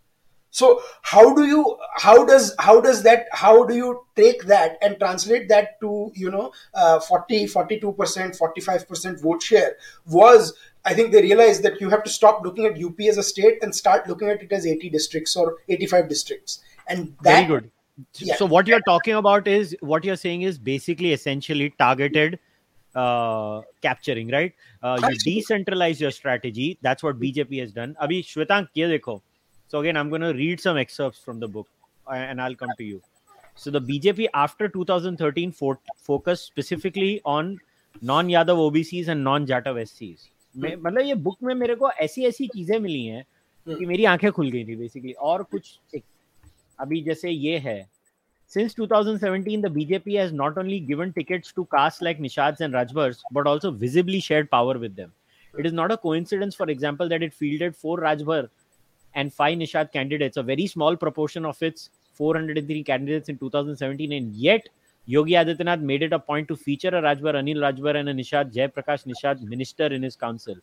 so 0.57 0.81
how 1.13 1.23
do 1.35 1.45
you 1.45 1.61
how 2.05 2.25
does 2.29 2.55
how 2.67 2.79
does 2.85 3.03
that 3.03 3.27
how 3.31 3.63
do 3.71 3.75
you 3.75 3.89
take 4.15 4.45
that 4.51 4.77
and 4.81 4.97
translate 5.03 5.47
that 5.49 5.79
to 5.81 6.11
you 6.15 6.31
know 6.31 6.51
uh, 6.73 6.99
40 6.99 7.45
42% 7.45 8.39
45% 8.39 9.21
vote 9.21 9.43
share? 9.43 9.75
Was 10.05 10.53
i 10.85 10.93
think 10.93 11.11
they 11.11 11.21
realized 11.21 11.63
that 11.67 11.79
you 11.81 11.89
have 11.95 12.03
to 12.09 12.13
stop 12.17 12.43
looking 12.43 12.65
at 12.65 12.83
up 12.89 13.01
as 13.11 13.17
a 13.17 13.27
state 13.29 13.63
and 13.67 13.75
start 13.83 14.09
looking 14.09 14.29
at 14.35 14.41
it 14.47 14.51
as 14.59 14.65
80 14.65 14.89
districts 14.89 15.35
or 15.35 15.57
85 15.69 16.09
districts. 16.09 16.59
And 16.87 17.13
that, 17.21 17.33
very 17.33 17.45
good 17.45 17.71
yeah. 18.19 18.35
so 18.35 18.45
what 18.45 18.67
you're 18.67 18.85
talking 18.87 19.15
about 19.15 19.47
is 19.47 19.75
what 19.81 20.03
you're 20.03 20.21
saying 20.25 20.43
is 20.43 20.57
basically 20.57 21.13
essentially 21.13 21.71
targeted 21.77 22.39
uh, 22.95 23.61
capturing 23.83 24.29
right? 24.29 24.53
Uh, 24.81 24.99
you 25.07 25.41
decentralize 25.41 25.99
your 25.99 26.09
strategy. 26.09 26.79
That's 26.81 27.03
what 27.03 27.19
bjp 27.19 27.59
has 27.59 27.73
done. 27.73 27.95
Abhi 28.01 28.21
shwetank 28.33 28.69
ye 28.73 28.85
dekho 28.97 29.21
so 29.67 29.79
again, 29.81 29.97
I'm 29.97 30.09
going 30.09 30.21
to 30.21 30.33
read 30.33 30.59
some 30.59 30.77
excerpts 30.77 31.19
from 31.19 31.39
the 31.39 31.47
book, 31.47 31.67
and 32.11 32.41
I'll 32.41 32.55
come 32.55 32.69
to 32.77 32.83
you. 32.83 33.01
So 33.55 33.71
the 33.71 33.81
BJP 33.81 34.27
after 34.33 34.69
2013 34.69 35.51
focused 35.51 36.45
specifically 36.45 37.21
on 37.25 37.59
non-Yadav 38.01 38.57
OBCs 38.71 39.07
and 39.07 39.23
non-Jatav 39.23 39.81
SCs. 39.83 40.29
Hmm. 40.55 40.65
मतलब 40.81 41.05
ये 41.05 41.15
book 41.25 41.37
में 41.43 41.53
मेरे 41.55 41.75
को 41.75 41.89
ऐसी 42.01 42.23
ऐसी 42.25 42.47
चीजें 42.47 42.77
मिली 42.79 43.03
हैं 43.05 43.23
hmm. 43.23 43.77
कि 43.79 43.85
मेरी 43.85 44.05
आंखें 44.11 44.31
खुल 44.31 44.49
गई 44.51 44.63
थी 44.65 44.75
बेसिकली 44.75 45.11
और 45.31 45.43
कुछ 45.51 45.79
अभी 46.79 47.01
जैसे 47.03 47.29
ये 47.29 47.57
है 47.67 47.77
Since 48.49 48.75
2017, 48.75 49.61
the 49.61 49.69
BJP 49.69 50.17
has 50.17 50.31
not 50.31 50.57
only 50.57 50.79
given 50.79 51.11
tickets 51.11 51.51
to 51.51 51.65
castes 51.65 52.01
like 52.01 52.17
Nishads 52.17 52.61
and 52.61 52.73
Rajbhars, 52.73 53.17
but 53.33 53.45
also 53.45 53.71
visibly 53.71 54.21
shared 54.21 54.49
power 54.49 54.77
with 54.79 54.95
them. 54.95 55.11
It 55.57 55.65
is 55.65 55.73
not 55.73 55.91
a 55.91 55.97
coincidence, 55.97 56.55
for 56.55 56.69
example, 56.69 57.09
that 57.09 57.21
it 57.21 57.33
fielded 57.33 57.75
four 57.75 57.97
Rajbhar 57.99 58.47
and 59.17 59.33
five 59.33 59.57
Nishad 59.57 59.91
candidates, 59.91 60.37
a 60.37 60.43
very 60.43 60.67
small 60.67 60.95
proportion 60.95 61.43
of 61.43 61.61
its 61.61 61.89
403 62.13 62.83
candidates 62.83 63.29
in 63.29 63.37
2017. 63.37 64.11
And 64.11 64.33
yet, 64.33 64.69
Yogi 65.05 65.33
Adityanath 65.33 65.81
made 65.81 66.03
it 66.03 66.13
a 66.13 66.19
point 66.19 66.47
to 66.49 66.55
feature 66.55 66.89
a 66.89 67.01
Rajbhar, 67.01 67.33
Anil 67.41 67.63
Rajbhar, 67.65 67.95
and 67.95 68.09
a 68.09 68.13
Nishad 68.13 68.53
Jayaprakash 68.53 69.07
Nishad 69.07 69.41
minister 69.41 69.87
in 69.87 70.03
his 70.03 70.15
council. 70.15 70.55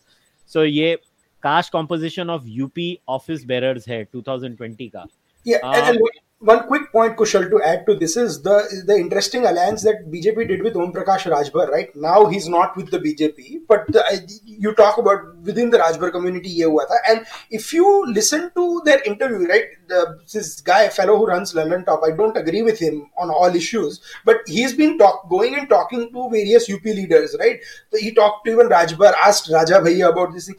So, 0.46 0.62
ye 0.62 0.96
caste 1.42 1.72
composition 1.72 2.30
of 2.30 2.46
UP 2.64 2.78
office 3.08 3.44
bearers 3.44 3.84
here 3.84 4.04
2020 4.04 4.90
ka. 4.90 5.04
Yeah, 5.44 5.58
and, 5.64 5.88
and, 5.88 5.96
um, 5.98 6.02
one 6.44 6.66
quick 6.66 6.92
point, 6.92 7.16
Kushal, 7.16 7.48
to 7.50 7.62
add 7.62 7.86
to 7.86 7.94
this 7.94 8.16
is 8.16 8.42
the 8.42 8.56
the 8.86 8.96
interesting 8.96 9.46
alliance 9.46 9.82
that 9.82 10.10
BJP 10.10 10.46
did 10.48 10.62
with 10.62 10.76
Om 10.76 10.92
Prakash 10.92 11.24
Rajbhar. 11.32 11.70
Right 11.70 11.94
now, 11.96 12.26
he's 12.26 12.48
not 12.48 12.76
with 12.76 12.90
the 12.90 12.98
BJP, 12.98 13.62
but 13.66 13.86
the, 13.88 14.02
you 14.44 14.74
talk 14.74 14.98
about 14.98 15.36
within 15.42 15.70
the 15.70 15.78
Rajbhar 15.78 16.12
community, 16.12 16.50
ye 16.50 16.64
and 17.08 17.26
if 17.50 17.72
you 17.72 18.06
listen 18.06 18.50
to 18.54 18.82
their 18.84 19.02
interview, 19.02 19.48
right, 19.48 19.64
the, 19.88 20.18
this 20.32 20.60
guy, 20.60 20.88
fellow 20.88 21.16
who 21.16 21.26
runs 21.26 21.54
Lallantop, 21.54 22.02
I 22.04 22.10
don't 22.14 22.36
agree 22.36 22.62
with 22.62 22.78
him 22.78 23.10
on 23.16 23.30
all 23.30 23.54
issues, 23.54 24.00
but 24.24 24.36
he's 24.46 24.74
been 24.74 24.98
talk, 24.98 25.28
going 25.30 25.56
and 25.56 25.68
talking 25.68 26.12
to 26.12 26.30
various 26.30 26.70
UP 26.70 26.84
leaders, 26.84 27.36
right? 27.38 27.60
So 27.90 27.98
he 27.98 28.12
talked 28.12 28.44
to 28.46 28.52
even 28.52 28.68
Rajbhar, 28.68 29.14
asked 29.24 29.50
Raja 29.50 29.80
Bhaiya 29.80 30.10
about 30.10 30.32
this 30.32 30.46
thing. 30.46 30.56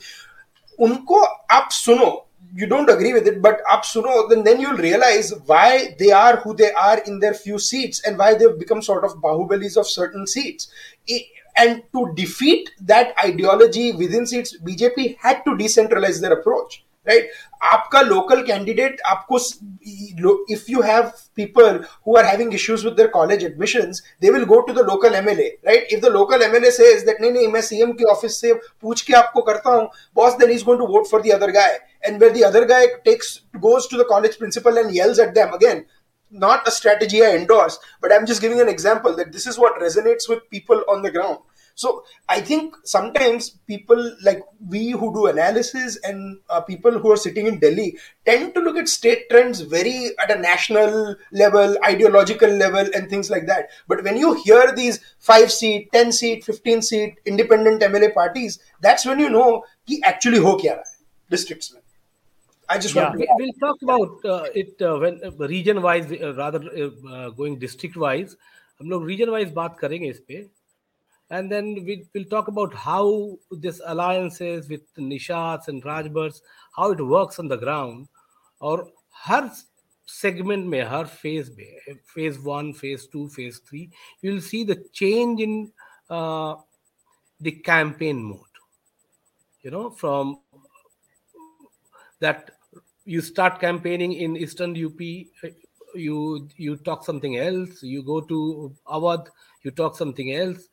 उनको 0.79 1.19
आप 1.55 1.69
सुनो 1.71 2.24
you 2.55 2.65
don't 2.67 2.89
agree 2.89 3.11
with 3.13 3.27
it, 3.27 3.41
but 3.41 3.59
up 3.69 3.83
suno, 3.83 4.29
then 4.29 4.43
then 4.45 4.61
you'll 4.61 4.77
realize 4.77 5.33
why 5.45 5.95
they 5.99 6.11
are 6.11 6.37
who 6.37 6.55
they 6.55 6.71
are 6.71 6.99
in 6.99 7.19
their 7.19 7.33
few 7.33 7.59
seats 7.59 8.01
and 8.07 8.17
why 8.17 8.33
they've 8.33 8.57
become 8.57 8.81
sort 8.81 9.03
of 9.03 9.15
bahubalis 9.21 9.75
of 9.77 9.87
certain 9.87 10.25
seats. 10.25 10.69
and 11.57 11.83
to 11.93 12.13
defeat 12.15 12.69
that 12.81 13.13
ideology 13.23 13.91
within 13.93 14.25
seats, 14.25 14.57
BJP 14.65 15.17
had 15.19 15.43
to 15.45 15.51
decentralize 15.51 16.19
their 16.21 16.33
approach 16.33 16.83
Right, 17.08 17.28
आपका 17.64 18.00
local 18.06 18.42
candidate 18.44 18.98
आपको 19.06 19.38
if 20.48 20.68
you 20.68 20.82
have 20.82 21.14
people 21.34 21.80
who 22.04 22.16
are 22.16 22.22
having 22.22 22.52
issues 22.52 22.84
with 22.84 22.94
their 22.98 23.08
college 23.08 23.42
admissions, 23.42 24.02
they 24.20 24.30
will 24.30 24.44
go 24.44 24.62
to 24.62 24.72
the 24.74 24.82
local 24.82 25.08
MLA. 25.08 25.52
Right, 25.64 25.86
if 25.88 26.02
the 26.02 26.10
local 26.10 26.38
MLA 26.38 26.70
says 26.70 27.04
that 27.04 27.16
नहीं 27.20 27.32
नहीं 27.32 27.48
मैं 27.52 27.62
CM 27.62 27.96
के 27.98 28.04
office 28.04 28.38
से 28.40 28.52
पूछ 28.82 29.00
के 29.02 29.14
आपको 29.14 29.42
करता 29.42 29.70
हूँ, 29.70 29.88
boss 30.14 30.36
then 30.36 30.50
he's 30.50 30.62
going 30.62 30.78
to 30.78 30.86
vote 30.86 31.08
for 31.08 31.22
the 31.22 31.32
other 31.32 31.50
guy. 31.50 31.78
And 32.04 32.20
where 32.20 32.30
the 32.30 32.44
other 32.44 32.66
guy 32.66 32.86
takes 33.04 33.40
goes 33.60 33.86
to 33.86 33.96
the 33.96 34.04
college 34.04 34.38
principal 34.38 34.76
and 34.76 34.94
yells 34.94 35.18
at 35.18 35.34
them 35.34 35.54
again, 35.54 35.86
not 36.30 36.68
a 36.68 36.70
strategy 36.70 37.24
I 37.24 37.34
endorse, 37.34 37.78
but 38.02 38.12
I'm 38.12 38.26
just 38.26 38.42
giving 38.42 38.60
an 38.60 38.68
example 38.68 39.16
that 39.16 39.32
this 39.32 39.46
is 39.46 39.58
what 39.58 39.80
resonates 39.80 40.28
with 40.28 40.48
people 40.50 40.84
on 40.86 41.02
the 41.02 41.10
ground. 41.10 41.38
So 41.74 42.04
I 42.28 42.40
think 42.42 42.76
sometimes 42.84 43.50
people 43.66 44.14
like 44.22 44.42
we 44.68 44.90
who 44.90 45.14
do 45.14 45.26
analysis 45.28 45.98
and 46.04 46.38
uh, 46.50 46.60
people 46.60 46.98
who 46.98 47.10
are 47.10 47.16
sitting 47.16 47.46
in 47.46 47.58
Delhi 47.58 47.96
tend 48.26 48.52
to 48.54 48.60
look 48.60 48.76
at 48.76 48.88
state 48.88 49.30
trends 49.30 49.62
very 49.62 50.10
at 50.22 50.30
a 50.30 50.38
national 50.38 51.16
level, 51.32 51.78
ideological 51.82 52.50
level, 52.50 52.86
and 52.94 53.08
things 53.08 53.30
like 53.30 53.46
that. 53.46 53.70
But 53.88 54.04
when 54.04 54.18
you 54.18 54.34
hear 54.42 54.72
these 54.76 55.00
five 55.18 55.50
seat, 55.50 55.90
ten 55.90 56.12
seat, 56.12 56.44
fifteen 56.44 56.82
seat 56.82 57.18
independent 57.24 57.80
MLA 57.80 58.12
parties, 58.12 58.58
that's 58.82 59.06
when 59.06 59.18
you 59.18 59.30
know 59.30 59.64
he 59.86 60.02
actually 60.02 60.38
ho 60.38 60.56
kya 60.58 60.82
districts 61.30 61.72
mein. 61.72 61.82
I 62.68 62.78
just 62.78 62.94
yeah. 62.94 63.08
want 63.08 63.20
to. 63.20 63.26
We'll 63.38 63.58
talk 63.58 63.82
about 63.82 64.24
uh, 64.24 64.44
it 64.54 64.80
uh, 64.82 64.98
when 64.98 65.20
uh, 65.24 65.48
region 65.48 65.82
wise, 65.82 66.12
uh, 66.12 66.34
rather 66.34 66.60
uh, 66.60 67.30
going 67.30 67.58
district 67.58 67.96
wise. 67.96 68.36
हम 68.80 68.90
लोग 68.90 69.06
region 69.06 69.28
wise 69.28 69.50
बात 69.52 69.76
करेंगे 69.78 70.08
इस 70.08 70.18
पे 70.28 70.36
and 71.29 71.51
then 71.51 71.83
we 71.85 72.07
will 72.13 72.25
talk 72.25 72.47
about 72.47 72.73
how 72.73 73.37
this 73.51 73.81
alliances 73.85 74.69
with 74.69 74.81
Nishads 74.95 75.67
and 75.67 75.83
Rajbars, 75.83 76.41
how 76.75 76.91
it 76.91 77.05
works 77.05 77.39
on 77.39 77.47
the 77.47 77.57
ground, 77.57 78.07
or 78.59 78.89
her 79.23 79.51
segment 80.05 80.67
may 80.67 80.81
her 80.81 81.05
phase 81.05 81.49
में 81.49 81.97
phase 82.05 82.39
one, 82.39 82.73
phase 82.73 83.07
two, 83.07 83.27
phase 83.29 83.59
three, 83.67 83.89
you 84.21 84.33
will 84.33 84.41
see 84.41 84.63
the 84.63 84.83
change 84.93 85.41
in 85.41 85.71
uh, 86.09 86.55
the 87.41 87.51
campaign 87.51 88.23
mode. 88.23 88.39
You 89.63 89.71
know, 89.71 89.89
from 89.89 90.39
that 92.19 92.51
you 93.03 93.21
start 93.21 93.59
campaigning 93.59 94.13
in 94.13 94.37
Eastern 94.37 94.71
UP, 94.71 94.99
you 95.95 96.47
you 96.55 96.75
talk 96.77 97.03
something 97.03 97.37
else. 97.37 97.81
You 97.81 98.03
go 98.03 98.21
to 98.21 98.75
Awadh, 98.85 99.27
you 99.63 99.71
talk 99.71 99.97
something 99.97 100.33
else 100.33 100.69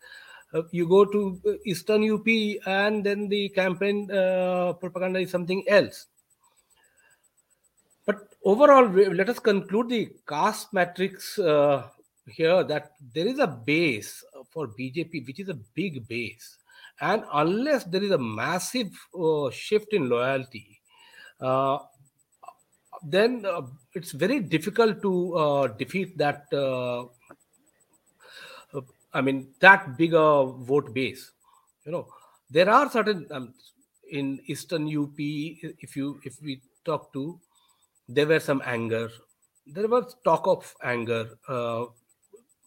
uh, 0.55 0.63
you 0.71 0.87
go 0.87 1.05
to 1.05 1.41
uh, 1.47 1.53
Eastern 1.65 2.09
UP 2.11 2.27
and 2.67 3.05
then 3.05 3.29
the 3.29 3.49
campaign 3.51 4.11
uh, 4.11 4.75
propaganda 4.75 5.21
is 5.21 5.31
something 5.31 5.65
else. 5.69 6.07
But 8.05 8.17
overall, 8.45 8.87
let 8.89 9.31
us 9.31 9.39
conclude 9.39 9.89
the 9.89 10.11
caste 10.29 10.73
matrix 10.73 11.39
uh, 11.39 11.89
here 12.27 12.65
that 12.65 12.93
there 13.15 13.27
is 13.27 13.39
a 13.39 13.47
base 13.47 14.25
for 14.51 14.69
BJP, 14.69 15.27
which 15.27 15.41
is 15.41 15.49
a 15.49 15.59
big 15.75 16.07
base. 16.07 16.59
And 17.01 17.25
unless 17.33 17.85
there 17.85 18.03
is 18.03 18.11
a 18.11 18.19
massive 18.19 18.91
uh, 19.19 19.51
shift 19.51 19.93
in 19.93 20.09
loyalty, 20.09 20.81
then 23.05 23.45
it's 23.95 24.13
very 24.13 24.41
difficult 24.41 25.01
to 25.03 25.75
defeat 25.79 26.19
that 26.19 26.45
I 29.15 29.21
mean, 29.21 29.49
that 29.61 29.97
bigger 29.97 30.45
vote 30.45 30.93
base. 30.95 31.33
You 31.85 31.93
know, 31.93 32.07
there 32.51 32.71
are 32.71 32.91
certain 32.91 33.27
um, 33.31 33.55
in 34.11 34.41
Eastern 34.47 34.87
UP. 34.87 35.15
If 35.19 35.97
you 35.97 36.21
if 36.25 36.41
we 36.43 36.61
talk 36.85 37.13
to, 37.13 37.39
there 38.09 38.27
were 38.27 38.41
some 38.41 38.63
anger. 38.65 39.11
There 39.67 39.89
was 39.89 40.17
talk 40.25 40.47
of 40.47 40.75
anger 40.83 41.39
uh, 41.49 41.87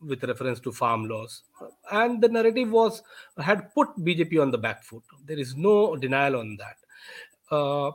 with 0.02 0.24
reference 0.24 0.60
to 0.62 0.72
farm 0.72 1.08
laws, 1.08 1.44
and 1.92 2.22
the 2.22 2.30
narrative 2.30 2.72
was 2.72 3.02
had 3.38 3.74
put 3.74 3.96
BJP 3.98 4.42
on 4.42 4.52
the 4.52 4.58
back 4.58 4.84
foot. 4.84 5.04
There 5.26 5.40
is 5.40 5.56
no 5.56 5.96
denial 5.96 6.38
on 6.38 6.58
that. 6.58 7.56
Uh, 7.56 7.92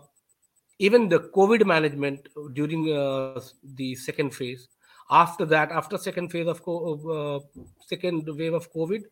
even 0.79 1.09
the 1.09 1.21
COVID 1.21 1.67
management 1.67 2.29
during 2.55 2.91
uh, 2.91 3.41
the 3.75 3.95
second 3.95 4.35
phase 4.35 4.69
after 5.11 5.45
that 5.45 5.71
after 5.73 5.99
second 5.99 6.29
phase 6.31 6.47
of 6.47 6.61
uh, 6.67 7.41
second 7.87 8.29
wave 8.37 8.55
of 8.55 8.73
covid 8.73 9.05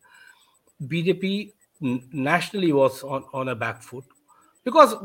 bjp 0.87 1.51
nationally 1.81 2.71
was 2.71 3.03
on, 3.03 3.23
on 3.33 3.49
a 3.49 3.55
back 3.55 3.81
foot. 3.81 4.03
Because 4.63 4.95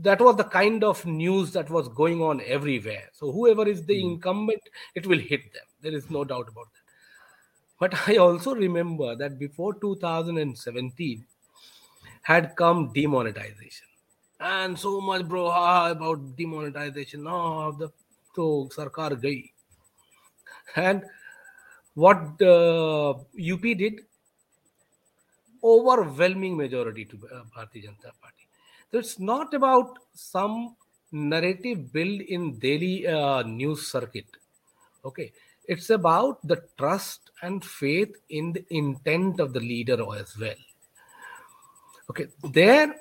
that 0.00 0.20
was 0.20 0.36
the 0.36 0.44
kind 0.44 0.82
of 0.82 1.04
news 1.04 1.52
that 1.52 1.70
was 1.70 1.88
going 1.88 2.20
on 2.20 2.40
everywhere. 2.46 3.10
So 3.12 3.30
whoever 3.30 3.68
is 3.68 3.84
the 3.84 3.94
mm. 3.94 4.14
incumbent 4.14 4.62
it 4.94 5.06
will 5.06 5.18
hit 5.18 5.52
them. 5.52 5.64
There 5.82 5.92
is 5.92 6.10
no 6.10 6.24
doubt 6.24 6.48
about 6.48 6.66
that. 6.72 6.80
But 7.78 8.08
i 8.08 8.16
also 8.16 8.54
remember 8.54 9.14
that 9.16 9.38
before 9.38 9.74
2017 9.74 11.26
had 12.22 12.56
come 12.56 12.92
demonetization. 12.92 13.86
And 14.40 14.78
so 14.78 15.00
much 15.00 15.26
bro 15.28 15.46
about 15.48 16.36
demonetization. 16.36 17.24
No 17.24 17.72
the 17.72 17.90
so 18.34 18.68
sarkar 18.74 19.10
gayi 19.20 19.53
and 20.76 21.02
what 21.94 22.40
uh, 22.42 23.10
UP 23.10 23.62
did, 23.62 24.00
overwhelming 25.62 26.56
majority 26.56 27.04
to 27.04 27.16
uh, 27.32 27.42
Bharatiya 27.56 27.86
Janata 27.86 28.12
Party. 28.20 28.48
So 28.90 28.98
it's 28.98 29.18
not 29.18 29.54
about 29.54 29.98
some 30.12 30.76
narrative 31.12 31.92
built 31.92 32.20
in 32.22 32.58
daily 32.58 33.06
uh, 33.06 33.42
news 33.42 33.86
circuit. 33.86 34.26
Okay, 35.04 35.32
it's 35.66 35.90
about 35.90 36.46
the 36.46 36.62
trust 36.76 37.30
and 37.42 37.64
faith 37.64 38.14
in 38.30 38.52
the 38.52 38.64
intent 38.70 39.40
of 39.40 39.52
the 39.52 39.60
leader 39.60 39.98
as 40.18 40.36
well. 40.38 40.54
Okay, 42.10 42.26
there 42.42 42.94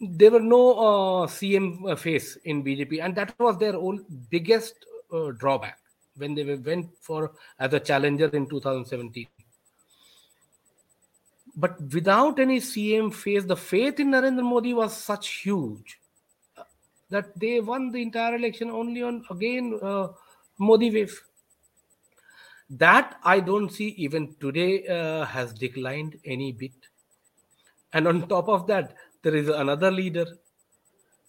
there 0.00 0.30
were 0.30 0.40
no 0.40 0.72
uh, 0.72 1.26
CM 1.26 1.98
face 1.98 2.36
in 2.44 2.64
BJP, 2.64 3.04
and 3.04 3.14
that 3.16 3.38
was 3.38 3.58
their 3.58 3.76
own 3.76 4.04
biggest 4.30 4.86
uh, 5.12 5.32
drawback 5.32 5.79
when 6.20 6.34
they 6.34 6.44
went 6.56 6.90
for 7.00 7.32
as 7.58 7.72
a 7.72 7.80
challenger 7.80 8.28
in 8.28 8.46
2017. 8.48 9.26
But 11.56 11.80
without 11.92 12.38
any 12.38 12.60
CM 12.60 13.12
face, 13.12 13.44
the 13.44 13.56
faith 13.56 13.98
in 13.98 14.10
Narendra 14.10 14.44
Modi 14.44 14.72
was 14.72 14.96
such 14.96 15.42
huge 15.42 16.00
that 17.10 17.38
they 17.38 17.60
won 17.60 17.90
the 17.90 18.00
entire 18.00 18.36
election 18.36 18.70
only 18.70 19.02
on 19.02 19.24
again 19.30 19.78
uh, 19.82 20.08
Modi 20.58 20.90
wave. 20.90 21.20
That 22.70 23.16
I 23.24 23.40
don't 23.40 23.70
see 23.70 23.88
even 23.98 24.36
today 24.40 24.86
uh, 24.86 25.24
has 25.24 25.52
declined 25.52 26.16
any 26.24 26.52
bit. 26.52 26.72
And 27.92 28.06
on 28.06 28.28
top 28.28 28.48
of 28.48 28.68
that, 28.68 28.94
there 29.22 29.34
is 29.34 29.48
another 29.48 29.90
leader 29.90 30.26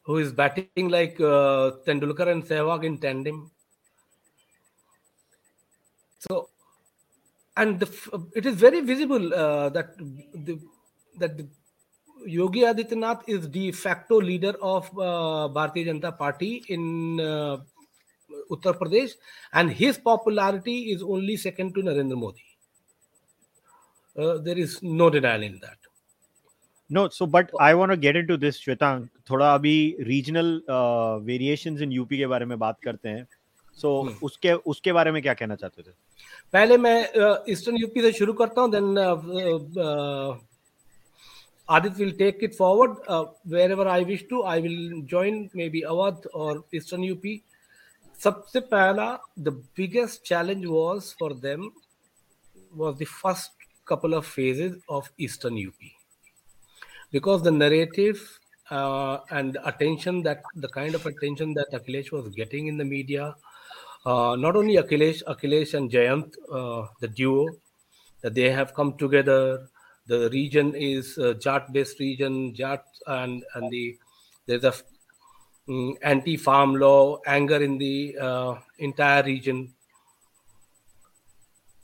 who 0.03 0.17
is 0.17 0.31
batting 0.31 0.89
like 0.89 1.19
uh, 1.19 1.71
Tendulkar 1.87 2.27
and 2.27 2.43
Sehwag 2.43 2.83
in 2.83 2.99
tandem. 2.99 3.49
So, 6.27 6.49
and 7.57 7.79
the, 7.79 7.89
it 8.35 8.45
is 8.45 8.55
very 8.55 8.81
visible 8.81 9.33
uh, 9.33 9.69
that 9.69 9.97
the, 9.97 10.59
that 11.17 11.37
the 11.37 11.47
Yogi 12.25 12.61
Adityanath 12.61 13.23
is 13.27 13.47
de 13.47 13.71
facto 13.71 14.21
leader 14.21 14.53
of 14.61 14.85
uh, 14.97 15.49
Bharatiya 15.55 15.87
Janata 15.87 16.17
Party 16.17 16.63
in 16.69 17.19
uh, 17.19 17.57
Uttar 18.51 18.77
Pradesh, 18.77 19.13
and 19.53 19.71
his 19.71 19.97
popularity 19.97 20.91
is 20.91 21.01
only 21.01 21.37
second 21.37 21.73
to 21.73 21.81
Narendra 21.81 22.17
Modi. 22.17 22.43
Uh, 24.17 24.37
there 24.37 24.57
is 24.57 24.81
no 24.83 25.09
denial 25.09 25.41
in 25.41 25.59
that. 25.61 25.77
No, 26.89 27.09
so 27.09 27.25
but 27.25 27.49
I 27.59 27.73
want 27.73 27.91
to 27.91 27.97
get 27.97 28.15
into 28.15 28.37
this, 28.37 28.59
Shwetang. 28.59 29.09
थोड़ा 29.29 29.53
अभी 29.55 29.75
regional 30.07 30.61
variations 31.25 31.81
in 31.81 31.91
UP 31.91 32.17
के 32.17 32.27
बारे 32.27 32.45
में 32.45 32.57
बात 32.59 32.79
करते 32.83 33.09
हैं 33.09 33.27
सो 33.73 33.87
so, 33.87 34.09
hmm. 34.09 34.23
उसके 34.23 34.53
उसके 34.73 34.93
बारे 34.93 35.11
में 35.11 35.21
क्या 35.21 35.33
कहना 35.33 35.55
चाहते 35.55 35.81
थे 35.81 36.10
पहले 36.52 36.76
मैं 36.78 36.98
ईस्टर्न 37.52 37.76
यूपी 37.80 38.02
से 38.02 38.12
शुरू 38.18 38.32
करता 38.40 38.60
हूँ 38.60 38.70
then 38.70 38.98
Aditya 41.68 42.04
will 42.04 42.12
take 42.18 42.44
it 42.44 42.54
forward 42.54 43.52
where 43.52 43.70
ever 43.70 43.88
I 43.88 44.04
wish 44.04 44.26
to 44.30 44.42
I 44.52 44.60
will 44.62 45.02
join 45.10 45.48
may 45.56 45.68
be 45.68 45.80
Awadh 45.94 46.28
और 46.34 46.64
ईस्टर्न 46.74 47.04
यूपी 47.04 47.40
सबसे 48.22 48.60
पहला 48.72 49.12
the 49.38 49.48
biggest 49.76 50.22
challenge 50.28 50.64
was 50.66 51.14
for 51.20 51.34
them 51.48 51.70
was 52.74 53.02
the 53.02 53.06
first 53.22 53.56
couple 53.86 54.14
of 54.14 54.26
phases 54.26 54.76
of 54.88 55.08
eastern 55.16 55.56
up 55.58 55.74
because 57.12 57.42
the 57.42 57.50
narrative 57.50 58.20
uh, 58.70 59.18
and 59.30 59.58
attention 59.64 60.22
that 60.22 60.42
the 60.56 60.68
kind 60.68 60.94
of 60.94 61.06
attention 61.06 61.54
that 61.54 61.72
Akhilesh 61.72 62.10
was 62.10 62.28
getting 62.34 62.66
in 62.66 62.76
the 62.76 62.84
media. 62.84 63.34
uh, 64.05 64.35
not 64.35 64.55
only 64.55 64.77
Akhilesh, 64.77 65.23
Akhilesh 65.27 65.73
and 65.75 65.91
Jayant, 65.91 66.33
uh, 66.51 66.87
the 66.99 67.07
duo, 67.07 67.47
that 68.21 68.33
they 68.33 68.49
have 68.49 68.73
come 68.73 68.97
together. 68.97 69.67
The 70.07 70.29
region 70.31 70.73
is 70.75 71.17
uh, 71.17 71.33
Jat-based 71.33 71.99
region, 71.99 72.53
Jat, 72.55 72.83
and 73.07 73.43
and 73.55 73.71
the 73.71 73.97
there's 74.47 74.63
a 74.63 74.73
um, 75.69 75.95
anti-farm 76.01 76.75
law, 76.75 77.19
anger 77.25 77.61
in 77.61 77.77
the 77.77 78.17
uh, 78.19 78.55
entire 78.79 79.23
region. 79.23 79.73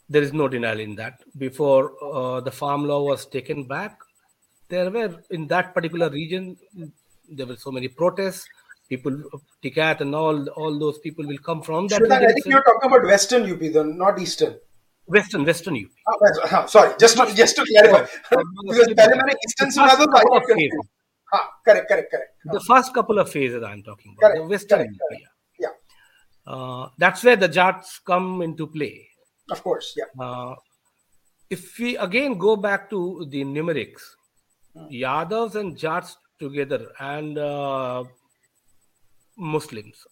There 0.09 0.23
is 0.23 0.33
no 0.33 0.47
denial 0.47 0.79
in 0.79 0.95
that. 0.95 1.21
Before 1.37 1.91
uh, 2.03 2.41
the 2.41 2.51
farm 2.51 2.85
law 2.85 3.03
was 3.03 3.25
taken 3.25 3.65
back, 3.65 3.99
there 4.69 4.89
were 4.89 5.21
in 5.29 5.47
that 5.47 5.73
particular 5.73 6.09
region 6.09 6.57
there 7.29 7.45
were 7.45 7.57
so 7.57 7.71
many 7.71 7.87
protests 7.87 8.47
people 8.89 9.21
Tikait 9.63 10.01
and 10.01 10.15
all 10.15 10.47
all 10.49 10.79
those 10.79 10.99
people 10.99 11.25
will 11.25 11.37
come 11.49 11.61
from 11.61 11.87
that. 11.87 12.01
Shredan, 12.01 12.29
I 12.29 12.33
think 12.33 12.45
you're 12.45 12.63
talking 12.63 12.91
about 12.91 13.03
Western 13.03 13.51
UP, 13.51 13.59
then, 13.59 13.97
not 13.97 14.19
Eastern. 14.19 14.55
Western, 15.05 15.45
Western 15.45 15.75
UP. 15.75 15.91
Oh, 16.07 16.17
ah, 16.21 16.49
ah, 16.51 16.65
sorry, 16.65 16.93
just 16.99 17.15
to, 17.17 17.33
just 17.33 17.55
to 17.55 17.65
clarify, 17.65 18.01
because 18.67 18.87
Telangana 18.89 19.35
Eastern 19.45 19.69
Sunada, 19.69 20.05
ah, 21.33 21.49
correct, 21.65 21.87
correct, 21.87 22.11
correct. 22.11 22.31
The 22.45 22.59
first 22.59 22.93
couple 22.93 23.19
of 23.19 23.31
phases 23.31 23.63
I'm 23.63 23.83
talking 23.83 24.15
about, 24.17 24.31
correct, 24.31 24.43
the 24.43 24.49
Western 24.49 24.79
correct, 24.79 24.91
UP. 24.91 25.09
Correct. 25.09 25.23
Yeah, 25.59 26.53
uh, 26.53 26.89
that's 26.97 27.23
where 27.23 27.37
the 27.37 27.47
Jats 27.47 27.99
come 27.99 28.41
into 28.41 28.67
play. 28.67 29.07
Of 29.49 29.63
course, 29.63 29.95
yeah. 29.95 30.11
Uh, 30.23 30.55
if 31.49 31.79
we 31.79 31.95
again 31.95 32.37
go 32.37 32.57
back 32.57 32.89
to 32.89 33.25
the 33.29 33.45
numerics, 33.45 34.01
hmm. 34.75 34.87
Yadavs 34.91 35.55
and 35.55 35.77
Jats 35.77 36.17
together 36.37 36.87
and 36.99 37.37
uh, 37.37 38.03
Muslims, 39.37 40.05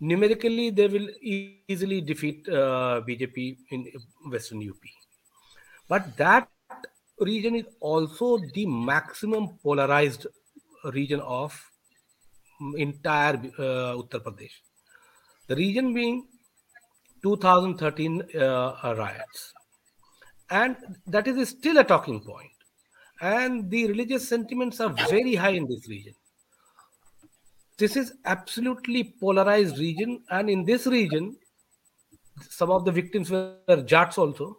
numerically 0.00 0.70
they 0.70 0.88
will 0.88 1.08
e- 1.20 1.60
easily 1.68 2.00
defeat 2.00 2.48
uh, 2.48 3.00
BJP 3.06 3.56
in 3.70 3.90
Western 4.30 4.68
UP. 4.68 4.82
But 5.88 6.16
that 6.16 6.48
region 7.20 7.54
is 7.56 7.66
also 7.80 8.38
the 8.54 8.66
maximum 8.66 9.58
polarized 9.62 10.26
region 10.92 11.20
of 11.20 11.58
entire 12.76 13.34
uh, 13.34 13.96
Uttar 13.96 14.20
Pradesh. 14.20 14.52
The 15.46 15.56
region 15.56 15.94
being 15.94 16.26
2013 17.22 18.22
uh, 18.36 18.94
riots. 18.96 19.54
And 20.50 20.76
that 21.06 21.26
is 21.26 21.48
still 21.48 21.78
a 21.78 21.84
talking 21.84 22.20
point. 22.20 22.50
And 23.20 23.70
the 23.70 23.86
religious 23.88 24.28
sentiments 24.28 24.80
are 24.80 24.90
very 24.90 25.34
high 25.34 25.50
in 25.50 25.66
this 25.68 25.88
region. 25.88 26.14
This 27.78 27.96
is 27.96 28.14
absolutely 28.24 29.14
polarized 29.20 29.78
region. 29.78 30.22
And 30.30 30.50
in 30.50 30.64
this 30.64 30.86
region, 30.86 31.36
some 32.48 32.70
of 32.70 32.84
the 32.84 32.92
victims 32.92 33.30
were 33.30 33.82
Jats 33.86 34.18
also. 34.18 34.58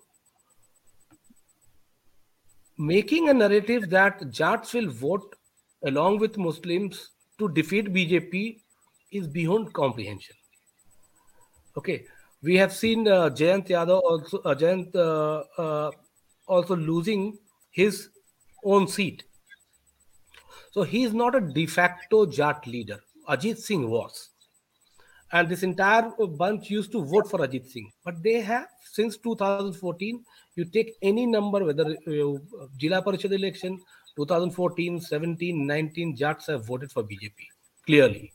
Making 2.78 3.28
a 3.28 3.34
narrative 3.34 3.90
that 3.90 4.32
Jats 4.32 4.74
will 4.74 4.90
vote 4.90 5.36
along 5.84 6.20
with 6.20 6.38
Muslims 6.38 7.12
to 7.38 7.50
defeat 7.50 7.94
BJP 7.94 8.62
is 9.12 9.28
beyond 9.28 9.74
comprehension. 9.74 10.36
Okay, 11.78 12.06
we 12.42 12.56
have 12.56 12.74
seen 12.74 13.08
uh, 13.08 13.30
Jayant 13.30 13.68
Yadav 13.68 14.02
also 14.02 14.38
uh, 14.40 14.56
Jayant 14.56 14.96
uh, 14.96 15.44
uh, 15.62 15.92
also 16.48 16.76
losing 16.76 17.38
his 17.72 18.10
own 18.64 18.88
seat. 18.88 19.24
So 20.72 20.84
he 20.84 21.04
is 21.04 21.14
not 21.14 21.36
a 21.36 21.42
de 21.42 21.66
facto 21.66 22.26
Jat 22.26 22.66
leader. 22.66 23.00
Ajit 23.30 23.58
Singh 23.58 23.90
was, 23.90 24.30
and 25.32 25.48
this 25.48 25.64
entire 25.64 26.12
bunch 26.38 26.70
used 26.70 26.92
to 26.92 27.04
vote 27.06 27.30
for 27.30 27.40
Ajit 27.40 27.68
Singh. 27.68 27.92
But 28.04 28.24
they 28.24 28.42
have 28.42 28.68
since 28.92 29.18
2014. 29.18 30.24
You 30.56 30.66
take 30.66 30.96
any 31.02 31.26
number, 31.26 31.64
whether 31.64 31.96
you, 32.08 32.42
uh, 32.60 32.66
Jila 32.78 33.04
Parishad 33.04 33.32
election, 33.32 33.80
2014, 34.16 35.00
17, 35.00 35.66
19, 35.68 36.16
Jats 36.16 36.48
have 36.48 36.66
voted 36.66 36.92
for 36.92 37.04
BJP 37.04 37.36
clearly. 37.86 38.34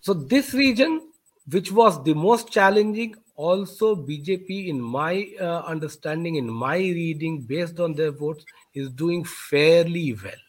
So 0.00 0.14
this 0.14 0.54
region, 0.54 1.10
which 1.50 1.72
was 1.72 2.02
the 2.04 2.14
most 2.14 2.52
challenging, 2.52 3.16
also 3.34 3.96
BJP, 3.96 4.68
in 4.68 4.80
my 4.80 5.28
uh, 5.40 5.62
understanding, 5.66 6.36
in 6.36 6.48
my 6.48 6.76
reading, 6.76 7.42
based 7.42 7.80
on 7.80 7.94
their 7.94 8.12
votes, 8.12 8.44
is 8.74 8.90
doing 8.90 9.24
fairly 9.24 10.12
well. 10.12 10.45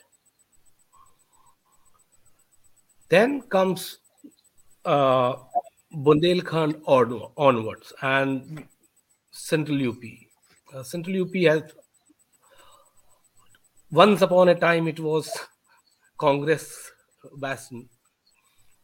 Then 3.10 3.42
comes 3.44 4.00
uh, 4.86 5.36
Bundelkhand 5.94 6.82
on- 6.86 7.32
onwards 7.38 7.94
and 8.02 8.68
Central 9.32 9.90
UP. 9.90 10.04
Uh, 10.74 10.84
Central 10.84 11.22
UP 11.24 11.44
has 11.46 11.64
once 13.92 14.22
upon 14.22 14.48
a 14.50 14.56
time 14.56 14.88
it 14.88 15.00
was 15.00 15.30
Congress 16.18 16.92
bastion 17.38 17.90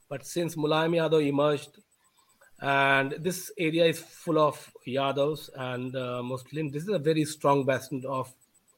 but 0.10 0.26
since 0.26 0.56
Mulayam 0.56 0.94
Yadav 0.96 1.26
emerged, 1.28 1.80
and 2.62 3.12
this 3.20 3.52
area 3.58 3.86
is 3.86 4.00
full 4.00 4.40
of 4.40 4.72
Yadavs 4.88 5.50
and 5.56 5.96
uh, 5.96 6.22
Muslims, 6.24 6.72
this 6.74 6.84
is 6.84 6.90
a 6.90 7.00
very 7.00 7.26
strong 7.26 7.66
bastion 7.66 8.04
of 8.08 8.34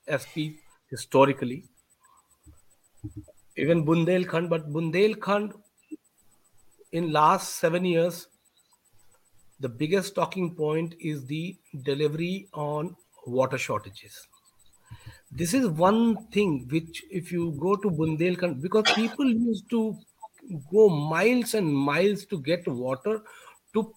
SP 0.09 0.59
historically. 0.89 1.65
Even 3.57 3.85
Bundelkhand, 3.85 4.49
but 4.49 4.71
Bundelkhand 4.71 5.53
in 6.91 7.11
last 7.11 7.55
seven 7.55 7.85
years, 7.85 8.27
the 9.59 9.69
biggest 9.69 10.15
talking 10.15 10.53
point 10.55 10.95
is 10.99 11.25
the 11.25 11.55
delivery 11.83 12.47
on 12.53 12.95
water 13.25 13.57
shortages. 13.57 14.27
This 15.31 15.53
is 15.53 15.67
one 15.67 16.27
thing 16.27 16.67
which, 16.71 17.03
if 17.09 17.31
you 17.31 17.57
go 17.59 17.75
to 17.75 17.89
Bundelkhand, 17.89 18.61
because 18.61 18.83
people 18.93 19.25
used 19.25 19.69
to 19.69 19.97
go 20.71 20.89
miles 20.89 21.53
and 21.53 21.73
miles 21.73 22.25
to 22.25 22.41
get 22.41 22.67
water 22.67 23.21
to 23.73 23.93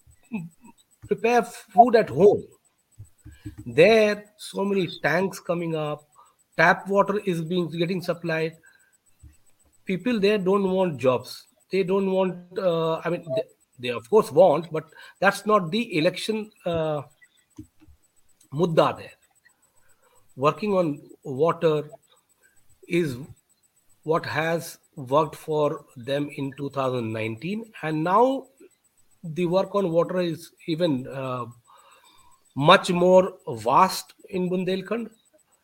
prepare 1.06 1.42
food 1.42 1.96
at 1.96 2.08
home. 2.08 2.44
There, 3.66 4.24
so 4.36 4.64
many 4.64 4.88
tanks 5.02 5.38
coming 5.38 5.76
up, 5.76 6.08
tap 6.56 6.88
water 6.88 7.18
is 7.18 7.42
being 7.42 7.68
getting 7.70 8.02
supplied. 8.02 8.56
People 9.88 10.20
there 10.20 10.38
don't 10.38 10.70
want 10.70 10.98
jobs. 10.98 11.46
They 11.72 11.82
don't 11.82 12.10
want. 12.12 12.58
Uh, 12.58 13.00
I 13.04 13.10
mean, 13.10 13.24
they, 13.36 13.42
they 13.78 13.88
of 13.88 14.08
course 14.10 14.30
want, 14.30 14.70
but 14.70 14.84
that's 15.20 15.46
not 15.46 15.70
the 15.70 15.82
election 15.98 16.50
uh, 16.66 17.02
mudda 18.52 18.98
there. 18.98 19.16
Working 20.36 20.74
on 20.74 21.00
water 21.24 21.88
is 22.86 23.16
what 24.04 24.26
has 24.26 24.78
worked 24.96 25.36
for 25.36 25.84
them 25.96 26.28
in 26.36 26.52
2019 26.56 27.64
and 27.82 28.02
now 28.02 28.46
the 29.22 29.46
work 29.46 29.74
on 29.74 29.90
water 29.92 30.20
is 30.20 30.50
even 30.66 31.06
uh, 31.08 31.44
much 32.56 32.90
more 32.90 33.34
vast 33.48 34.14
in 34.30 34.48
bundelkhand 34.50 35.10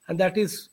and 0.09 0.21
that 0.21 0.37
is 0.37 0.69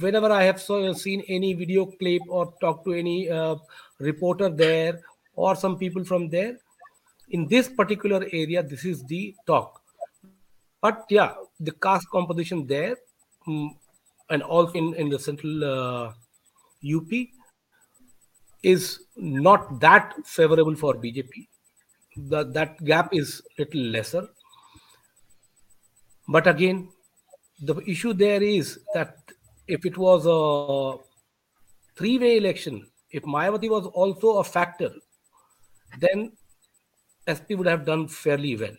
whenever 0.00 0.30
i 0.32 0.42
have 0.42 0.60
seen 0.60 1.22
any 1.28 1.52
video 1.54 1.86
clip 1.86 2.22
or 2.28 2.52
talked 2.60 2.84
to 2.84 2.92
any 2.92 3.30
uh, 3.30 3.56
reporter 3.98 4.48
there 4.48 5.00
or 5.34 5.54
some 5.54 5.78
people 5.78 6.04
from 6.04 6.28
there 6.28 6.56
in 7.30 7.46
this 7.48 7.68
particular 7.68 8.24
area 8.32 8.62
this 8.62 8.84
is 8.84 9.04
the 9.04 9.34
talk 9.46 9.82
but 10.80 11.04
yeah 11.10 11.34
the 11.60 11.72
caste 11.72 12.08
composition 12.10 12.66
there 12.66 12.96
mm, 13.46 13.70
and 14.30 14.42
also 14.42 14.72
in, 14.72 14.94
in 14.94 15.08
the 15.08 15.18
central 15.18 15.64
uh, 15.64 16.12
up 16.96 17.12
is 18.62 19.00
not 19.16 19.80
that 19.80 20.14
favorable 20.24 20.74
for 20.74 20.94
BJP. 20.94 21.48
The, 22.16 22.44
that 22.44 22.84
gap 22.84 23.12
is 23.12 23.42
little 23.58 23.80
lesser. 23.80 24.28
But 26.28 26.46
again, 26.46 26.88
the 27.60 27.76
issue 27.86 28.12
there 28.12 28.42
is 28.42 28.78
that 28.94 29.16
if 29.68 29.84
it 29.86 29.96
was 29.96 30.26
a 30.26 31.02
three-way 31.96 32.36
election, 32.36 32.86
if 33.10 33.22
Mayawati 33.24 33.68
was 33.70 33.86
also 33.86 34.38
a 34.38 34.44
factor, 34.44 34.90
then 36.00 36.32
SP 37.28 37.54
would 37.54 37.66
have 37.66 37.84
done 37.84 38.08
fairly 38.08 38.56
well. 38.56 38.76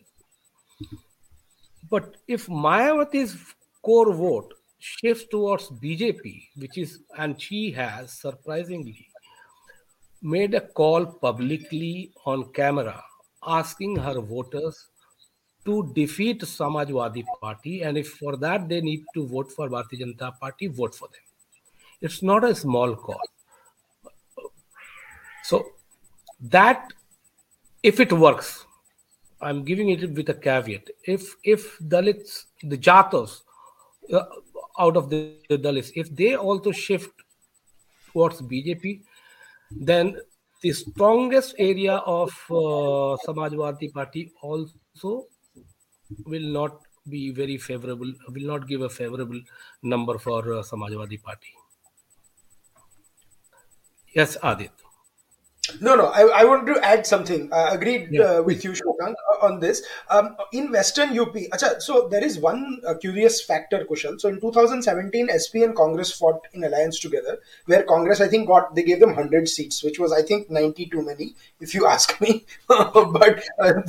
But 1.89 2.17
if 2.27 2.47
Mayawati's 2.47 3.37
core 3.81 4.13
vote 4.13 4.53
shifts 4.79 5.25
towards 5.29 5.69
BJP, 5.69 6.47
which 6.57 6.77
is, 6.77 6.99
and 7.17 7.39
she 7.39 7.71
has 7.71 8.19
surprisingly 8.19 9.07
made 10.21 10.53
a 10.53 10.61
call 10.61 11.05
publicly 11.05 12.11
on 12.25 12.51
camera 12.53 13.03
asking 13.45 13.95
her 13.97 14.21
voters 14.21 14.89
to 15.65 15.91
defeat 15.93 16.41
Samajwadi 16.41 17.23
Party, 17.41 17.81
and 17.83 17.97
if 17.97 18.09
for 18.09 18.35
that 18.37 18.67
they 18.67 18.81
need 18.81 19.03
to 19.13 19.27
vote 19.27 19.51
for 19.51 19.69
Bharatiya 19.69 20.01
Janata 20.01 20.39
Party, 20.39 20.67
vote 20.67 20.93
for 20.95 21.07
them. 21.07 21.21
It's 22.01 22.21
not 22.21 22.43
a 22.43 22.53
small 22.53 22.95
call. 22.95 23.21
So 25.43 25.65
that 26.41 26.91
if 27.81 27.99
it 27.99 28.11
works, 28.11 28.65
I'm 29.41 29.63
giving 29.63 29.89
it 29.89 30.13
with 30.13 30.29
a 30.29 30.33
caveat. 30.33 30.89
If 31.05 31.35
if 31.43 31.77
Dalits, 31.79 32.45
the 32.63 32.77
Jatavs, 32.77 33.41
uh, 34.11 34.23
out 34.79 34.97
of 34.97 35.09
the, 35.09 35.35
the 35.49 35.57
Dalits, 35.57 35.91
if 35.95 36.13
they 36.15 36.35
also 36.35 36.71
shift 36.71 37.11
towards 38.11 38.41
BJP, 38.41 39.01
then 39.71 40.17
the 40.61 40.71
strongest 40.71 41.55
area 41.57 41.95
of 41.95 42.29
uh, 42.49 43.17
Samajwadi 43.25 43.93
Party 43.93 44.31
also 44.41 45.27
will 46.25 46.47
not 46.59 46.81
be 47.09 47.31
very 47.31 47.57
favorable, 47.57 48.13
will 48.29 48.47
not 48.53 48.67
give 48.67 48.81
a 48.81 48.89
favorable 48.89 49.41
number 49.81 50.17
for 50.17 50.39
uh, 50.53 50.61
Samajwadi 50.63 51.21
Party. 51.21 51.53
Yes, 54.15 54.37
Adit. 54.41 54.82
No, 55.83 55.95
no, 55.95 56.05
I, 56.05 56.21
I 56.41 56.43
want 56.45 56.65
to 56.67 56.79
add 56.81 57.05
something. 57.05 57.51
I 57.51 57.73
agreed 57.73 58.07
yeah. 58.09 58.21
uh, 58.23 58.41
with 58.41 58.63
you, 58.63 58.71
Shwetank, 58.71 59.15
uh, 59.33 59.45
on 59.45 59.59
this. 59.59 59.83
Um, 60.09 60.37
in 60.53 60.71
Western 60.71 61.09
UP, 61.19 61.33
acha, 61.33 61.81
so 61.81 62.07
there 62.07 62.23
is 62.23 62.39
one 62.39 62.79
uh, 62.87 62.93
curious 62.93 63.43
factor, 63.43 63.83
Kushal. 63.83 64.17
So 64.17 64.29
in 64.29 64.39
2017, 64.39 65.27
SP 65.27 65.59
and 65.67 65.75
Congress 65.75 66.09
fought 66.13 66.39
in 66.53 66.63
alliance 66.63 66.99
together, 67.01 67.37
where 67.65 67.83
Congress, 67.83 68.21
I 68.21 68.29
think, 68.29 68.47
got 68.47 68.73
they 68.75 68.83
gave 68.83 69.01
them 69.01 69.09
100 69.09 69.49
seats, 69.49 69.83
which 69.83 69.99
was, 69.99 70.13
I 70.13 70.21
think, 70.21 70.49
90 70.49 70.85
too 70.85 71.01
many, 71.01 71.35
if 71.59 71.73
you 71.73 71.85
ask 71.95 72.19
me. 72.21 72.45
but 72.69 73.43
uh, 73.59 73.73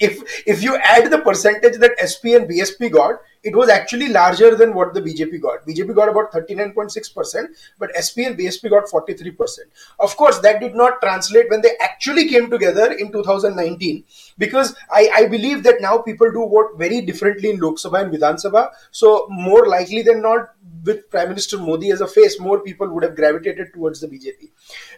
if 0.00 0.22
if 0.46 0.62
you 0.62 0.76
add 0.76 1.10
the 1.10 1.18
percentage 1.18 1.76
that 1.76 1.92
SP 2.00 2.32
and 2.40 2.48
BSP 2.48 2.90
got, 2.90 3.20
it 3.42 3.54
was 3.54 3.68
actually 3.68 4.08
larger 4.08 4.54
than 4.54 4.74
what 4.74 4.94
the 4.94 5.00
BJP 5.00 5.40
got. 5.40 5.66
BJP 5.66 5.94
got 5.94 6.08
about 6.08 6.32
39.6%, 6.32 7.46
but 7.78 7.90
SP 7.94 8.26
and 8.26 8.38
BSP 8.38 8.70
got 8.70 8.86
43%. 8.86 9.58
Of 10.00 10.16
course, 10.16 10.38
that 10.40 10.60
did 10.60 10.74
not 10.74 11.00
translate 11.00 11.50
when 11.50 11.60
they 11.60 11.76
actually 11.80 12.28
came 12.28 12.50
together 12.50 12.92
in 12.92 13.12
2019, 13.12 14.04
because 14.38 14.74
I, 14.90 15.10
I 15.14 15.26
believe 15.26 15.62
that 15.64 15.80
now 15.80 15.98
people 15.98 16.30
do 16.30 16.48
vote 16.48 16.78
very 16.78 17.00
differently 17.00 17.50
in 17.50 17.58
Lok 17.58 17.76
Sabha 17.76 18.02
and 18.02 18.12
Vidhan 18.12 18.42
Sabha. 18.42 18.70
So, 18.90 19.26
more 19.30 19.66
likely 19.66 20.02
than 20.02 20.22
not, 20.22 20.50
with 20.84 21.10
Prime 21.10 21.28
Minister 21.28 21.58
Modi 21.58 21.90
as 21.90 22.00
a 22.00 22.06
face, 22.06 22.38
more 22.40 22.60
people 22.60 22.88
would 22.88 23.02
have 23.02 23.16
gravitated 23.16 23.72
towards 23.74 24.00
the 24.00 24.08
BJP. 24.08 24.50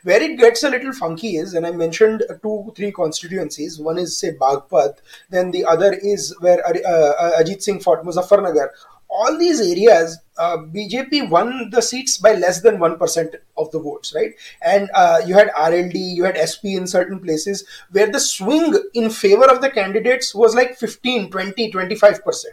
Where 0.03 0.23
it 0.23 0.39
gets 0.39 0.63
a 0.63 0.71
little 0.71 0.93
funky 0.93 1.37
is, 1.37 1.55
and 1.55 1.67
I 1.67 1.73
mentioned 1.73 2.23
two, 2.43 2.73
three 2.77 2.93
constituencies. 2.93 3.79
One 3.79 3.99
is, 3.99 4.17
say, 4.17 4.33
Baghpat, 4.33 4.99
then 5.31 5.51
the 5.51 5.65
other 5.65 5.93
is 5.93 6.35
where 6.41 6.65
uh, 6.67 6.73
uh, 6.73 7.43
Ajit 7.43 7.63
Singh 7.63 7.81
fought 7.81 8.05
Muzaffarnagar. 8.05 8.69
All 9.11 9.37
these 9.37 9.61
areas, 9.61 10.19
uh, 10.39 10.59
BJP 10.59 11.31
won 11.31 11.71
the 11.71 11.83
seats 11.83 12.17
by 12.17 12.35
less 12.35 12.61
than 12.63 12.79
1% 12.79 13.35
of 13.59 13.71
the 13.73 13.81
votes, 13.81 14.15
right? 14.15 14.35
And 14.63 14.89
uh, 14.95 15.21
you 15.27 15.35
had 15.35 15.49
RLD, 15.49 15.95
you 15.95 16.25
had 16.25 16.39
SP 16.39 16.79
in 16.79 16.87
certain 16.87 17.19
places 17.19 17.67
where 17.91 18.11
the 18.11 18.21
swing 18.21 18.75
in 18.95 19.11
favor 19.11 19.51
of 19.51 19.61
the 19.61 19.71
candidates 19.71 20.35
was 20.35 20.55
like 20.55 20.79
15, 20.79 21.31
20, 21.31 21.73
25%. 21.73 22.45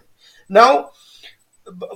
Now, 0.50 0.92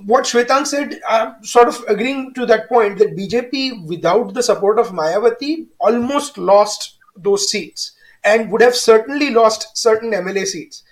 what 0.05 0.25
Shwetank 0.25 0.67
said, 0.67 0.99
I'm 1.07 1.43
sort 1.43 1.67
of 1.67 1.83
agreeing 1.87 2.33
to 2.33 2.45
that 2.45 2.67
point 2.69 2.97
that 2.99 3.15
BJP, 3.15 3.87
without 3.87 4.33
the 4.33 4.43
support 4.43 4.79
of 4.79 4.89
Mayawati, 4.89 5.67
almost 5.79 6.37
lost 6.37 6.97
those 7.15 7.49
seats 7.49 7.93
and 8.23 8.51
would 8.51 8.61
have 8.61 8.75
certainly 8.75 9.29
lost 9.29 9.77
certain 9.77 10.11
MLA 10.11 10.45
seats. 10.45 10.83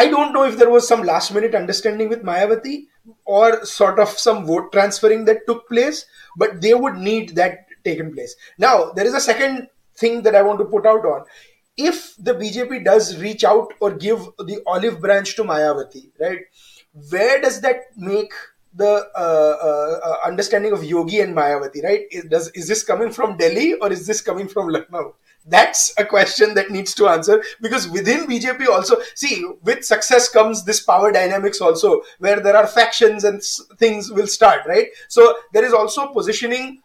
I 0.00 0.08
don't 0.08 0.32
know 0.32 0.44
if 0.44 0.56
there 0.58 0.70
was 0.70 0.86
some 0.86 1.02
last 1.02 1.32
minute 1.32 1.54
understanding 1.54 2.08
with 2.08 2.22
Mayawati 2.22 2.86
or 3.24 3.64
sort 3.64 3.98
of 3.98 4.08
some 4.08 4.44
vote 4.46 4.72
transferring 4.72 5.24
that 5.26 5.46
took 5.46 5.68
place, 5.68 6.04
but 6.36 6.60
they 6.60 6.74
would 6.74 6.96
need 6.96 7.34
that 7.36 7.66
taken 7.84 8.12
place. 8.12 8.34
Now, 8.58 8.90
there 8.92 9.06
is 9.06 9.14
a 9.14 9.20
second 9.20 9.68
thing 9.96 10.22
that 10.22 10.34
I 10.34 10.42
want 10.42 10.58
to 10.58 10.64
put 10.66 10.86
out 10.86 11.04
on. 11.04 11.24
If 11.76 12.14
the 12.18 12.34
BJP 12.34 12.84
does 12.84 13.16
reach 13.18 13.44
out 13.44 13.72
or 13.80 13.90
give 13.92 14.18
the 14.38 14.60
olive 14.66 15.00
branch 15.00 15.36
to 15.36 15.44
Mayawati, 15.44 16.10
right? 16.20 16.40
where 17.10 17.40
does 17.40 17.60
that 17.60 17.96
make 17.96 18.32
the 18.74 19.08
uh, 19.16 19.56
uh, 19.68 20.00
uh, 20.08 20.16
understanding 20.26 20.72
of 20.72 20.84
Yogi 20.84 21.20
and 21.20 21.36
Mayawati, 21.36 21.82
right? 21.82 22.02
Is, 22.10 22.24
does, 22.24 22.48
is 22.50 22.68
this 22.68 22.82
coming 22.82 23.10
from 23.10 23.36
Delhi 23.36 23.74
or 23.74 23.92
is 23.92 24.06
this 24.06 24.20
coming 24.20 24.48
from 24.48 24.68
Lucknow? 24.68 25.14
That's 25.48 25.94
a 25.96 26.04
question 26.04 26.54
that 26.54 26.70
needs 26.70 26.92
to 26.94 27.06
answer 27.06 27.42
because 27.60 27.88
within 27.88 28.26
BJP 28.26 28.66
also, 28.66 28.96
see, 29.14 29.44
with 29.62 29.84
success 29.84 30.28
comes 30.28 30.64
this 30.64 30.80
power 30.80 31.12
dynamics 31.12 31.60
also, 31.60 32.02
where 32.18 32.40
there 32.40 32.56
are 32.56 32.66
factions 32.66 33.22
and 33.22 33.40
things 33.78 34.10
will 34.10 34.26
start, 34.26 34.62
right? 34.66 34.88
So 35.08 35.36
there 35.52 35.64
is 35.64 35.72
also 35.72 36.08
positioning 36.08 36.82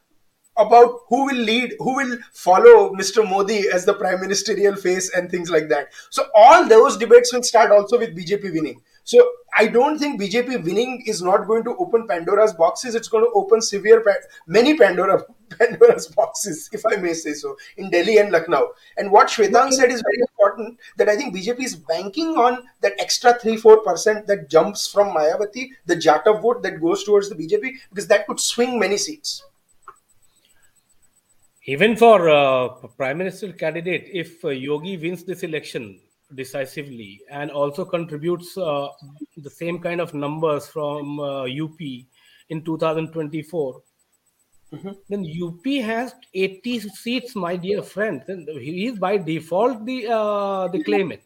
about 0.57 0.99
who 1.07 1.25
will 1.25 1.37
lead, 1.37 1.73
who 1.79 1.95
will 1.95 2.17
follow 2.33 2.93
Mr. 2.93 3.27
Modi 3.27 3.63
as 3.73 3.85
the 3.85 3.95
prime 3.95 4.21
ministerial 4.21 4.75
face 4.75 5.11
and 5.15 5.31
things 5.31 5.49
like 5.49 5.69
that. 5.69 5.87
So 6.11 6.25
all 6.35 6.67
those 6.67 6.97
debates 6.97 7.33
will 7.33 7.43
start 7.43 7.71
also 7.71 7.97
with 7.97 8.15
BJP 8.15 8.53
winning. 8.53 8.81
So 9.11 9.29
I 9.53 9.67
don't 9.67 9.99
think 9.99 10.21
BJP 10.21 10.63
winning 10.63 11.03
is 11.05 11.21
not 11.21 11.45
going 11.45 11.65
to 11.65 11.75
open 11.79 12.07
Pandora's 12.07 12.53
boxes. 12.53 12.95
It's 12.95 13.09
going 13.09 13.25
to 13.25 13.31
open 13.33 13.61
severe, 13.61 14.01
many 14.47 14.77
Pandora 14.77 15.21
Pandora's 15.49 16.07
boxes, 16.07 16.69
if 16.71 16.85
I 16.85 16.95
may 16.95 17.11
say 17.11 17.33
so, 17.33 17.57
in 17.75 17.89
Delhi 17.89 18.19
and 18.19 18.31
Lucknow. 18.31 18.69
And 18.95 19.11
what 19.11 19.27
Shwetank 19.27 19.73
said 19.73 19.91
is 19.91 20.01
very 20.01 20.21
important. 20.21 20.79
That 20.95 21.09
I 21.09 21.17
think 21.17 21.35
BJP 21.35 21.59
is 21.59 21.75
banking 21.75 22.37
on 22.37 22.63
that 22.79 22.93
extra 22.99 23.33
three 23.33 23.57
four 23.57 23.81
percent 23.83 24.27
that 24.27 24.49
jumps 24.49 24.87
from 24.87 25.09
Mayawati, 25.09 25.71
the 25.87 25.97
Jatav 25.97 26.41
vote 26.41 26.63
that 26.63 26.79
goes 26.79 27.03
towards 27.03 27.27
the 27.27 27.35
BJP, 27.35 27.73
because 27.89 28.07
that 28.07 28.27
could 28.27 28.39
swing 28.39 28.79
many 28.79 28.95
seats. 28.95 29.43
Even 31.65 31.97
for 31.97 32.29
uh, 32.29 32.69
prime 32.95 33.17
minister 33.17 33.51
candidate, 33.51 34.07
if 34.13 34.45
uh, 34.45 34.49
Yogi 34.51 34.95
wins 34.95 35.25
this 35.25 35.43
election, 35.43 35.99
decisively 36.35 37.21
and 37.29 37.51
also 37.51 37.85
contributes 37.85 38.57
uh, 38.57 38.87
the 39.37 39.49
same 39.49 39.79
kind 39.79 40.01
of 40.01 40.13
numbers 40.13 40.67
from 40.67 41.19
uh, 41.19 41.43
UP 41.43 41.79
in 42.49 42.63
2024, 42.63 43.81
mm-hmm. 44.73 44.89
then 45.09 45.25
UP 45.43 45.65
has 45.83 46.13
80 46.33 46.79
seats, 46.79 47.35
my 47.35 47.55
dear 47.55 47.81
friend. 47.81 48.23
Then 48.27 48.45
he 48.49 48.87
is 48.87 48.99
by 48.99 49.17
default 49.17 49.85
the 49.85 50.07
uh, 50.07 50.67
the 50.67 50.83
claimant. 50.83 51.21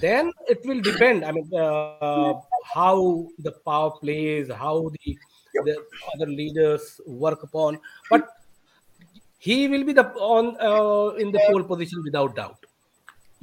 Then 0.00 0.32
it 0.48 0.60
will 0.64 0.80
depend. 0.80 1.24
I 1.24 1.32
mean, 1.32 1.50
uh, 1.54 2.34
how 2.74 3.28
the 3.38 3.52
power 3.64 3.92
plays, 4.00 4.50
how 4.50 4.90
the 4.90 5.18
the 5.64 5.76
other 6.14 6.26
leaders 6.26 7.00
work 7.06 7.44
upon, 7.44 7.78
but 8.10 8.28
he 9.38 9.68
will 9.68 9.84
be 9.84 9.92
the 9.92 10.06
on 10.34 10.56
uh, 10.60 11.14
in 11.16 11.30
the 11.30 11.40
pole 11.48 11.62
position 11.62 12.02
without 12.02 12.34
doubt 12.34 12.64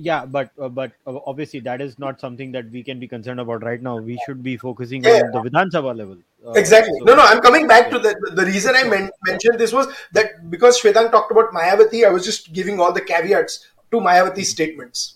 yeah 0.02 0.26
but 0.26 0.50
uh, 0.60 0.68
but 0.68 0.92
uh, 1.06 1.20
obviously 1.26 1.60
that 1.60 1.82
is 1.82 1.98
not 2.00 2.20
something 2.20 2.52
that 2.52 2.70
we 2.72 2.84
can 2.84 3.00
be 3.00 3.08
concerned 3.08 3.40
about 3.40 3.64
right 3.64 3.82
now 3.82 3.98
we 3.98 4.18
should 4.26 4.42
be 4.44 4.56
focusing 4.58 5.04
yeah. 5.04 5.22
on 5.26 5.32
the 5.36 5.42
vidhan 5.50 5.72
sabha 5.76 5.94
level 6.02 6.18
uh, 6.48 6.54
exactly 6.62 6.98
so, 7.00 7.06
no 7.10 7.16
no 7.20 7.28
i'm 7.32 7.42
coming 7.48 7.68
back 7.74 7.90
to 7.94 8.00
the 8.08 8.14
the 8.40 8.46
reason 8.46 8.80
i 8.82 8.84
men- 8.94 9.12
mentioned 9.30 9.60
this 9.64 9.76
was 9.80 9.94
that 10.20 10.50
because 10.56 10.82
shwetank 10.82 11.12
talked 11.18 11.36
about 11.38 11.54
mayawati 11.60 12.04
i 12.10 12.12
was 12.18 12.26
just 12.32 12.52
giving 12.60 12.80
all 12.80 12.98
the 13.00 13.06
caveats 13.14 13.60
to 13.92 14.04
mayawati's 14.10 14.52
statements 14.58 15.16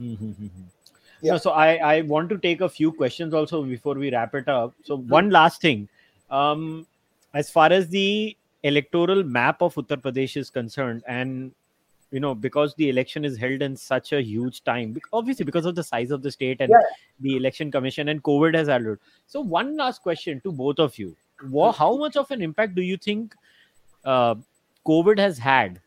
mm-hmm. 0.00 0.46
yeah. 1.22 1.32
No, 1.32 1.38
so 1.38 1.52
I, 1.52 1.68
I 1.90 2.00
want 2.02 2.28
to 2.30 2.36
take 2.38 2.60
a 2.60 2.68
few 2.68 2.92
questions 2.92 3.32
also 3.32 3.62
before 3.62 3.94
we 3.94 4.10
wrap 4.14 4.34
it 4.34 4.46
up. 4.46 4.74
So 4.88 4.98
mm-hmm. 4.98 5.08
one 5.08 5.30
last 5.30 5.62
thing, 5.62 5.88
um, 6.30 6.86
as 7.32 7.48
far 7.50 7.72
as 7.72 7.88
the 7.88 8.36
electoral 8.62 9.22
map 9.36 9.62
of 9.62 9.74
Uttar 9.74 9.96
Pradesh 10.02 10.36
is 10.36 10.50
concerned, 10.50 11.02
and 11.08 11.52
you 12.14 12.20
know 12.20 12.34
because 12.46 12.74
the 12.80 12.88
election 12.88 13.24
is 13.28 13.36
held 13.44 13.62
in 13.66 13.76
such 13.76 14.12
a 14.12 14.22
huge 14.22 14.62
time 14.68 14.96
obviously 15.20 15.44
because 15.50 15.66
of 15.70 15.74
the 15.74 15.84
size 15.86 16.12
of 16.16 16.22
the 16.22 16.30
state 16.30 16.60
and 16.60 16.70
yeah. 16.70 16.90
the 17.26 17.36
election 17.36 17.72
commission 17.76 18.10
and 18.12 18.22
covid 18.28 18.58
has 18.58 18.68
added 18.68 18.98
so 19.26 19.40
one 19.40 19.76
last 19.76 20.02
question 20.02 20.40
to 20.42 20.52
both 20.52 20.78
of 20.78 20.98
you. 20.98 21.16
How 21.76 21.96
much 21.96 22.16
of 22.16 22.30
an 22.30 22.42
impact 22.42 22.76
do 22.76 22.82
you 22.82 22.96
think 22.96 23.34
uh, 24.04 24.36
covid 24.86 25.18
has 25.18 25.38
had 25.38 25.80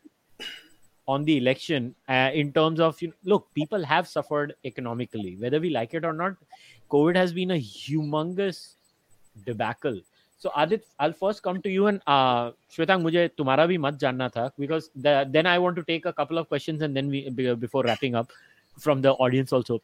on 1.06 1.24
the 1.24 1.38
election 1.38 1.94
uh, 2.08 2.30
in 2.34 2.52
terms 2.52 2.80
of 2.80 3.00
you 3.00 3.08
know, 3.08 3.14
look 3.24 3.48
people 3.54 3.82
have 3.82 4.06
suffered 4.06 4.54
economically. 4.66 5.36
Whether 5.36 5.60
we 5.60 5.70
like 5.70 5.94
it 5.94 6.04
or 6.04 6.12
not 6.12 6.36
covid 6.90 7.16
has 7.16 7.32
been 7.32 7.52
a 7.52 7.60
humongous 7.60 8.74
debacle 9.46 10.00
so 10.38 10.52
Adit, 10.56 10.86
I'll 11.00 11.12
first 11.12 11.42
come 11.42 11.60
to 11.62 11.68
you 11.68 11.86
and 11.88 12.00
uh, 12.06 12.52
Shwetank, 12.72 13.02
मुझे 13.02 13.28
तुम्हारा 13.38 13.66
भी 13.66 13.78
मत 13.78 13.94
जानना 13.98 14.28
था 14.30 14.50
because 14.58 14.90
the, 14.94 15.28
then 15.28 15.46
I 15.46 15.58
want 15.58 15.76
to 15.76 15.82
take 15.82 16.06
a 16.06 16.12
couple 16.12 16.38
of 16.38 16.48
questions 16.48 16.80
and 16.82 16.96
then 16.96 17.08
we 17.08 17.28
before 17.54 17.82
wrapping 17.82 18.14
up 18.14 18.30
from 18.78 19.02
the 19.02 19.12
audience 19.12 19.52
also. 19.52 19.80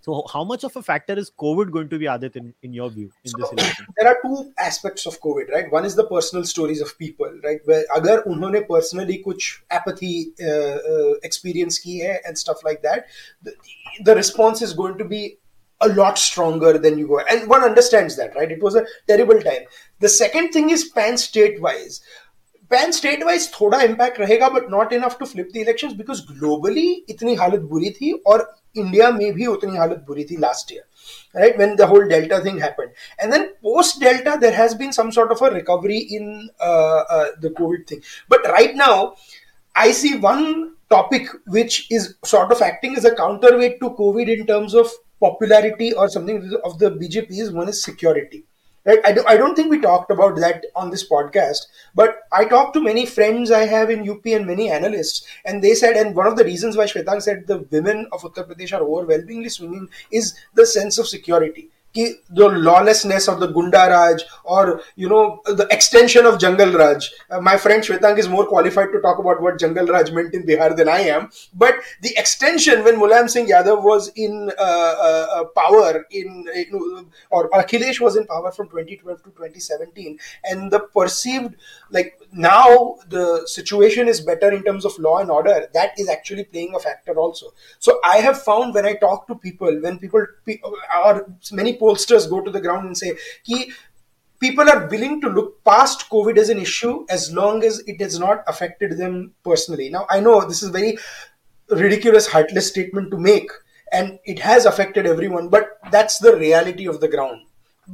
So 0.00 0.24
how 0.32 0.44
much 0.44 0.62
of 0.64 0.76
a 0.76 0.82
factor 0.82 1.14
is 1.18 1.30
COVID 1.38 1.72
going 1.72 1.88
to 1.88 1.98
be, 1.98 2.06
Adit, 2.06 2.36
in, 2.36 2.54
in 2.62 2.72
your 2.72 2.88
view, 2.88 3.10
in 3.24 3.30
so, 3.32 3.38
this 3.38 3.52
election? 3.52 3.86
There 3.98 4.08
are 4.08 4.16
two 4.24 4.52
aspects 4.56 5.06
of 5.06 5.20
COVID, 5.20 5.50
right? 5.50 5.70
One 5.72 5.84
is 5.84 5.96
the 5.96 6.04
personal 6.04 6.44
stories 6.44 6.80
of 6.80 6.96
people, 6.98 7.30
right? 7.44 7.60
Where 7.64 7.84
अगर 7.96 8.22
उन्होंने 8.32 8.66
personally 8.68 9.18
कुछ 9.26 9.62
apathy 9.72 10.32
uh, 10.40 10.78
uh, 10.92 11.14
experience 11.24 11.78
की 11.78 11.98
है 11.98 12.18
and 12.24 12.38
stuff 12.38 12.64
like 12.64 12.82
that, 12.82 13.06
the, 13.42 13.54
the 14.04 14.14
response 14.14 14.62
is 14.62 14.72
going 14.72 14.96
to 14.98 15.04
be 15.04 15.36
a 15.81 15.89
lot 15.89 16.17
stronger 16.17 16.77
than 16.77 16.97
you 16.97 17.07
go. 17.07 17.19
And 17.19 17.47
one 17.47 17.63
understands 17.63 18.15
that, 18.17 18.35
right? 18.35 18.51
It 18.51 18.61
was 18.61 18.75
a 18.75 18.85
terrible 19.07 19.39
time. 19.41 19.63
The 19.99 20.09
second 20.09 20.51
thing 20.51 20.69
is 20.69 20.85
pan 20.85 21.17
state 21.17 21.61
wise. 21.61 22.01
Pan 22.69 22.91
state 22.91 23.23
wise 23.23 23.49
thoda 23.51 23.83
impact 23.83 24.17
rahega, 24.17 24.51
but 24.51 24.69
not 24.69 24.91
enough 24.91 25.17
to 25.19 25.25
flip 25.25 25.51
the 25.51 25.61
elections 25.61 25.93
because 25.93 26.25
globally 26.25 27.05
itni 27.07 27.37
halat 27.37 27.67
buri 27.67 27.95
thi 27.95 28.15
or 28.25 28.47
India 28.77 29.11
में 29.11 29.33
भी 29.33 29.45
उतनी 29.47 29.77
हालत 29.77 30.05
बुरी 30.07 30.25
थी 30.29 30.39
last 30.39 30.71
year, 30.71 30.83
right? 31.33 31.57
When 31.57 31.75
the 31.75 31.87
whole 31.87 32.07
Delta 32.07 32.39
thing 32.41 32.59
happened, 32.59 32.91
and 33.19 33.33
then 33.33 33.49
post 33.63 33.99
Delta, 33.99 34.37
there 34.39 34.53
has 34.53 34.75
been 34.75 34.93
some 34.93 35.11
sort 35.11 35.31
of 35.31 35.41
a 35.41 35.51
recovery 35.51 35.97
in 35.97 36.49
uh, 36.59 37.03
uh, 37.17 37.25
the 37.39 37.49
COVID 37.49 37.87
thing. 37.87 38.01
But 38.29 38.43
right 38.45 38.75
now, 38.75 39.15
I 39.75 39.91
see 39.91 40.17
one 40.17 40.75
topic 40.89 41.27
which 41.47 41.91
is 41.91 42.15
sort 42.23 42.51
of 42.51 42.61
acting 42.61 42.95
as 42.95 43.05
a 43.05 43.15
counterweight 43.15 43.79
to 43.81 43.89
COVID 43.91 44.27
in 44.37 44.45
terms 44.45 44.73
of 44.73 44.91
popularity 45.26 45.92
or 45.94 46.08
something 46.08 46.56
of 46.64 46.78
the 46.78 46.90
BJP's. 46.90 47.50
One 47.50 47.68
is 47.68 47.82
security 47.82 48.44
right 48.84 49.00
I, 49.04 49.12
do, 49.12 49.24
I 49.26 49.36
don't 49.36 49.54
think 49.54 49.70
we 49.70 49.80
talked 49.80 50.10
about 50.10 50.36
that 50.36 50.64
on 50.74 50.90
this 50.90 51.08
podcast 51.08 51.66
but 51.94 52.22
i 52.32 52.44
talked 52.44 52.74
to 52.74 52.82
many 52.82 53.06
friends 53.06 53.50
i 53.50 53.64
have 53.64 53.90
in 53.90 54.08
up 54.10 54.24
and 54.26 54.46
many 54.46 54.70
analysts 54.70 55.26
and 55.44 55.62
they 55.62 55.74
said 55.74 55.96
and 55.96 56.16
one 56.16 56.26
of 56.26 56.36
the 56.36 56.44
reasons 56.44 56.76
why 56.76 56.86
shwetank 56.86 57.22
said 57.22 57.46
the 57.46 57.58
women 57.70 58.06
of 58.12 58.22
uttar 58.22 58.46
pradesh 58.48 58.72
are 58.76 58.82
overwhelmingly 58.82 59.48
swinging 59.48 59.88
is 60.10 60.34
the 60.54 60.66
sense 60.66 60.98
of 60.98 61.06
security 61.06 61.68
the 61.94 62.48
lawlessness 62.48 63.28
of 63.28 63.40
the 63.40 63.48
Gunda 63.48 63.86
Raj 63.90 64.22
or 64.44 64.82
you 64.96 65.08
know 65.08 65.40
the 65.44 65.66
extension 65.70 66.26
of 66.26 66.38
Jungle 66.38 66.72
Raj. 66.72 67.10
Uh, 67.30 67.40
my 67.40 67.56
friend 67.56 67.82
Shwetank 67.82 68.18
is 68.18 68.28
more 68.28 68.46
qualified 68.46 68.92
to 68.92 69.00
talk 69.00 69.18
about 69.18 69.42
what 69.42 69.58
Jungle 69.58 69.86
Raj 69.86 70.10
meant 70.12 70.34
in 70.34 70.44
Bihar 70.44 70.76
than 70.76 70.88
I 70.88 71.00
am. 71.00 71.30
But 71.54 71.74
the 72.00 72.14
extension 72.16 72.84
when 72.84 72.96
Mulayam 72.96 73.28
Singh 73.28 73.46
Yadav 73.46 73.82
was 73.82 74.10
in 74.16 74.50
uh, 74.58 74.62
uh, 74.62 75.44
power 75.56 76.06
in 76.10 76.46
or 77.30 77.50
Akhilesh 77.50 78.00
was 78.00 78.16
in 78.16 78.26
power 78.26 78.50
from 78.52 78.68
2012 78.68 79.22
to 79.24 79.30
2017, 79.30 80.18
and 80.44 80.70
the 80.70 80.80
perceived 80.80 81.56
like 81.90 82.18
now 82.32 82.96
the 83.08 83.46
situation 83.46 84.08
is 84.08 84.20
better 84.20 84.50
in 84.50 84.62
terms 84.64 84.84
of 84.84 84.98
law 84.98 85.18
and 85.18 85.30
order. 85.30 85.68
That 85.74 85.98
is 85.98 86.08
actually 86.08 86.44
playing 86.44 86.74
a 86.74 86.78
factor 86.78 87.18
also. 87.18 87.52
So 87.78 88.00
I 88.04 88.18
have 88.18 88.42
found 88.42 88.74
when 88.74 88.86
I 88.86 88.94
talk 88.94 89.26
to 89.28 89.34
people, 89.34 89.80
when 89.80 89.98
people 89.98 90.26
or 91.04 91.26
many 91.52 91.76
pollsters 91.76 92.28
go 92.28 92.40
to 92.40 92.50
the 92.50 92.60
ground 92.60 92.86
and 92.86 92.96
say, 92.96 93.16
Ki, 93.44 93.72
people 94.40 94.68
are 94.68 94.88
willing 94.88 95.20
to 95.20 95.28
look 95.28 95.62
past 95.64 96.10
COVID 96.10 96.36
as 96.36 96.48
an 96.48 96.58
issue 96.58 97.06
as 97.08 97.32
long 97.32 97.62
as 97.62 97.80
it 97.86 98.00
has 98.00 98.18
not 98.18 98.42
affected 98.46 98.98
them 98.98 99.34
personally. 99.44 99.88
Now, 99.88 100.06
I 100.10 100.20
know 100.20 100.46
this 100.46 100.62
is 100.62 100.70
very 100.70 100.98
ridiculous, 101.68 102.26
heartless 102.26 102.68
statement 102.68 103.10
to 103.10 103.18
make, 103.18 103.50
and 103.92 104.18
it 104.24 104.38
has 104.40 104.66
affected 104.66 105.06
everyone, 105.06 105.48
but 105.48 105.78
that's 105.90 106.18
the 106.18 106.36
reality 106.36 106.86
of 106.86 107.00
the 107.00 107.08
ground 107.08 107.42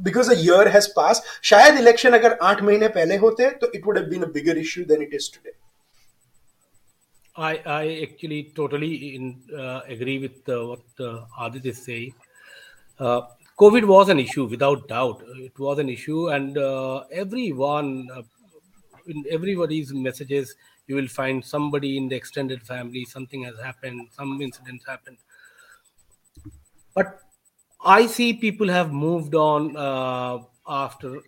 Because 0.02 0.28
a 0.28 0.36
year 0.36 0.68
has 0.68 0.88
passed, 0.88 1.22
शायद 1.42 1.76
election 1.80 2.14
अगर 2.14 2.38
आठ 2.42 2.62
महीने 2.62 2.88
पहले 2.94 3.16
होते 3.16 3.50
तो 3.60 3.72
it 3.74 3.86
would 3.86 3.96
have 3.96 4.10
been 4.10 4.24
a 4.24 4.32
bigger 4.38 4.56
issue 4.62 4.84
than 4.84 5.02
it 5.02 5.12
is 5.12 5.28
today. 5.28 5.54
I, 7.36 7.60
I 7.66 8.00
actually 8.02 8.52
totally 8.54 9.16
in, 9.16 9.42
uh, 9.56 9.80
agree 9.88 10.18
with 10.18 10.48
uh, 10.48 10.66
what 10.66 11.00
uh, 11.00 11.26
Adit 11.40 11.66
is 11.66 11.84
saying. 11.84 12.14
Uh, 12.98 13.22
COVID 13.58 13.86
was 13.86 14.08
an 14.08 14.18
issue 14.20 14.44
without 14.46 14.86
doubt. 14.88 15.22
It 15.36 15.58
was 15.58 15.78
an 15.78 15.88
issue, 15.88 16.28
and 16.30 16.58
uh, 16.58 17.04
everyone, 17.12 18.08
uh, 18.14 18.22
in 19.06 19.24
everybody's 19.30 19.92
messages, 19.92 20.54
you 20.86 20.96
will 20.96 21.08
find 21.08 21.44
somebody 21.44 21.96
in 21.96 22.08
the 22.08 22.16
extended 22.16 22.62
family. 22.62 23.04
Something 23.04 23.44
has 23.44 23.58
happened. 23.58 24.08
Some 24.12 24.40
incidents 24.40 24.84
happened. 24.86 25.18
But 26.94 27.20
I 27.81 28.07
see 28.07 28.33
people 28.33 28.67
have 28.67 28.91
moved 28.91 29.35
on 29.35 29.75
uh, 29.77 30.39
after 30.67 31.21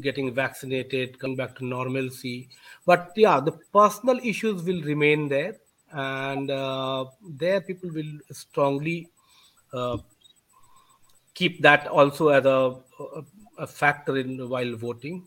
getting 0.00 0.34
vaccinated, 0.34 1.18
coming 1.18 1.36
back 1.36 1.56
to 1.56 1.64
normalcy. 1.64 2.48
But 2.86 3.12
yeah, 3.16 3.40
the 3.40 3.52
personal 3.52 4.18
issues 4.22 4.62
will 4.62 4.82
remain 4.82 5.28
there, 5.28 5.56
and 5.92 6.50
uh, 6.50 7.06
there 7.22 7.60
people 7.60 7.90
will 7.90 8.18
strongly 8.32 9.08
uh, 9.72 9.98
keep 11.34 11.62
that 11.62 11.86
also 11.86 12.28
as 12.28 12.46
a, 12.46 12.76
a 13.58 13.66
factor 13.66 14.16
in 14.16 14.48
while 14.48 14.74
voting. 14.76 15.24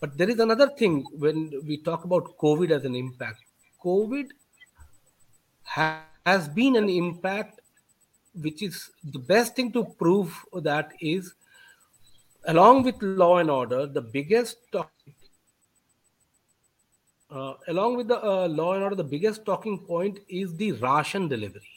But 0.00 0.18
there 0.18 0.28
is 0.28 0.40
another 0.40 0.68
thing 0.68 1.04
when 1.18 1.50
we 1.66 1.78
talk 1.78 2.04
about 2.04 2.36
COVID 2.38 2.70
as 2.70 2.84
an 2.84 2.94
impact. 2.94 3.40
COVID 3.82 4.28
has 5.62 6.48
been 6.48 6.76
an 6.76 6.88
impact, 6.88 7.55
which 8.40 8.62
is 8.62 8.90
the 9.12 9.18
best 9.18 9.56
thing 9.56 9.72
to 9.72 9.84
prove 9.84 10.34
that 10.54 10.92
is, 11.00 11.34
along 12.46 12.84
with 12.84 13.02
law 13.02 13.38
and 13.38 13.50
order, 13.50 13.86
the 13.86 14.02
biggest 14.02 14.58
uh, 17.30 17.54
along 17.68 17.96
with 17.96 18.08
the 18.08 18.22
uh, 18.24 18.46
law 18.46 18.74
and 18.74 18.82
order, 18.82 18.94
the 18.94 19.04
biggest 19.04 19.44
talking 19.44 19.78
point 19.78 20.20
is 20.28 20.54
the 20.56 20.72
ration 20.72 21.28
delivery. 21.28 21.68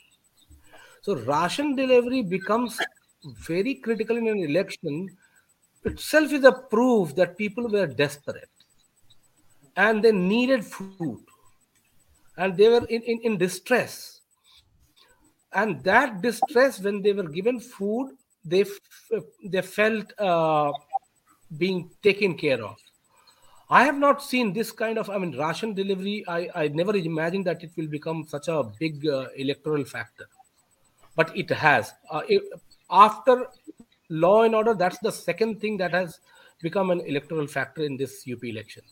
So 1.02 1.16
ration 1.16 1.76
delivery 1.76 2.22
becomes 2.22 2.78
very 3.24 3.76
critical 3.76 4.18
in 4.18 4.28
an 4.28 4.40
election 4.40 5.10
itself 5.86 6.32
is 6.34 6.44
a 6.44 6.52
proof 6.52 7.16
that 7.16 7.38
people 7.38 7.68
were 7.68 7.88
desperate 7.88 8.50
and 9.78 10.04
they 10.04 10.12
needed 10.12 10.66
food 10.66 11.20
and 12.38 12.56
they 12.58 12.70
were 12.70 12.86
in, 12.88 13.02
in, 13.04 13.20
in 13.24 13.38
distress 13.38 14.19
and 15.54 15.84
that 15.84 16.22
distress 16.22 16.80
when 16.80 17.02
they 17.02 17.14
were 17.14 17.28
given 17.28 17.60
food 17.60 18.12
they 18.46 18.64
they 19.44 19.62
felt 19.62 20.14
uh, 20.20 20.72
being 21.58 21.90
taken 22.04 22.38
care 22.38 22.64
of 22.64 22.78
i 23.70 23.84
have 23.84 23.98
not 23.98 24.22
seen 24.24 24.54
this 24.54 24.72
kind 24.72 24.98
of 24.98 25.10
i 25.10 25.18
mean 25.18 25.36
ration 25.38 25.74
delivery 25.74 26.24
i 26.28 26.48
i 26.56 26.68
never 26.68 26.96
imagined 26.96 27.46
that 27.46 27.64
it 27.64 27.72
will 27.76 27.88
become 27.88 28.24
such 28.26 28.48
a 28.48 28.64
big 28.80 29.08
uh, 29.08 29.26
electoral 29.36 29.84
factor 29.84 30.28
but 31.16 31.36
it 31.36 31.50
has 31.50 31.94
uh, 32.12 32.22
it, 32.28 32.44
after 32.90 33.48
law 34.10 34.44
and 34.44 34.56
order, 34.56 34.74
that's 34.74 34.98
the 35.00 35.12
second 35.12 35.62
thing 35.62 35.78
that 35.78 35.92
has 35.94 36.20
become 36.62 36.90
an 36.90 37.02
electoral 37.02 37.48
factor 37.48 37.84
in 37.84 37.96
this 37.96 38.26
UP 38.32 38.44
election. 38.44 38.84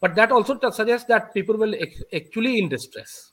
But 0.00 0.14
that 0.14 0.30
also 0.30 0.58
suggests 0.70 1.08
that 1.08 1.34
people 1.34 1.56
will 1.56 1.74
actually 2.14 2.58
in 2.58 2.68
distress. 2.68 3.32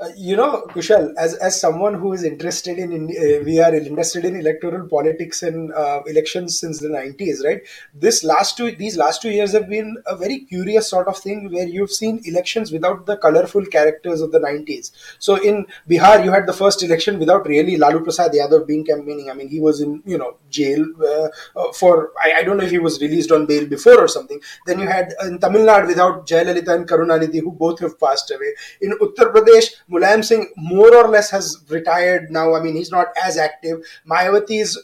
Uh, 0.00 0.10
you 0.16 0.36
know, 0.36 0.62
Kushal, 0.68 1.12
as, 1.18 1.34
as 1.38 1.60
someone 1.60 1.94
who 1.94 2.12
is 2.12 2.22
interested 2.22 2.78
in, 2.78 2.92
in 2.92 3.08
uh, 3.08 3.42
we 3.44 3.58
are 3.58 3.74
interested 3.74 4.24
in 4.24 4.36
electoral 4.36 4.86
politics 4.86 5.42
and 5.42 5.72
uh, 5.72 6.02
elections 6.06 6.60
since 6.60 6.78
the 6.78 6.86
90s, 6.86 7.44
right? 7.44 7.62
This 7.92 8.22
last 8.22 8.56
two, 8.56 8.70
these 8.70 8.96
last 8.96 9.20
two 9.20 9.30
years 9.30 9.52
have 9.54 9.68
been 9.68 9.96
a 10.06 10.14
very 10.14 10.44
curious 10.44 10.88
sort 10.88 11.08
of 11.08 11.18
thing 11.18 11.50
where 11.50 11.66
you've 11.66 11.90
seen 11.90 12.20
elections 12.26 12.70
without 12.70 13.06
the 13.06 13.16
colorful 13.16 13.66
characters 13.66 14.20
of 14.20 14.30
the 14.30 14.38
90s. 14.38 14.92
So 15.18 15.34
in 15.34 15.66
Bihar, 15.90 16.24
you 16.24 16.30
had 16.30 16.46
the 16.46 16.52
first 16.52 16.80
election 16.84 17.18
without 17.18 17.48
really 17.48 17.76
Lalu 17.76 18.04
Prasad 18.04 18.30
Yadav 18.30 18.68
being 18.68 18.84
campaigning. 18.84 19.30
I 19.30 19.34
mean, 19.34 19.48
he 19.48 19.58
was 19.58 19.80
in, 19.80 20.00
you 20.06 20.16
know, 20.16 20.36
jail 20.48 20.86
uh, 21.02 21.28
uh, 21.56 21.72
for, 21.72 22.12
I, 22.22 22.34
I, 22.34 22.42
don't 22.44 22.56
know 22.56 22.64
if 22.64 22.70
he 22.70 22.78
was 22.78 23.00
released 23.00 23.32
on 23.32 23.46
bail 23.46 23.66
before 23.66 23.98
or 23.98 24.06
something. 24.06 24.40
Then 24.64 24.78
you 24.78 24.86
had 24.86 25.12
in 25.26 25.40
Tamil 25.40 25.66
Nadu 25.66 25.88
without 25.88 26.24
Jayalalitha 26.24 26.72
and 26.72 26.88
Karunanidhi, 26.88 27.40
who 27.40 27.50
both 27.50 27.80
have 27.80 27.98
passed 27.98 28.30
away. 28.30 28.54
In 28.80 28.92
Uttar 28.92 29.32
Pradesh, 29.32 29.72
Mulayam 29.90 30.24
Singh 30.24 30.52
more 30.56 30.94
or 30.94 31.08
less 31.08 31.30
has 31.30 31.64
retired 31.68 32.30
now. 32.30 32.54
I 32.54 32.62
mean, 32.62 32.76
he's 32.76 32.90
not 32.90 33.08
as 33.22 33.38
active. 33.38 33.84
Mayawati 34.08 34.60
is 34.60 34.78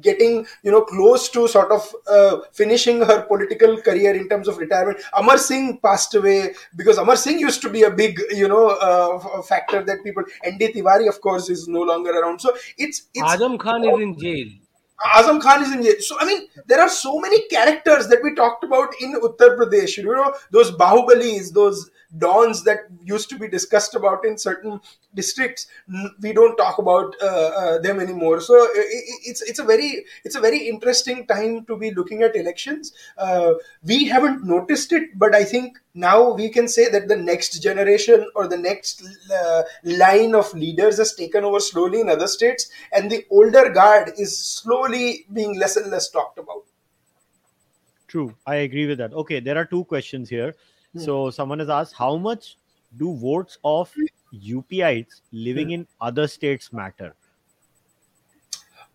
getting 0.00 0.46
you 0.62 0.70
know 0.70 0.82
close 0.82 1.28
to 1.30 1.48
sort 1.48 1.70
of 1.70 1.94
uh, 2.06 2.40
finishing 2.52 3.00
her 3.00 3.22
political 3.22 3.80
career 3.80 4.14
in 4.14 4.28
terms 4.28 4.48
of 4.48 4.58
retirement 4.58 4.98
amar 5.14 5.38
singh 5.38 5.78
passed 5.78 6.14
away 6.14 6.52
because 6.76 6.98
amar 6.98 7.16
singh 7.16 7.38
used 7.38 7.62
to 7.62 7.70
be 7.70 7.82
a 7.82 7.90
big 7.90 8.20
you 8.30 8.48
know 8.48 8.68
uh, 8.68 9.42
factor 9.42 9.82
that 9.82 10.04
people 10.04 10.22
nd 10.52 10.60
tiwari 10.74 11.08
of 11.08 11.20
course 11.20 11.48
is 11.48 11.66
no 11.68 11.80
longer 11.80 12.10
around 12.10 12.40
so 12.40 12.54
it's, 12.76 13.08
it's 13.14 13.32
azam 13.34 13.58
khan 13.58 13.84
is 13.84 14.00
in 14.00 14.16
jail 14.18 14.46
Azam 15.04 15.42
Khan 15.42 15.62
is 15.62 15.72
in 15.72 15.82
jail. 15.82 15.94
So, 16.00 16.16
I 16.18 16.24
mean, 16.24 16.48
there 16.66 16.80
are 16.80 16.88
so 16.88 17.18
many 17.18 17.46
characters 17.48 18.08
that 18.08 18.22
we 18.22 18.34
talked 18.34 18.64
about 18.64 18.94
in 19.00 19.12
Uttar 19.20 19.56
Pradesh. 19.58 19.98
You 19.98 20.04
know, 20.04 20.34
those 20.50 20.70
Bahubalis, 20.70 21.52
those 21.52 21.90
dawns 22.18 22.64
that 22.64 22.80
used 23.04 23.28
to 23.30 23.38
be 23.38 23.48
discussed 23.48 23.94
about 23.94 24.24
in 24.24 24.38
certain 24.38 24.80
districts 25.14 25.66
we 26.20 26.32
don't 26.32 26.56
talk 26.56 26.78
about 26.78 27.14
uh, 27.22 27.26
uh, 27.26 27.78
them 27.78 28.00
anymore. 28.00 28.40
So 28.40 28.54
it's 28.74 29.42
it's 29.42 29.58
a 29.58 29.64
very 29.64 30.04
it's 30.24 30.36
a 30.36 30.40
very 30.40 30.68
interesting 30.68 31.26
time 31.26 31.64
to 31.66 31.76
be 31.76 31.90
looking 31.92 32.22
at 32.22 32.36
elections. 32.36 32.92
Uh, 33.16 33.54
we 33.84 34.04
haven't 34.04 34.44
noticed 34.44 34.92
it 34.92 35.18
but 35.18 35.34
i 35.34 35.44
think 35.44 35.78
now 35.94 36.32
we 36.32 36.48
can 36.48 36.68
say 36.68 36.88
that 36.90 37.08
the 37.08 37.16
next 37.16 37.62
generation 37.62 38.28
or 38.34 38.46
the 38.48 38.56
next 38.56 39.02
uh, 39.32 39.62
line 39.84 40.34
of 40.34 40.52
leaders 40.54 40.98
has 40.98 41.14
taken 41.14 41.44
over 41.44 41.60
slowly 41.60 42.00
in 42.00 42.08
other 42.08 42.26
states 42.26 42.68
and 42.92 43.10
the 43.10 43.24
older 43.30 43.70
guard 43.70 44.12
is 44.18 44.36
slowly 44.38 45.26
being 45.32 45.58
less 45.58 45.76
and 45.76 45.90
less 45.90 46.10
talked 46.10 46.38
about. 46.38 46.64
True. 48.08 48.34
I 48.46 48.56
agree 48.56 48.86
with 48.86 48.98
that. 48.98 49.12
Okay 49.12 49.40
there 49.40 49.56
are 49.56 49.64
two 49.64 49.84
questions 49.84 50.28
here 50.28 50.54
so 50.98 51.30
someone 51.30 51.58
has 51.58 51.68
asked, 51.68 51.94
how 51.94 52.16
much 52.16 52.56
do 52.96 53.14
votes 53.16 53.58
of 53.64 53.92
UPites 54.32 55.22
living 55.32 55.70
in 55.70 55.86
other 56.00 56.26
states 56.26 56.72
matter? 56.72 57.14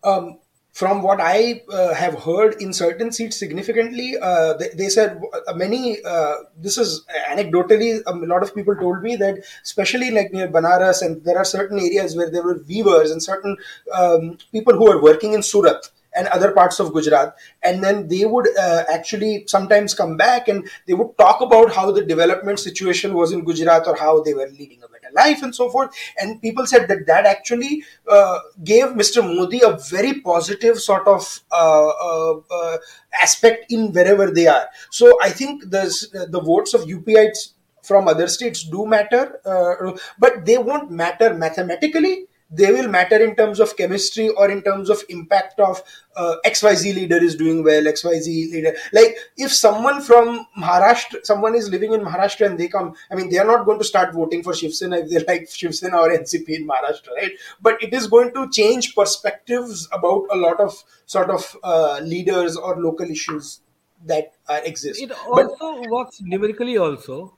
um, 0.04 0.38
from 0.72 1.02
what 1.02 1.20
I 1.20 1.62
uh, 1.70 1.92
have 1.92 2.22
heard 2.22 2.60
in 2.60 2.72
certain 2.72 3.12
seats 3.12 3.36
significantly, 3.36 4.16
uh, 4.20 4.54
they, 4.54 4.68
they, 4.68 4.88
said 4.88 5.20
uh, 5.46 5.52
many, 5.52 6.02
uh, 6.02 6.34
this 6.56 6.78
is 6.78 7.04
anecdotally, 7.30 8.00
a 8.06 8.12
lot 8.12 8.42
of 8.42 8.54
people 8.54 8.74
told 8.76 9.02
me 9.02 9.16
that, 9.16 9.44
especially 9.62 10.10
like 10.10 10.32
near 10.32 10.48
Banaras, 10.48 11.02
and 11.02 11.22
there 11.24 11.36
are 11.36 11.44
certain 11.44 11.78
areas 11.78 12.16
where 12.16 12.30
there 12.30 12.42
were 12.42 12.62
weavers 12.66 13.10
and 13.10 13.22
certain 13.22 13.56
um, 13.92 14.38
people 14.50 14.72
who 14.72 14.90
are 14.90 15.02
working 15.02 15.34
in 15.34 15.42
Surat 15.42 15.90
and 16.14 16.28
other 16.28 16.52
parts 16.52 16.80
of 16.80 16.92
Gujarat. 16.92 17.34
And 17.62 17.82
then 17.82 18.08
they 18.08 18.24
would 18.24 18.48
uh, 18.58 18.84
actually 18.92 19.44
sometimes 19.46 19.94
come 19.94 20.16
back 20.16 20.48
and 20.48 20.68
they 20.86 20.94
would 20.94 21.16
talk 21.18 21.40
about 21.40 21.72
how 21.72 21.90
the 21.90 22.04
development 22.04 22.58
situation 22.58 23.14
was 23.14 23.32
in 23.32 23.44
Gujarat 23.44 23.86
or 23.86 23.96
how 23.96 24.22
they 24.22 24.34
were 24.34 24.48
leading 24.48 24.82
a 24.82 24.88
better 24.88 25.12
life 25.14 25.42
and 25.42 25.54
so 25.54 25.70
forth. 25.70 25.94
And 26.18 26.40
people 26.40 26.66
said 26.66 26.88
that 26.88 27.06
that 27.06 27.26
actually 27.26 27.84
uh, 28.08 28.38
gave 28.62 28.86
Mr. 28.88 29.22
Modi 29.22 29.60
a 29.62 29.78
very 29.90 30.20
positive 30.20 30.78
sort 30.78 31.06
of 31.06 31.40
uh, 31.50 31.88
uh, 31.88 32.40
uh 32.50 32.78
aspect 33.20 33.70
in 33.70 33.92
wherever 33.92 34.30
they 34.30 34.46
are. 34.46 34.68
So 34.90 35.18
I 35.22 35.30
think 35.30 35.70
the, 35.70 36.26
the 36.30 36.40
votes 36.40 36.74
of 36.74 36.82
UPites 36.82 37.54
from 37.82 38.08
other 38.08 38.28
states 38.28 38.62
do 38.62 38.86
matter, 38.86 39.40
uh, 39.44 39.98
but 40.18 40.46
they 40.46 40.58
won't 40.58 40.90
matter 40.90 41.34
mathematically 41.34 42.26
they 42.54 42.70
will 42.70 42.88
matter 42.88 43.16
in 43.24 43.34
terms 43.34 43.60
of 43.60 43.76
chemistry 43.76 44.28
or 44.28 44.50
in 44.50 44.62
terms 44.62 44.90
of 44.90 45.02
impact 45.08 45.58
of 45.58 45.82
uh, 46.16 46.36
xyz 46.46 46.94
leader 46.94 47.16
is 47.28 47.34
doing 47.34 47.64
well 47.64 47.82
xyz 47.82 48.26
leader 48.52 48.74
like 48.92 49.16
if 49.36 49.52
someone 49.52 50.02
from 50.02 50.46
maharashtra 50.58 51.24
someone 51.24 51.54
is 51.54 51.70
living 51.70 51.94
in 51.94 52.00
maharashtra 52.00 52.46
and 52.46 52.58
they 52.58 52.68
come 52.68 52.92
i 53.10 53.14
mean 53.14 53.30
they 53.30 53.38
are 53.38 53.46
not 53.46 53.64
going 53.64 53.78
to 53.78 53.84
start 53.92 54.12
voting 54.12 54.42
for 54.42 54.54
shiv 54.54 54.74
sena 54.74 54.98
if 54.98 55.08
they 55.08 55.24
like 55.32 55.48
shiv 55.60 55.74
sena 55.74 55.96
or 55.96 56.10
ncp 56.10 56.56
in 56.60 56.68
maharashtra 56.68 57.16
right 57.16 57.32
but 57.60 57.82
it 57.82 57.94
is 57.94 58.06
going 58.06 58.32
to 58.34 58.48
change 58.50 58.94
perspectives 58.94 59.88
about 59.92 60.26
a 60.30 60.36
lot 60.36 60.60
of 60.60 60.84
sort 61.06 61.30
of 61.30 61.56
uh, 61.62 62.00
leaders 62.02 62.56
or 62.56 62.76
local 62.76 63.10
issues 63.10 63.60
that 64.04 64.32
uh, 64.48 64.60
exist 64.64 65.00
it 65.00 65.12
also 65.12 65.80
but, 65.80 65.90
works 65.90 66.20
numerically 66.20 66.76
also 66.76 67.34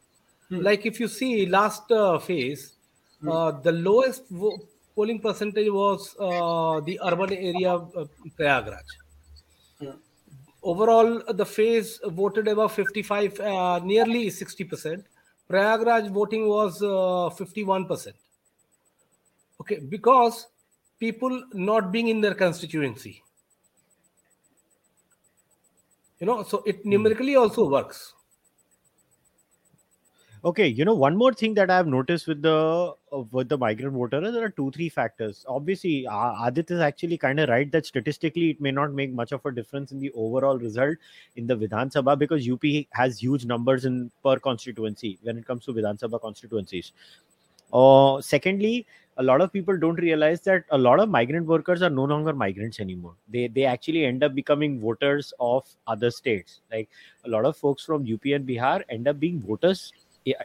hmm. 0.48 0.60
like 0.60 0.84
if 0.86 0.98
you 0.98 1.08
see 1.08 1.46
last 1.46 1.90
uh, 1.92 2.18
phase 2.18 2.72
hmm. 3.20 3.28
uh, 3.28 3.50
the 3.50 3.72
lowest 3.72 4.24
vo- 4.30 4.58
polling 4.94 5.20
percentage 5.20 5.70
was 5.70 6.14
uh, 6.18 6.80
the 6.80 6.98
urban 7.04 7.32
area 7.32 7.74
uh, 7.74 8.04
Prayagraj. 8.38 8.82
Yeah. 9.80 9.92
Overall, 10.62 11.22
the 11.32 11.44
phase 11.44 12.00
voted 12.06 12.48
above 12.48 12.72
55, 12.72 13.40
uh, 13.40 13.80
nearly 13.80 14.26
60%. 14.26 15.04
Prayagraj 15.50 16.10
voting 16.10 16.48
was 16.48 16.80
51%. 16.80 18.08
Uh, 18.08 18.12
okay, 19.60 19.78
because 19.88 20.46
people 20.98 21.42
not 21.52 21.92
being 21.92 22.08
in 22.08 22.20
their 22.20 22.34
constituency. 22.34 23.22
You 26.20 26.26
know, 26.26 26.42
so 26.44 26.62
it 26.64 26.82
hmm. 26.82 26.90
numerically 26.90 27.36
also 27.36 27.68
works. 27.68 28.14
Okay, 30.44 30.66
you 30.66 30.84
know 30.84 30.92
one 30.92 31.16
more 31.16 31.32
thing 31.32 31.54
that 31.54 31.70
I 31.70 31.76
have 31.76 31.86
noticed 31.86 32.26
with 32.26 32.42
the 32.42 32.92
uh, 33.12 33.20
with 33.30 33.48
the 33.48 33.56
migrant 33.56 33.94
voter, 33.94 34.30
there 34.30 34.44
are 34.44 34.50
two 34.50 34.70
three 34.72 34.90
factors. 34.90 35.42
Obviously, 35.48 36.06
Aadit 36.06 36.70
is 36.70 36.80
actually 36.80 37.16
kind 37.16 37.40
of 37.40 37.48
right 37.48 37.72
that 37.72 37.86
statistically 37.86 38.50
it 38.50 38.60
may 38.60 38.70
not 38.70 38.92
make 38.92 39.10
much 39.10 39.32
of 39.32 39.46
a 39.46 39.50
difference 39.50 39.90
in 39.90 40.00
the 40.00 40.12
overall 40.14 40.58
result 40.58 40.98
in 41.36 41.46
the 41.46 41.56
Vidhan 41.56 41.90
Sabha 41.90 42.18
because 42.18 42.46
UP 42.46 42.62
has 42.90 43.18
huge 43.18 43.46
numbers 43.46 43.86
in 43.86 44.10
per 44.22 44.36
constituency 44.38 45.18
when 45.22 45.38
it 45.38 45.46
comes 45.46 45.64
to 45.64 45.72
Vidhan 45.72 45.98
Sabha 45.98 46.20
constituencies. 46.20 46.92
Uh, 47.72 48.20
secondly, 48.20 48.86
a 49.16 49.22
lot 49.22 49.40
of 49.40 49.50
people 49.50 49.78
don't 49.78 49.96
realize 49.96 50.42
that 50.42 50.64
a 50.70 50.76
lot 50.76 51.00
of 51.00 51.08
migrant 51.08 51.46
workers 51.46 51.80
are 51.80 51.88
no 51.88 52.04
longer 52.04 52.34
migrants 52.34 52.80
anymore. 52.80 53.14
They 53.30 53.48
they 53.48 53.64
actually 53.64 54.04
end 54.04 54.22
up 54.22 54.34
becoming 54.34 54.78
voters 54.78 55.32
of 55.40 55.66
other 55.86 56.10
states. 56.10 56.60
Like 56.70 56.90
a 57.24 57.30
lot 57.30 57.46
of 57.46 57.56
folks 57.56 57.82
from 57.82 58.02
UP 58.02 58.26
and 58.26 58.46
Bihar 58.46 58.82
end 58.90 59.08
up 59.08 59.18
being 59.18 59.40
voters 59.40 59.92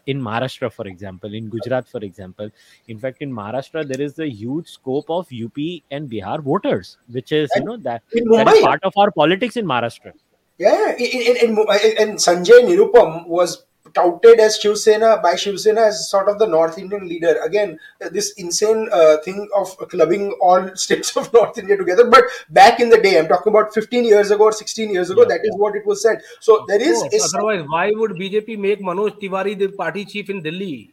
in 0.05 0.21
Maharashtra, 0.21 0.71
for 0.71 0.88
example, 0.88 1.34
in 1.34 1.49
Gujarat, 1.49 1.88
for 1.88 1.99
example. 1.99 2.49
In 2.88 2.99
fact, 2.99 3.21
in 3.21 3.32
Maharashtra, 3.32 3.88
there 3.88 4.01
is 4.01 4.19
a 4.19 4.30
huge 4.30 4.67
scope 4.67 5.09
of 5.09 5.27
UP 5.32 5.57
and 5.91 6.09
Bihar 6.09 6.41
voters, 6.41 6.97
which 7.07 7.32
is, 7.32 7.49
you 7.55 7.63
know, 7.63 7.77
that, 7.77 8.03
that 8.11 8.53
is 8.55 8.61
part 8.61 8.84
of 8.84 8.93
our 8.97 9.11
politics 9.11 9.57
in 9.57 9.65
Maharashtra. 9.65 10.13
Yeah, 10.57 10.93
in, 10.97 11.21
in, 11.21 11.38
in, 11.38 11.57
in 11.97 12.15
Sanjay 12.17 12.61
Nirupam 12.67 13.27
was 13.27 13.65
touted 13.93 14.39
as 14.39 14.57
Shiv 14.57 14.77
Sena 14.77 15.19
by 15.21 15.35
Shiv 15.35 15.59
Sena 15.59 15.81
as 15.81 16.09
sort 16.09 16.29
of 16.29 16.39
the 16.39 16.47
North 16.47 16.77
Indian 16.77 17.07
leader. 17.07 17.39
Again, 17.43 17.79
this 18.11 18.31
insane 18.33 18.89
uh, 18.91 19.17
thing 19.17 19.49
of 19.55 19.77
clubbing 19.89 20.31
all 20.41 20.75
states 20.75 21.15
of 21.15 21.31
North 21.33 21.57
India 21.57 21.77
together. 21.77 22.09
But 22.09 22.23
back 22.49 22.79
in 22.79 22.89
the 22.89 22.97
day, 22.97 23.17
I'm 23.17 23.27
talking 23.27 23.51
about 23.51 23.73
15 23.73 24.05
years 24.05 24.31
ago 24.31 24.45
or 24.45 24.51
16 24.51 24.91
years 24.91 25.09
ago, 25.09 25.21
yeah. 25.21 25.29
that 25.29 25.41
is 25.43 25.55
what 25.55 25.75
it 25.75 25.85
was 25.85 26.01
said. 26.01 26.21
So 26.39 26.65
there 26.67 26.81
is. 26.81 27.03
Otherwise, 27.33 27.65
why 27.67 27.91
would 27.93 28.11
BJP 28.11 28.57
make 28.57 28.81
Manoj 28.81 29.19
Tiwari 29.21 29.57
the 29.57 29.69
party 29.69 30.05
chief 30.05 30.29
in 30.29 30.41
Delhi? 30.41 30.91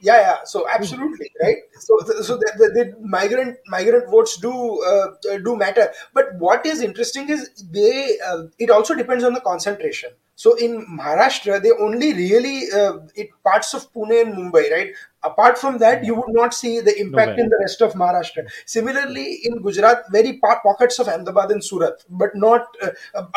yeah 0.00 0.20
yeah 0.20 0.36
so 0.44 0.66
absolutely 0.68 1.30
right 1.42 1.56
so 1.78 1.98
so 2.22 2.36
the, 2.36 2.52
the, 2.56 2.68
the 2.76 2.96
migrant 3.00 3.56
migrant 3.66 4.08
votes 4.08 4.36
do 4.36 4.82
uh, 4.84 5.06
do 5.44 5.56
matter 5.56 5.92
but 6.14 6.34
what 6.38 6.64
is 6.64 6.80
interesting 6.80 7.28
is 7.28 7.50
they 7.72 8.16
uh, 8.24 8.44
it 8.58 8.70
also 8.70 8.94
depends 8.94 9.24
on 9.24 9.32
the 9.32 9.40
concentration 9.40 10.10
so 10.37 10.55
in 10.55 10.71
maharashtra 10.99 11.61
they 11.63 11.71
only 11.87 12.13
really 12.13 12.71
uh, 12.79 12.93
it 13.15 13.29
parts 13.43 13.73
of 13.73 13.83
pune 13.93 14.15
and 14.21 14.33
mumbai 14.37 14.63
right 14.75 14.93
apart 15.23 15.57
from 15.57 15.77
that 15.83 16.03
you 16.03 16.15
would 16.15 16.33
not 16.39 16.53
see 16.53 16.79
the 16.87 16.95
impact 17.03 17.37
no 17.37 17.43
in 17.43 17.49
the 17.49 17.59
rest 17.65 17.81
of 17.87 17.93
maharashtra 18.03 18.45
similarly 18.65 19.27
in 19.49 19.61
gujarat 19.67 20.09
very 20.17 20.33
pockets 20.43 20.97
of 21.03 21.11
ahmedabad 21.13 21.51
and 21.57 21.63
surat 21.69 22.03
but 22.23 22.35
not 22.47 22.81
uh, 22.87 22.91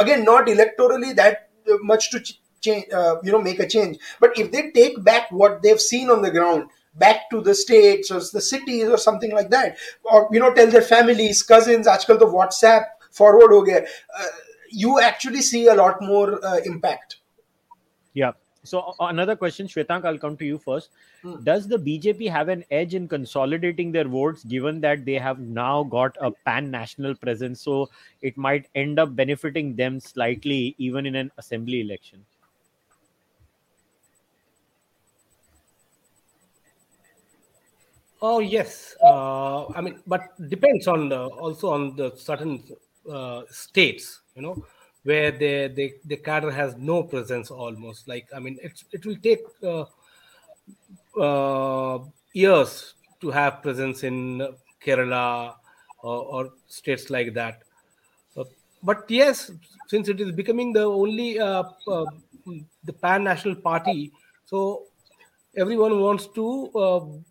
again 0.05 0.25
not 0.25 0.47
electorally 0.57 1.15
that 1.23 1.47
much 1.83 2.11
to 2.11 2.21
ch- 2.21 2.41
change, 2.61 2.93
uh, 2.93 3.17
you 3.23 3.33
know, 3.33 3.41
make 3.41 3.61
a 3.61 3.69
change. 3.69 3.99
But 4.21 4.39
if 4.39 4.53
they 4.53 4.71
take 4.71 5.03
back 5.05 5.31
what 5.31 5.63
they've 5.63 5.81
seen 5.81 6.11
on 6.11 6.23
the 6.23 6.31
ground, 6.31 6.71
back 6.95 7.29
to 7.31 7.41
the 7.43 7.55
states 7.55 8.11
or 8.11 8.21
the 8.21 8.41
cities 8.41 8.89
or 8.89 8.97
something 8.97 9.33
like 9.33 9.51
that, 9.51 9.77
or 10.05 10.29
you 10.33 10.41
know, 10.41 10.53
tell 10.55 10.67
their 10.67 10.83
families, 10.83 11.43
cousins, 11.43 11.87
आजकल 11.87 12.19
the 12.19 12.27
WhatsApp 12.27 12.85
forward 13.11 13.51
हो 13.51 13.63
गया, 13.67 13.85
uh, 14.19 14.27
you 14.72 15.00
actually 15.00 15.42
see 15.42 15.68
a 15.68 15.76
lot 15.76 16.02
more 16.02 16.44
uh, 16.46 16.58
impact. 16.66 17.18
Yeah. 18.14 18.32
So 18.64 18.94
another 19.00 19.36
question, 19.36 19.66
Shwetank, 19.68 20.06
I'll 20.06 20.20
come 20.20 20.38
to 20.38 20.46
you 20.46 20.60
first. 20.60 20.92
Hmm. 21.24 21.44
Does 21.44 21.68
the 21.68 21.78
BJP 21.78 22.30
have 22.30 22.48
an 22.48 22.64
edge 22.70 22.94
in 22.94 23.08
consolidating 23.08 23.92
their 23.92 24.08
votes, 24.08 24.44
given 24.44 24.80
that 24.82 25.04
they 25.04 25.16
have 25.16 25.40
now 25.40 25.84
got 25.84 26.16
a 26.22 26.30
pan-national 26.30 27.16
presence? 27.16 27.62
So 27.62 27.90
it 28.22 28.38
might 28.38 28.68
end 28.76 29.00
up 29.00 29.16
benefiting 29.16 29.76
them 29.76 30.00
slightly, 30.00 30.76
even 30.78 31.08
in 31.08 31.16
an 31.16 31.32
assembly 31.40 31.82
election. 31.82 32.24
Oh 38.24 38.38
yes, 38.38 38.96
uh, 39.04 39.66
I 39.70 39.82
mean, 39.82 40.00
but 40.06 40.22
depends 40.48 40.88
on 40.88 41.10
the, 41.10 41.26
also 41.26 41.70
on 41.70 41.96
the 41.96 42.16
certain 42.16 42.64
uh, 43.12 43.42
states, 43.50 44.21
you 44.36 44.42
know, 44.42 44.66
where 45.04 45.32
the 45.32 45.68
the 45.68 45.94
the 46.06 46.18
cadre 46.18 46.54
has 46.54 46.76
no 46.78 47.04
presence 47.04 47.52
almost. 47.52 48.08
Like 48.08 48.28
I 48.36 48.40
mean, 48.40 48.58
it's 48.62 48.86
it 48.92 49.06
will 49.06 49.18
take 49.18 49.42
uh, 49.64 49.86
uh 51.20 52.00
years 52.34 52.94
to 53.22 53.30
have 53.30 53.62
presence 53.62 54.04
in 54.04 54.48
Kerala 54.84 55.56
or, 56.02 56.20
or 56.24 56.50
states 56.68 57.10
like 57.10 57.34
that. 57.34 57.64
Uh, 58.38 58.46
but 58.84 59.10
yes, 59.10 59.52
since 59.88 60.08
it 60.08 60.20
is 60.22 60.32
becoming 60.32 60.74
the 60.74 60.84
only 60.84 61.40
uh, 61.40 61.64
the 61.86 62.94
pan 63.02 63.24
national 63.24 63.56
party, 63.56 64.12
so 64.46 64.84
everyone 65.56 66.00
wants 66.00 66.28
to 66.28 67.24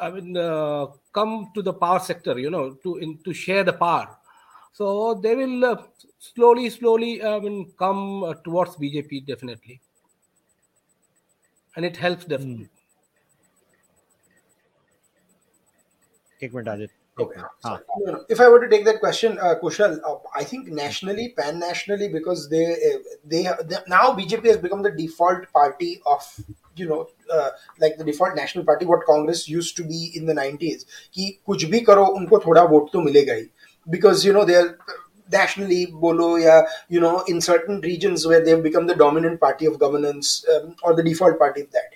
I 0.00 0.10
mean, 0.10 0.36
uh, 0.36 0.86
come 1.12 1.50
to 1.54 1.60
the 1.60 1.74
power 1.74 2.00
sector, 2.00 2.38
you 2.38 2.50
know, 2.50 2.72
to 2.82 2.96
in, 2.96 3.18
to 3.24 3.34
share 3.34 3.62
the 3.62 3.74
power. 3.74 4.16
So 4.73 5.13
they 5.13 5.35
will 5.35 5.65
uh, 5.65 5.83
slowly, 6.19 6.69
slowly, 6.69 7.23
I 7.23 7.39
mean, 7.39 7.71
come 7.79 8.23
uh, 8.23 8.33
towards 8.43 8.75
BJP 8.75 9.25
definitely, 9.25 9.79
and 11.75 11.85
it 11.85 11.95
helps 11.95 12.25
definitely. 12.25 12.69
Take 16.39 16.53
minute, 16.53 16.67
Ajit. 16.67 16.89
Okay. 17.17 17.39
If 18.27 18.41
I 18.41 18.49
were 18.49 18.59
to 18.59 18.69
take 18.69 18.83
that 18.83 18.99
question, 18.99 19.39
uh, 19.39 19.55
Kushal, 19.63 19.99
uh, 20.05 20.17
I 20.35 20.43
think 20.43 20.67
nationally, 20.67 21.33
pan 21.37 21.59
nationally, 21.59 22.09
because 22.09 22.49
they, 22.49 22.73
uh, 22.73 22.97
they, 23.23 23.43
they 23.63 23.77
now 23.87 24.13
BJP 24.13 24.45
has 24.47 24.57
become 24.57 24.83
the 24.83 24.91
default 24.91 25.49
party 25.53 26.01
of 26.05 26.21
you 26.75 26.87
know 26.87 27.07
uh, 27.31 27.49
like 27.79 27.97
the 27.97 28.03
default 28.03 28.35
national 28.35 28.65
party 28.65 28.85
what 28.85 29.05
congress 29.05 29.47
used 29.47 29.77
to 29.77 29.83
be 29.83 30.11
in 30.15 30.25
the 30.25 30.33
90s 30.33 30.85
कि 31.13 31.29
कुछ 31.47 31.63
भी 31.71 31.79
करो 31.89 32.05
उनको 32.05 32.39
थोड़ा 32.45 32.63
vote 32.71 32.91
तो 32.93 33.01
मिलेगा 33.01 33.33
ही 33.33 33.45
because 33.88 34.24
you 34.24 34.32
know 34.32 34.44
they're 34.44 34.78
nationally 35.32 35.86
bolo 35.86 36.36
yeah 36.36 36.62
you 36.88 37.00
know 37.00 37.20
in 37.28 37.40
certain 37.40 37.80
regions 37.82 38.26
where 38.26 38.44
they've 38.44 38.62
become 38.62 38.86
the 38.86 38.94
dominant 38.94 39.40
party 39.40 39.64
of 39.66 39.78
governance 39.78 40.44
um, 40.54 40.74
or 40.82 40.94
the 40.94 41.02
default 41.02 41.38
party 41.38 41.62
of 41.62 41.70
that. 41.70 41.92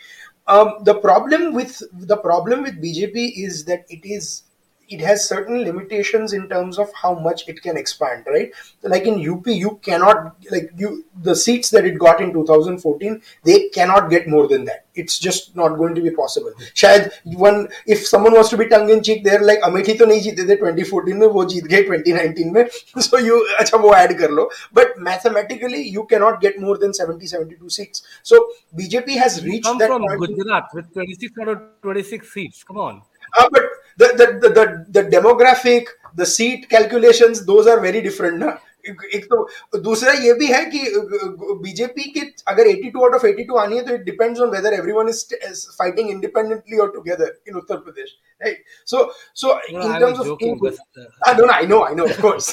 Um, 0.47 0.75
the 0.85 0.95
problem 0.95 1.55
with 1.55 1.83
the 1.93 2.19
problem 2.19 2.63
with 2.63 2.81
bjp 2.81 3.33
is 3.37 3.65
that 3.65 3.85
it 3.89 4.05
is 4.05 4.43
it 4.89 5.01
has 5.01 5.29
certain 5.29 5.63
limitations 5.65 6.33
in 6.33 6.49
terms 6.49 6.79
of 6.79 6.91
how 6.95 7.15
much 7.15 7.49
it 7.49 7.63
can 7.63 7.77
expand 7.77 8.25
right? 8.27 8.51
Like 8.83 9.05
in 9.05 9.15
up 9.31 9.47
you 9.47 9.79
cannot 9.83 10.37
like 10.51 10.71
you 10.77 11.05
the 11.23 11.35
seats 11.35 11.71
that 11.71 11.85
it 11.85 11.99
got 11.99 12.21
in 12.21 12.33
2014 12.33 13.21
they 13.45 13.69
cannot 13.69 14.11
get 14.11 14.29
more 14.29 14.49
than 14.49 14.65
that. 14.67 14.87
It's 14.95 15.19
just 15.19 15.57
not 15.57 15.77
going 15.77 15.95
to 15.95 16.01
be 16.01 16.11
possible. 16.11 16.53
Shayad 16.75 17.13
one 17.25 17.69
if 17.87 18.07
someone 18.07 18.33
wants 18.35 18.51
to 18.51 18.57
be 18.57 18.67
tongue 18.69 18.91
in 18.91 19.03
cheek 19.03 19.25
they're 19.25 19.43
like 19.43 19.61
amethi 19.61 19.97
to 19.99 20.07
nahi 20.07 20.21
jeete 20.27 20.47
the 20.47 20.57
2014 20.57 21.19
mein 21.19 21.33
wo 21.39 21.45
jeet 21.45 21.69
gaye 21.69 21.83
2019 21.85 22.53
mein. 22.53 22.69
So 23.09 23.19
you 23.19 23.41
acha 23.61 23.83
wo 23.83 23.95
add 23.95 24.17
kar 24.19 24.31
lo. 24.31 24.49
But 24.73 24.99
mathematically 24.99 25.83
you 25.97 26.05
cannot 26.07 26.41
get 26.41 26.61
more 26.61 26.79
than 26.79 26.95
70 26.95 27.27
72 27.27 27.71
seats. 27.71 28.03
So 28.23 28.45
bjp 28.77 29.19
has 29.25 29.43
reached 29.45 29.65
come 29.65 29.79
that 29.79 29.89
from 29.89 30.03
point. 30.07 30.37
Gujarat 30.37 30.69
with 30.75 30.93
26 30.93 31.39
out 31.41 31.49
of 31.49 31.63
26 31.83 32.33
seats. 32.33 32.63
Come 32.65 32.79
on. 32.79 33.03
uh, 33.39 33.49
but 33.51 33.63
the, 33.98 34.08
the, 34.20 34.26
the, 34.42 34.50
the, 34.58 34.86
the 34.90 35.04
demographic 35.10 35.88
the 36.16 36.26
seat 36.26 36.70
calculations 36.70 37.46
those 37.46 37.68
are 37.68 37.80
very 37.80 38.02
different 38.02 38.40
ना 38.44 38.58
एक 38.88 39.02
एक 39.16 39.26
तो 39.32 39.80
दूसरा 39.82 40.12
ये 40.24 40.34
भी 40.34 40.48
है 40.48 40.64
कि 40.74 40.82
BJP 41.64 42.04
के 42.18 42.22
अगर 42.52 42.68
82 42.68 43.02
आउट 43.04 43.16
ऑफ 43.16 43.26
82 43.26 43.58
आनी 43.60 43.78
है 43.78 43.86
तो 43.86 43.94
it 43.94 44.04
depends 44.04 44.40
on 44.42 44.50
whether 44.50 44.74
everyone 44.74 45.10
is 45.10 45.66
fighting 45.78 46.10
independently 46.10 46.78
और 46.86 46.92
together 46.94 47.34
in 47.48 47.56
Uttar 47.62 47.78
Pradesh 47.88 48.16
right 48.44 48.64
so 48.92 49.04
so 49.42 49.54
No, 49.54 49.86
in 49.86 49.92
I 49.92 50.00
terms 50.00 50.18
was 50.18 50.20
of 50.20 50.28
joking, 50.28 50.58
but 50.64 50.80
uh, 50.98 51.08
I 51.28 51.34
don't 51.40 51.48
know. 51.48 51.58
I 51.58 51.68
know. 51.72 51.82
I 51.88 51.94
know. 52.00 52.06
Of 52.06 52.20
course. 52.26 52.48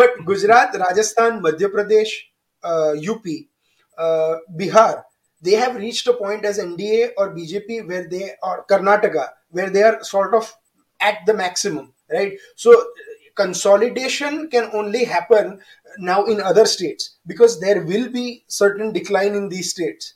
but 0.00 0.18
Gujarat, 0.30 0.74
Rajasthan, 0.84 1.40
Madhya 1.46 1.70
Pradesh, 1.74 2.14
uh, 2.64 2.92
UP, 3.12 3.26
uh, 3.98 4.34
Bihar, 4.60 5.04
they 5.42 5.52
have 5.52 5.76
reached 5.76 6.06
a 6.06 6.14
point 6.14 6.44
as 6.44 6.58
NDA 6.58 7.12
or 7.16 7.34
BJP 7.34 7.88
where 9.51 9.69
they 9.69 9.83
are 9.83 10.03
sort 10.03 10.33
of 10.33 10.53
at 10.99 11.19
the 11.25 11.33
maximum, 11.33 11.93
right? 12.11 12.33
So 12.55 12.73
consolidation 13.35 14.49
can 14.49 14.69
only 14.73 15.05
happen 15.05 15.61
now 15.99 16.25
in 16.25 16.41
other 16.41 16.65
states 16.65 17.17
because 17.25 17.59
there 17.59 17.83
will 17.83 18.09
be 18.09 18.43
certain 18.47 18.91
decline 18.93 19.33
in 19.35 19.49
these 19.49 19.71
states. 19.71 20.15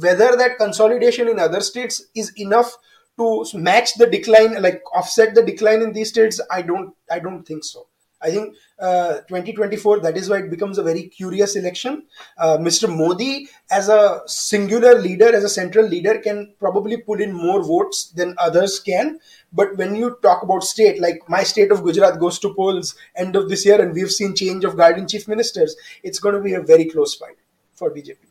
Whether 0.00 0.36
that 0.36 0.58
consolidation 0.58 1.28
in 1.28 1.38
other 1.38 1.60
states 1.60 2.02
is 2.14 2.32
enough 2.36 2.76
to 3.18 3.44
match 3.54 3.94
the 3.94 4.06
decline 4.06 4.60
like 4.62 4.82
offset 4.94 5.34
the 5.34 5.42
decline 5.42 5.82
in 5.82 5.92
these 5.92 6.08
states 6.08 6.40
i 6.50 6.62
don't 6.62 6.94
i 7.10 7.18
don't 7.18 7.44
think 7.44 7.62
so 7.62 7.86
i 8.22 8.30
think 8.30 8.54
uh, 8.78 9.16
2024 9.28 10.00
that 10.00 10.16
is 10.16 10.28
why 10.28 10.38
it 10.38 10.50
becomes 10.50 10.78
a 10.78 10.82
very 10.82 11.02
curious 11.04 11.56
election. 11.56 12.02
Uh, 12.38 12.56
mr 12.58 12.88
modi 12.94 13.48
as 13.70 13.88
a 13.88 14.20
singular 14.26 14.94
leader 15.00 15.34
as 15.34 15.44
a 15.44 15.48
central 15.48 15.86
leader 15.86 16.18
can 16.18 16.54
probably 16.58 16.96
pull 16.96 17.20
in 17.20 17.32
more 17.32 17.62
votes 17.62 18.10
than 18.12 18.34
others 18.38 18.80
can. 18.80 19.18
But 19.52 19.76
when 19.76 19.96
you 19.96 20.16
talk 20.22 20.42
about 20.42 20.62
state 20.62 21.00
like 21.00 21.28
my 21.28 21.42
state 21.42 21.72
of 21.72 21.82
gujarat 21.84 22.18
goes 22.20 22.38
to 22.40 22.54
polls 22.54 22.94
end 23.16 23.36
of 23.36 23.48
this 23.48 23.66
year 23.66 23.80
and 23.80 23.92
we've 23.92 24.10
seen 24.10 24.34
change 24.34 24.64
of 24.64 24.76
guardian 24.76 25.08
chief 25.08 25.26
ministers 25.28 25.76
it's 26.02 26.18
going 26.18 26.34
to 26.34 26.40
be 26.40 26.54
a 26.54 26.60
very 26.60 26.84
close 26.84 27.14
fight 27.14 27.36
for 27.74 27.90
bjp 27.90 28.30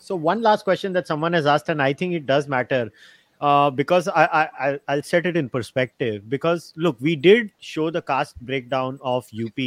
So 0.00 0.14
one 0.14 0.42
last 0.42 0.62
question 0.62 0.92
that 0.92 1.06
someone 1.06 1.32
has 1.32 1.46
asked, 1.46 1.68
and 1.68 1.82
I 1.82 1.92
think 1.92 2.14
it 2.14 2.26
does 2.26 2.46
matter, 2.46 2.92
uh, 3.40 3.70
because 3.70 4.08
I, 4.08 4.48
I 4.58 4.80
I'll 4.88 5.02
set 5.02 5.26
it 5.26 5.36
in 5.36 5.48
perspective. 5.48 6.28
Because 6.28 6.72
look, 6.76 6.96
we 7.00 7.16
did 7.16 7.50
show 7.60 7.90
the 7.90 8.02
caste 8.02 8.40
breakdown 8.40 8.98
of 9.02 9.28
UP 9.34 9.58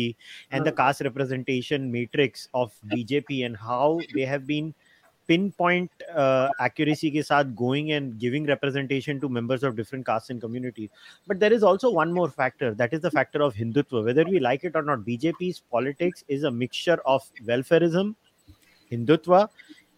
and 0.51 0.65
the 0.65 0.71
caste 0.71 1.01
representation 1.01 1.91
matrix 1.91 2.47
of 2.53 2.73
BJP 2.87 3.45
and 3.45 3.55
how 3.55 3.99
they 4.13 4.25
have 4.25 4.47
been 4.47 4.73
pinpoint 5.29 5.91
uh, 6.15 6.49
accuracy 6.59 7.11
ke 7.15 7.23
saath 7.25 7.49
going 7.55 7.91
and 7.97 8.17
giving 8.21 8.47
representation 8.51 9.19
to 9.23 9.29
members 9.29 9.65
of 9.69 9.75
different 9.75 10.05
castes 10.05 10.31
and 10.31 10.41
communities. 10.41 10.89
But 11.27 11.39
there 11.39 11.53
is 11.53 11.61
also 11.71 11.91
one 11.91 12.11
more 12.11 12.29
factor 12.29 12.73
that 12.73 12.93
is 12.93 13.01
the 13.01 13.11
factor 13.11 13.43
of 13.43 13.53
Hindutva. 13.53 14.03
Whether 14.05 14.25
we 14.25 14.39
like 14.39 14.63
it 14.63 14.75
or 14.75 14.81
not, 14.81 15.05
BJP's 15.09 15.61
politics 15.71 16.23
is 16.27 16.43
a 16.43 16.51
mixture 16.51 16.97
of 17.05 17.29
welfareism, 17.45 18.15
Hindutva, 18.91 19.49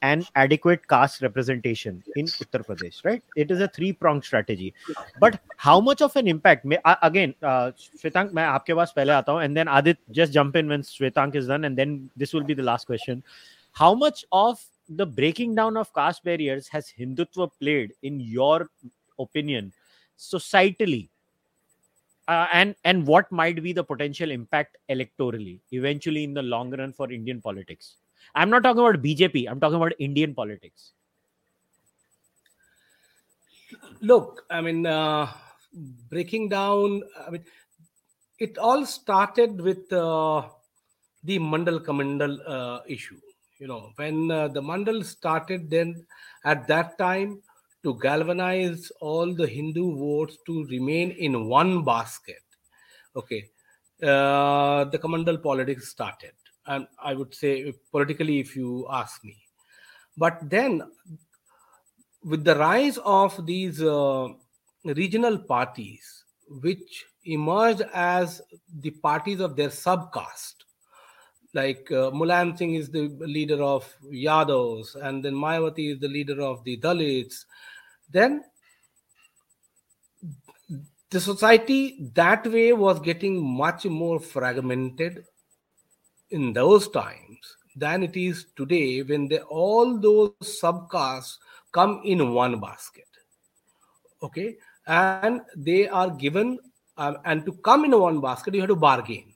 and 0.02 0.28
adequate 0.36 0.88
caste 0.88 1.22
representation 1.22 2.04
in 2.16 2.26
Uttar 2.26 2.66
Pradesh, 2.66 3.04
right? 3.06 3.24
It 3.36 3.52
is 3.52 3.62
a 3.62 3.68
three 3.68 3.93
pronged 3.93 4.24
strategy. 4.24 4.74
But 5.20 5.39
how 5.58 5.80
much 5.80 6.02
of 6.02 6.16
an 6.16 6.28
impact? 6.28 6.66
May, 6.66 6.80
uh, 6.86 6.95
again, 7.04 7.36
uh, 7.43 7.72
Shwetank, 7.72 8.32
मैं 8.34 8.45
आपके 8.45 8.74
पास 8.76 8.93
पहले 8.95 9.14
aata 9.14 9.43
and 9.45 9.56
then 9.56 9.68
Aadit, 9.68 9.97
just 10.12 10.34
jump 10.34 10.56
in 10.56 10.68
when 10.68 10.82
Shwetank 10.82 11.36
is 11.36 11.47
done, 11.47 11.66
and 11.66 11.78
then 11.78 12.10
this 12.18 12.34
will 12.34 12.43
be 12.43 12.54
the 12.54 12.64
last 12.64 12.88
question. 12.88 13.24
How 13.74 13.93
much 13.93 14.26
of 14.32 14.64
the 14.89 15.06
breaking 15.06 15.56
down 15.56 15.78
of 15.78 15.93
caste 15.93 16.24
barriers 16.24 16.68
has 16.70 16.91
Hindutva 16.99 17.52
played, 17.60 17.93
in 18.02 18.20
your 18.20 18.70
opinion, 19.20 19.72
societally? 20.18 21.10
Uh, 22.28 22.47
and 22.54 22.76
and 22.86 23.06
what 23.06 23.32
might 23.32 23.62
be 23.62 23.74
the 23.74 23.84
potential 23.84 24.32
impact 24.32 24.78
electorally 24.89 25.60
eventually 25.72 26.24
in 26.24 26.36
the 26.36 26.41
long 26.41 26.70
run 26.70 26.93
for 26.93 27.12
indian 27.12 27.41
politics 27.41 27.97
i'm 28.36 28.50
not 28.50 28.64
talking 28.64 28.84
about 28.84 29.02
bjp 29.02 29.50
i'm 29.50 29.60
talking 29.60 29.78
about 29.78 29.94
indian 30.00 30.34
politics 30.34 30.94
look, 34.02 34.46
I 34.50 34.62
mean, 34.62 34.86
uh, 34.86 35.32
breaking 36.10 36.50
down, 36.50 37.04
I 37.26 37.30
mean, 37.30 37.44
it 38.40 38.58
all 38.58 38.86
started 38.86 39.62
with 39.62 39.92
uh, 39.94 40.48
the 41.24 41.40
Mandal 41.40 41.84
Kamandal 41.86 42.38
uh, 42.48 42.80
issue. 42.88 43.20
You 43.60 43.68
know, 43.68 43.92
when 43.96 44.32
uh, 44.32 44.48
the 44.48 44.62
Mandal 44.62 45.06
started, 45.06 45.70
then 45.70 46.06
at 46.44 46.68
that 46.68 46.98
time, 46.98 47.42
to 47.84 47.98
galvanize 48.00 48.92
all 49.02 49.34
the 49.34 49.48
Hindu 49.48 49.98
votes 49.98 50.38
to 50.46 50.66
remain 50.66 51.12
in 51.12 51.48
one 51.48 51.84
basket, 51.84 52.44
okay, 53.16 53.50
uh, 54.04 54.86
the 54.86 55.00
Kamandal 55.00 55.42
politics 55.42 55.90
started. 55.90 56.34
And 56.72 56.88
I 57.04 57.14
would 57.14 57.34
say, 57.36 57.74
politically, 57.92 58.40
if 58.40 58.56
you 58.56 58.88
ask 58.90 59.24
me. 59.26 59.36
But 60.18 60.50
then 60.50 60.82
with 62.24 62.44
the 62.44 62.56
rise 62.56 62.98
of 63.04 63.46
these 63.46 63.82
uh, 63.82 64.28
regional 64.86 65.38
parties, 65.38 66.24
which 66.62 67.06
emerged 67.26 67.84
as 67.94 68.42
the 68.80 68.92
parties 68.92 69.42
of 69.42 69.56
their 69.56 69.70
subcaste, 69.70 70.64
like 71.54 71.92
uh, 71.92 72.12
Mulayam 72.12 72.58
Singh 72.58 72.76
is 72.76 72.90
the 72.90 73.10
leader 73.20 73.62
of 73.62 73.94
Yadavs, 74.06 74.96
and 74.96 75.26
then 75.26 75.34
Mayawati 75.34 75.94
is 75.94 76.00
the 76.00 76.08
leader 76.08 76.42
of 76.42 76.64
the 76.64 76.78
Dalits, 76.78 77.44
then 78.10 78.44
the 81.10 81.20
society 81.20 82.10
that 82.16 82.48
way 82.48 82.72
was 82.72 83.02
getting 83.02 83.43
much 83.43 83.84
more 83.86 84.20
fragmented 84.20 85.26
in 86.32 86.53
those 86.53 86.87
times 86.89 87.58
than 87.75 88.03
it 88.03 88.17
is 88.17 88.45
today 88.55 89.01
when 89.03 89.28
they, 89.28 89.39
all 89.39 89.97
those 89.97 90.32
subcastes 90.41 91.37
come 91.71 92.01
in 92.03 92.33
one 92.33 92.59
basket. 92.59 93.08
Okay? 94.24 94.55
And 94.87 95.41
they 95.55 95.87
are 95.87 96.09
given 96.09 96.59
um, 96.97 97.17
and 97.25 97.45
to 97.45 97.53
come 97.53 97.86
in 97.86 97.97
one 97.97 98.21
basket 98.21 98.53
you 98.53 98.62
have 98.62 98.70
to 98.70 98.75
bargain. 98.75 99.33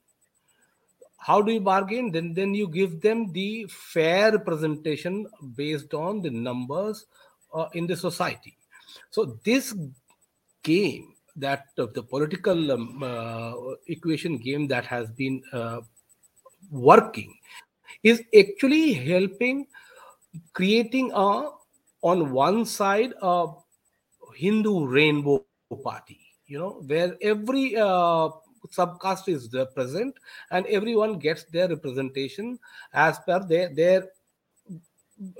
How 1.18 1.42
do 1.42 1.52
you 1.52 1.60
bargain? 1.60 2.12
Then 2.12 2.34
then 2.34 2.54
you 2.54 2.68
give 2.68 3.00
them 3.00 3.32
the 3.32 3.66
fair 3.68 4.32
representation 4.32 5.26
based 5.56 5.94
on 5.94 6.22
the 6.22 6.30
numbers 6.30 7.06
uh, 7.52 7.66
in 7.72 7.86
the 7.86 7.96
society. 7.96 8.56
So 9.10 9.38
this 9.44 9.74
game 10.62 11.14
that 11.36 11.66
uh, 11.78 11.86
the 11.94 12.02
political 12.02 12.72
um, 12.72 13.02
uh, 13.02 13.52
equation 13.88 14.38
game 14.38 14.68
that 14.68 14.84
has 14.84 15.10
been 15.10 15.42
uh, 15.52 15.80
working 16.70 17.32
is 18.02 18.22
actually 18.38 18.92
helping 18.92 19.66
creating 20.52 21.10
a 21.12 21.50
on 22.02 22.30
one 22.30 22.64
side 22.64 23.12
a 23.22 23.46
hindu 24.34 24.86
rainbow 24.86 25.44
party 25.82 26.20
you 26.46 26.58
know 26.58 26.82
where 26.86 27.16
every 27.22 27.76
uh, 27.76 28.28
subcaste 28.72 29.28
is 29.28 29.48
present 29.74 30.14
and 30.50 30.66
everyone 30.66 31.18
gets 31.18 31.44
their 31.44 31.68
representation 31.68 32.58
as 32.92 33.18
per 33.20 33.40
their 33.46 33.68
their 33.74 34.08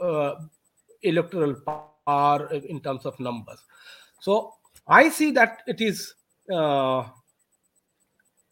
uh, 0.01 0.35
electoral 1.03 1.55
power 1.55 2.49
in 2.55 2.81
terms 2.81 3.05
of 3.05 3.19
numbers. 3.21 3.63
So 4.21 4.55
i 4.89 5.09
see 5.09 5.33
that 5.33 5.63
it 5.67 5.81
is 5.81 6.15
uh, 6.51 7.05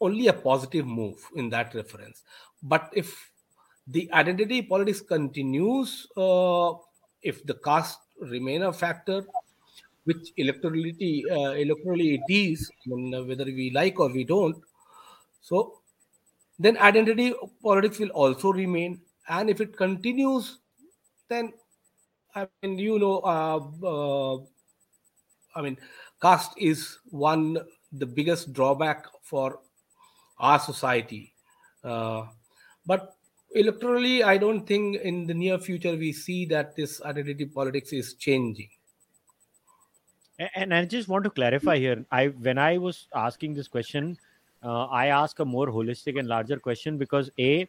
only 0.00 0.26
a 0.26 0.32
positive 0.32 0.86
move 0.86 1.24
in 1.36 1.48
that 1.48 1.74
reference 1.74 2.22
but 2.64 2.90
if 2.92 3.30
the 3.86 4.10
identity 4.12 4.62
politics 4.62 5.00
continues 5.00 6.06
uh, 6.16 6.72
if 7.22 7.44
the 7.46 7.54
caste 7.64 8.00
remain 8.20 8.62
a 8.62 8.72
factor 8.72 9.24
which 10.04 10.32
electorality 10.38 11.22
uh, 11.30 11.52
electorally 11.64 12.18
it 12.18 12.32
is 12.32 12.70
uh, 12.90 13.22
whether 13.24 13.44
we 13.44 13.70
like 13.74 14.00
or 14.00 14.08
we 14.08 14.24
don't 14.24 14.56
so 15.40 15.80
then 16.58 16.76
identity 16.78 17.32
politics 17.62 17.98
will 17.98 18.10
also 18.10 18.52
remain 18.52 19.00
and 19.28 19.50
if 19.50 19.60
it 19.60 19.76
continues 19.76 20.58
then 21.28 21.52
i 22.34 22.46
mean 22.62 22.78
you 22.78 22.98
know 22.98 23.18
uh, 23.20 23.60
uh, 23.92 24.38
I 25.54 25.62
mean, 25.62 25.78
caste 26.20 26.52
is 26.56 26.98
one 27.10 27.58
the 27.92 28.06
biggest 28.06 28.52
drawback 28.52 29.06
for 29.22 29.60
our 30.38 30.58
society. 30.58 31.32
Uh, 31.82 32.26
but 32.86 33.16
electorally, 33.56 34.22
I 34.24 34.38
don't 34.38 34.66
think 34.66 34.96
in 34.96 35.26
the 35.26 35.34
near 35.34 35.58
future 35.58 35.96
we 35.96 36.12
see 36.12 36.44
that 36.46 36.76
this 36.76 37.00
identity 37.02 37.46
politics 37.46 37.92
is 37.92 38.14
changing. 38.14 38.70
And 40.56 40.74
I 40.74 40.84
just 40.84 41.08
want 41.08 41.24
to 41.24 41.30
clarify 41.30 41.78
here. 41.78 42.04
I 42.10 42.26
when 42.28 42.58
I 42.58 42.78
was 42.78 43.06
asking 43.14 43.54
this 43.54 43.68
question, 43.68 44.18
uh, 44.64 44.86
I 44.86 45.06
ask 45.06 45.38
a 45.38 45.44
more 45.44 45.68
holistic 45.68 46.18
and 46.18 46.26
larger 46.26 46.58
question 46.58 46.98
because 46.98 47.30
a 47.38 47.68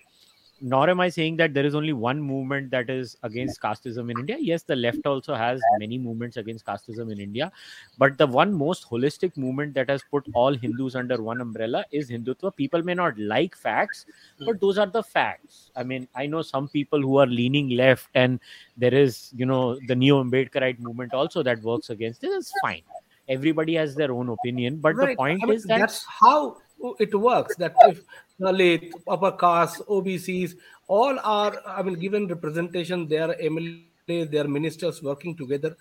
nor 0.62 0.90
am 0.90 1.02
I 1.02 1.10
saying 1.10 1.36
that 1.38 1.54
there 1.54 1.66
is 1.66 1.76
only 1.76 1.92
one 1.92 2.22
movement 2.22 2.72
that 2.72 2.90
is 2.90 3.18
against 3.24 3.62
casteism 3.62 4.10
in 4.10 4.20
India. 4.20 4.38
Yes, 4.40 4.64
the 4.64 4.76
left 4.76 5.06
also 5.06 5.36
has 5.36 5.62
many 5.80 5.98
movements 5.98 6.38
against 6.38 6.66
casteism 6.66 7.12
in 7.12 7.20
India, 7.20 7.52
but 7.98 8.18
the 8.18 8.26
one 8.26 8.54
most 8.54 8.90
holistic 8.90 9.36
movement 9.36 9.74
that 9.74 9.90
has 9.90 10.02
put 10.10 10.26
all 10.34 10.54
Hindus 10.54 10.96
under 10.96 11.22
one 11.22 11.42
umbrella 11.42 11.84
is 11.92 12.10
Hindutva. 12.10 12.56
People 12.56 12.84
may 12.84 12.94
not 12.94 13.18
like 13.20 13.56
facts, 13.56 14.06
hmm. 14.38 14.46
but 14.46 14.62
those 14.62 14.78
are 14.78 14.88
the 14.88 15.04
facts. 15.04 15.72
I 15.76 15.84
mean, 15.84 16.08
I 16.16 16.26
know 16.26 16.42
some 16.42 16.70
people 16.70 17.02
who 17.02 17.18
are 17.18 17.28
leaning 17.28 17.70
left, 17.72 18.08
and 18.16 18.40
there 18.78 18.94
is, 18.94 19.32
you 19.36 19.46
know, 19.46 19.78
the 19.88 19.96
neo 19.96 20.24
Ambedkarite 20.24 20.80
movement 20.80 21.14
also 21.14 21.44
that 21.44 21.62
works 21.64 21.90
against 21.90 22.22
this. 22.22 22.34
It's 22.34 22.54
fine. 22.62 22.84
Everybody 23.28 23.74
has 23.76 23.96
their 23.96 24.12
own 24.12 24.30
opinion, 24.30 24.78
but 24.78 24.96
right. 24.96 25.10
the 25.10 25.16
point 25.16 25.42
I 25.44 25.48
mean, 25.48 25.56
is 25.56 25.64
that 25.64 25.80
that's 25.80 26.06
how 26.22 26.58
it 27.00 27.14
works 27.14 27.56
that 27.58 27.76
if 27.84 28.02
Dalit, 28.40 28.92
upper 29.08 29.32
caste, 29.32 29.82
OBCs, 29.88 30.56
all 30.88 31.18
are, 31.24 31.62
I 31.66 31.82
mean, 31.82 31.96
given 31.96 32.28
representation, 32.28 33.08
their 33.08 33.30
MLA, 33.30 33.84
they 34.08 34.38
are 34.38 34.48
ministers 34.48 35.02
working 35.02 35.36
together. 35.36 35.76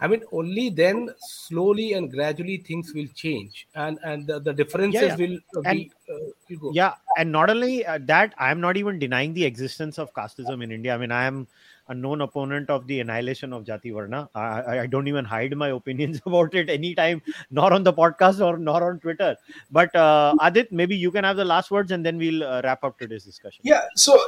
I 0.00 0.08
mean, 0.08 0.22
only 0.32 0.68
then 0.68 1.10
slowly 1.18 1.92
and 1.92 2.10
gradually 2.10 2.56
things 2.56 2.92
will 2.92 3.06
change, 3.14 3.68
and 3.76 4.00
and 4.02 4.26
the, 4.26 4.40
the 4.40 4.52
differences 4.52 5.00
yeah, 5.00 5.16
yeah. 5.16 5.38
will 5.54 5.64
and, 5.64 5.78
be. 5.78 5.92
Uh, 6.10 6.70
yeah, 6.72 6.94
and 7.16 7.30
not 7.30 7.50
only 7.50 7.86
uh, 7.86 8.00
that, 8.02 8.34
I 8.36 8.50
am 8.50 8.60
not 8.60 8.76
even 8.76 8.98
denying 8.98 9.32
the 9.32 9.44
existence 9.44 10.00
of 10.00 10.12
casteism 10.12 10.64
in 10.64 10.72
India. 10.72 10.92
I 10.92 10.98
mean, 10.98 11.12
I 11.12 11.24
am 11.26 11.46
a 11.88 11.94
known 11.94 12.20
opponent 12.20 12.70
of 12.70 12.86
the 12.86 13.00
annihilation 13.00 13.52
of 13.52 13.64
Jati 13.64 13.92
Varna. 13.92 14.28
I, 14.34 14.80
I 14.80 14.86
don't 14.86 15.08
even 15.08 15.24
hide 15.24 15.56
my 15.56 15.68
opinions 15.68 16.20
about 16.26 16.54
it 16.54 16.70
anytime, 16.70 17.22
nor 17.50 17.72
on 17.72 17.82
the 17.82 17.92
podcast 17.92 18.44
or 18.44 18.58
nor 18.58 18.90
on 18.90 19.00
Twitter. 19.00 19.36
But 19.70 19.94
uh, 19.94 20.34
Aadit, 20.40 20.70
maybe 20.70 20.96
you 20.96 21.10
can 21.10 21.24
have 21.24 21.36
the 21.36 21.44
last 21.44 21.70
words 21.70 21.90
and 21.90 22.04
then 22.04 22.18
we'll 22.18 22.44
uh, 22.44 22.60
wrap 22.64 22.84
up 22.84 22.98
today's 22.98 23.24
discussion. 23.24 23.60
Yeah. 23.64 23.82
So 23.96 24.18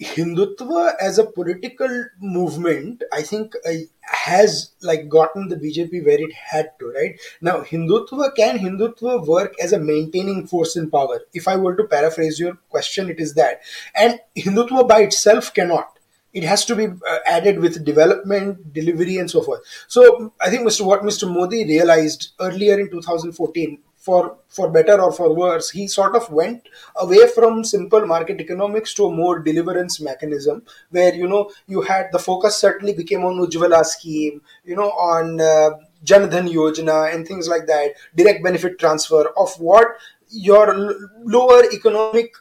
Hindutva 0.00 0.94
as 1.00 1.18
a 1.18 1.24
political 1.24 2.04
movement, 2.20 3.02
I 3.12 3.22
think 3.22 3.54
uh, 3.66 3.72
has 4.02 4.70
like 4.80 5.08
gotten 5.08 5.48
the 5.48 5.56
BJP 5.56 6.04
where 6.04 6.20
it 6.20 6.32
had 6.32 6.70
to, 6.78 6.92
right? 6.92 7.18
Now, 7.40 7.62
Hindutva, 7.62 8.36
can 8.36 8.58
Hindutva 8.58 9.26
work 9.26 9.54
as 9.60 9.72
a 9.72 9.80
maintaining 9.80 10.46
force 10.46 10.76
in 10.76 10.90
power? 10.90 11.22
If 11.34 11.48
I 11.48 11.56
were 11.56 11.74
to 11.74 11.84
paraphrase 11.84 12.38
your 12.38 12.54
question, 12.68 13.10
it 13.10 13.18
is 13.18 13.34
that. 13.34 13.60
And 13.96 14.20
Hindutva 14.36 14.86
by 14.86 15.00
itself 15.00 15.52
cannot 15.52 15.97
it 16.38 16.44
has 16.44 16.64
to 16.70 16.76
be 16.80 16.86
uh, 16.86 17.18
added 17.26 17.58
with 17.58 17.84
development 17.84 18.72
delivery 18.72 19.18
and 19.18 19.30
so 19.30 19.42
forth. 19.42 19.60
So 19.96 20.32
i 20.40 20.48
think 20.50 20.66
mr 20.68 20.84
what 20.88 21.02
mr 21.10 21.30
modi 21.36 21.64
realized 21.74 22.32
earlier 22.46 22.78
in 22.80 22.90
2014 22.90 23.78
for 24.06 24.36
for 24.56 24.66
better 24.76 24.96
or 25.06 25.10
for 25.18 25.28
worse 25.34 25.70
he 25.70 25.86
sort 25.94 26.14
of 26.18 26.30
went 26.30 26.68
away 27.04 27.26
from 27.34 27.64
simple 27.64 28.06
market 28.12 28.40
economics 28.40 28.94
to 28.94 29.06
a 29.06 29.16
more 29.20 29.34
deliverance 29.48 30.00
mechanism 30.00 30.62
where 30.90 31.14
you 31.14 31.28
know 31.32 31.50
you 31.66 31.82
had 31.82 32.06
the 32.12 32.22
focus 32.28 32.56
certainly 32.66 32.94
became 33.00 33.24
on 33.30 33.42
ujjwala 33.44 33.84
scheme 33.84 34.40
you 34.64 34.76
know 34.76 34.90
on 35.10 35.40
uh, 35.40 35.70
Jan 36.04 36.30
Dhan 36.30 36.48
Yojana 36.48 37.12
and 37.12 37.26
things 37.26 37.48
like 37.48 37.66
that, 37.66 37.94
direct 38.14 38.44
benefit 38.44 38.78
transfer 38.78 39.32
of 39.36 39.54
what 39.58 39.88
your 40.30 40.94
lower 41.24 41.64
economic 41.72 42.32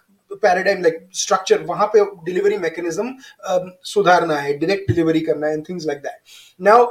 paradigm 0.42 0.82
like 0.82 1.09
structure 1.22 1.62
वहां 1.72 1.86
पे 1.96 2.04
delivery 2.24 2.56
mechanism 2.59 3.14
सुधारना 3.94 4.36
है 4.36 4.56
direct 4.59 4.90
delivery 4.90 5.20
करना 5.30 5.46
है 5.46 5.52
and 5.54 5.68
things 5.68 5.86
like 5.86 5.98
that 6.02 6.20
now 6.68 6.88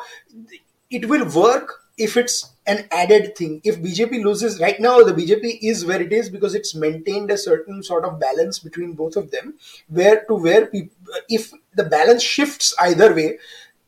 it 0.91 1.05
will 1.09 1.21
work 1.33 1.69
if 1.97 2.15
it's 2.17 2.51
an 2.65 2.79
added 2.91 3.35
thing. 3.35 3.61
If 3.63 3.79
BJP 3.79 4.23
loses 4.23 4.59
right 4.59 4.79
now, 4.79 5.03
the 5.03 5.13
BJP 5.13 5.59
is 5.61 5.85
where 5.85 6.01
it 6.01 6.11
is 6.11 6.29
because 6.29 6.55
it's 6.55 6.73
maintained 6.75 7.31
a 7.31 7.37
certain 7.37 7.83
sort 7.83 8.05
of 8.05 8.19
balance 8.19 8.59
between 8.59 8.93
both 8.93 9.15
of 9.15 9.31
them. 9.31 9.53
Where 9.87 10.23
to 10.25 10.35
where 10.35 10.65
people, 10.65 10.95
if 11.29 11.51
the 11.75 11.83
balance 11.83 12.23
shifts 12.23 12.73
either 12.79 13.13
way, 13.13 13.39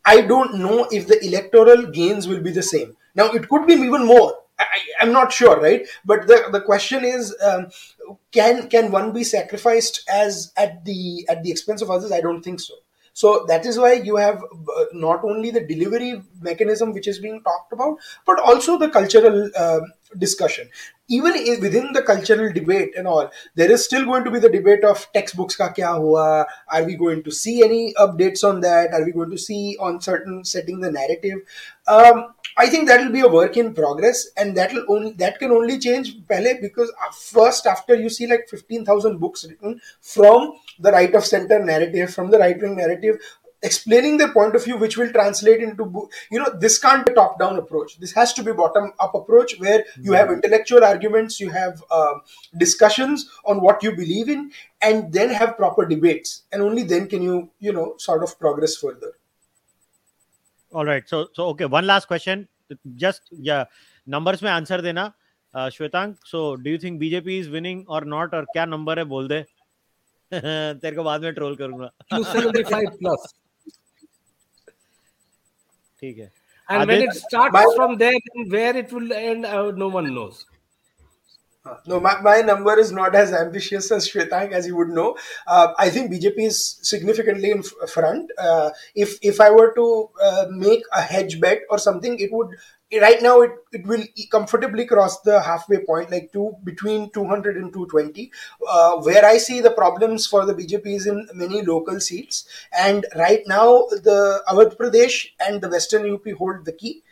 I 0.05 0.21
don't 0.21 0.55
know 0.55 0.87
if 0.91 1.07
the 1.07 1.23
electoral 1.25 1.85
gains 1.87 2.27
will 2.27 2.41
be 2.41 2.51
the 2.51 2.63
same. 2.63 2.95
Now 3.15 3.31
it 3.31 3.49
could 3.49 3.67
be 3.67 3.73
even 3.73 4.05
more. 4.05 4.33
I, 4.58 4.80
am 5.02 5.12
not 5.12 5.32
sure, 5.32 5.60
right? 5.60 5.86
But 6.04 6.26
the, 6.26 6.48
the 6.50 6.60
question 6.60 7.04
is, 7.04 7.34
um, 7.42 7.68
can 8.32 8.68
can 8.68 8.90
one 8.90 9.12
be 9.12 9.24
sacrificed 9.24 10.02
as 10.10 10.52
at 10.56 10.84
the 10.84 11.26
at 11.28 11.42
the 11.42 11.50
expense 11.50 11.82
of 11.82 11.90
others? 11.90 12.12
I 12.12 12.20
don't 12.20 12.42
think 12.42 12.60
so. 12.60 12.74
So 13.18 13.44
that 13.48 13.66
is 13.66 13.76
why 13.76 13.94
you 13.94 14.14
have 14.14 14.44
uh, 14.44 14.84
not 14.92 15.24
only 15.24 15.50
the 15.50 15.66
delivery 15.66 16.22
mechanism 16.40 16.92
which 16.92 17.08
is 17.08 17.18
being 17.18 17.42
talked 17.42 17.72
about, 17.72 17.96
but 18.24 18.38
also 18.38 18.78
the 18.78 18.88
cultural 18.90 19.50
uh, 19.56 19.80
discussion. 20.18 20.68
Even 21.08 21.32
within 21.60 21.92
the 21.92 22.02
cultural 22.02 22.52
debate 22.52 22.90
and 22.96 23.08
all, 23.08 23.28
there 23.56 23.72
is 23.72 23.84
still 23.84 24.04
going 24.04 24.22
to 24.22 24.30
be 24.30 24.38
the 24.38 24.48
debate 24.48 24.84
of 24.84 25.04
textbooks 25.12 25.56
ka 25.56 25.72
kya 25.72 25.98
hua. 25.98 26.46
Are 26.68 26.84
we 26.84 26.94
going 26.94 27.24
to 27.24 27.32
see 27.32 27.64
any 27.64 27.92
updates 27.94 28.44
on 28.48 28.60
that? 28.60 28.92
Are 28.92 29.04
we 29.04 29.10
going 29.10 29.30
to 29.30 29.38
see 29.38 29.76
on 29.80 30.00
certain 30.00 30.44
setting 30.44 30.78
the 30.78 30.92
narrative? 30.92 31.40
Um, 31.88 32.34
I 32.56 32.68
think 32.68 32.88
that 32.88 33.00
will 33.00 33.12
be 33.12 33.20
a 33.20 33.28
work 33.28 33.56
in 33.56 33.74
progress, 33.74 34.28
and 34.36 34.56
that 34.56 34.72
will 34.72 34.84
only 34.88 35.12
that 35.12 35.38
can 35.38 35.50
only 35.50 35.78
change 35.78 36.16
pehle 36.26 36.60
because 36.60 36.90
uh, 36.90 37.12
first 37.12 37.66
after 37.66 37.94
you 37.94 38.08
see 38.08 38.26
like 38.26 38.48
fifteen 38.48 38.84
thousand 38.84 39.18
books 39.18 39.44
written 39.48 39.80
from 40.00 40.54
the 40.78 40.92
right 40.92 41.14
of 41.14 41.24
center 41.24 41.64
narrative, 41.64 42.12
from 42.14 42.30
the 42.30 42.38
right 42.38 42.60
wing 42.60 42.76
narrative, 42.76 43.18
explaining 43.62 44.16
their 44.16 44.32
point 44.32 44.54
of 44.54 44.64
view, 44.64 44.76
which 44.76 44.96
will 44.96 45.10
translate 45.12 45.60
into 45.60 46.08
you 46.30 46.38
know 46.38 46.50
this 46.58 46.78
can't 46.78 47.06
be 47.06 47.12
top 47.12 47.38
down 47.38 47.58
approach. 47.58 47.98
This 47.98 48.12
has 48.12 48.32
to 48.34 48.42
be 48.42 48.52
bottom 48.52 48.92
up 49.00 49.14
approach 49.14 49.58
where 49.58 49.84
you 50.00 50.12
have 50.12 50.30
intellectual 50.30 50.84
arguments, 50.84 51.40
you 51.40 51.50
have 51.50 51.82
uh, 51.90 52.14
discussions 52.56 53.28
on 53.44 53.60
what 53.60 53.82
you 53.82 53.94
believe 53.94 54.28
in, 54.28 54.52
and 54.80 55.12
then 55.12 55.30
have 55.30 55.56
proper 55.56 55.86
debates, 55.86 56.42
and 56.52 56.62
only 56.62 56.82
then 56.84 57.08
can 57.08 57.22
you 57.22 57.50
you 57.58 57.72
know 57.72 57.94
sort 57.98 58.22
of 58.22 58.38
progress 58.38 58.76
further. 58.76 59.17
All 60.72 60.84
right. 60.84 61.08
So 61.08 61.28
so 61.32 61.46
okay. 61.48 61.64
One 61.64 61.86
last 61.86 62.06
question. 62.06 62.48
Just 62.96 63.22
yeah, 63.30 63.64
numbers 64.06 64.42
में 64.42 64.50
answer 64.50 64.80
देना 64.82 65.12
Shwetank 65.54 66.16
so 66.26 66.54
do 66.54 66.70
you 66.70 66.78
think 66.78 66.98
BJP 67.00 67.38
is 67.38 67.48
winning 67.50 67.88
और 67.88 68.04
not 68.04 68.34
और 68.34 68.44
क्या 68.52 68.64
number 68.64 68.98
है 68.98 69.04
बोल 69.12 69.28
दे 69.28 69.40
तेरे 70.32 70.94
को 70.96 71.02
बाद 71.04 71.22
में 71.22 71.32
ट्रोल 71.34 71.56
करूँगा 71.56 71.90
275 72.14 72.90
प्लस 72.98 73.34
ठीक 76.00 76.18
है 76.18 76.30
and 76.68 76.90
when 76.90 77.02
it 77.02 77.14
starts 77.18 77.74
from 77.76 77.96
there 78.00 78.16
where 78.54 78.76
it 78.76 78.90
will 78.92 79.12
end 79.18 79.46
uh, 79.46 79.70
no 79.82 79.88
one 79.88 80.08
knows 80.16 80.44
no, 81.86 82.00
my, 82.00 82.20
my 82.20 82.40
number 82.40 82.78
is 82.78 82.92
not 82.92 83.14
as 83.14 83.32
ambitious 83.32 83.90
as 83.90 84.08
Shwetank, 84.08 84.52
as 84.52 84.66
you 84.66 84.76
would 84.76 84.88
know. 84.88 85.16
Uh, 85.46 85.72
I 85.78 85.90
think 85.90 86.12
BJP 86.12 86.38
is 86.38 86.78
significantly 86.82 87.50
in 87.50 87.62
front. 87.62 88.30
Uh, 88.38 88.70
if 88.94 89.18
if 89.22 89.40
I 89.40 89.50
were 89.50 89.72
to 89.74 90.10
uh, 90.22 90.46
make 90.50 90.82
a 90.92 91.02
hedge 91.02 91.40
bet 91.40 91.60
or 91.70 91.78
something, 91.78 92.18
it 92.18 92.32
would 92.32 92.48
right 93.00 93.20
now 93.20 93.42
it, 93.42 93.50
it 93.72 93.86
will 93.86 94.02
comfortably 94.30 94.86
cross 94.86 95.20
the 95.20 95.40
halfway 95.40 95.84
point, 95.84 96.10
like 96.10 96.32
two 96.32 96.54
between 96.64 97.10
200 97.10 97.56
and 97.56 97.72
220. 97.72 98.30
Uh, 98.68 98.96
where 99.02 99.24
I 99.24 99.38
see 99.38 99.60
the 99.60 99.70
problems 99.70 100.26
for 100.26 100.46
the 100.46 100.54
BJP 100.54 100.86
is 100.86 101.06
in 101.06 101.28
many 101.34 101.62
local 101.62 102.00
seats, 102.00 102.46
and 102.72 103.06
right 103.16 103.42
now 103.46 103.86
the 103.90 104.42
Awadh 104.48 104.76
Pradesh 104.76 105.28
and 105.40 105.60
the 105.60 105.68
Western 105.68 106.10
UP 106.12 106.26
hold 106.38 106.64
the 106.64 106.72
key 106.72 107.02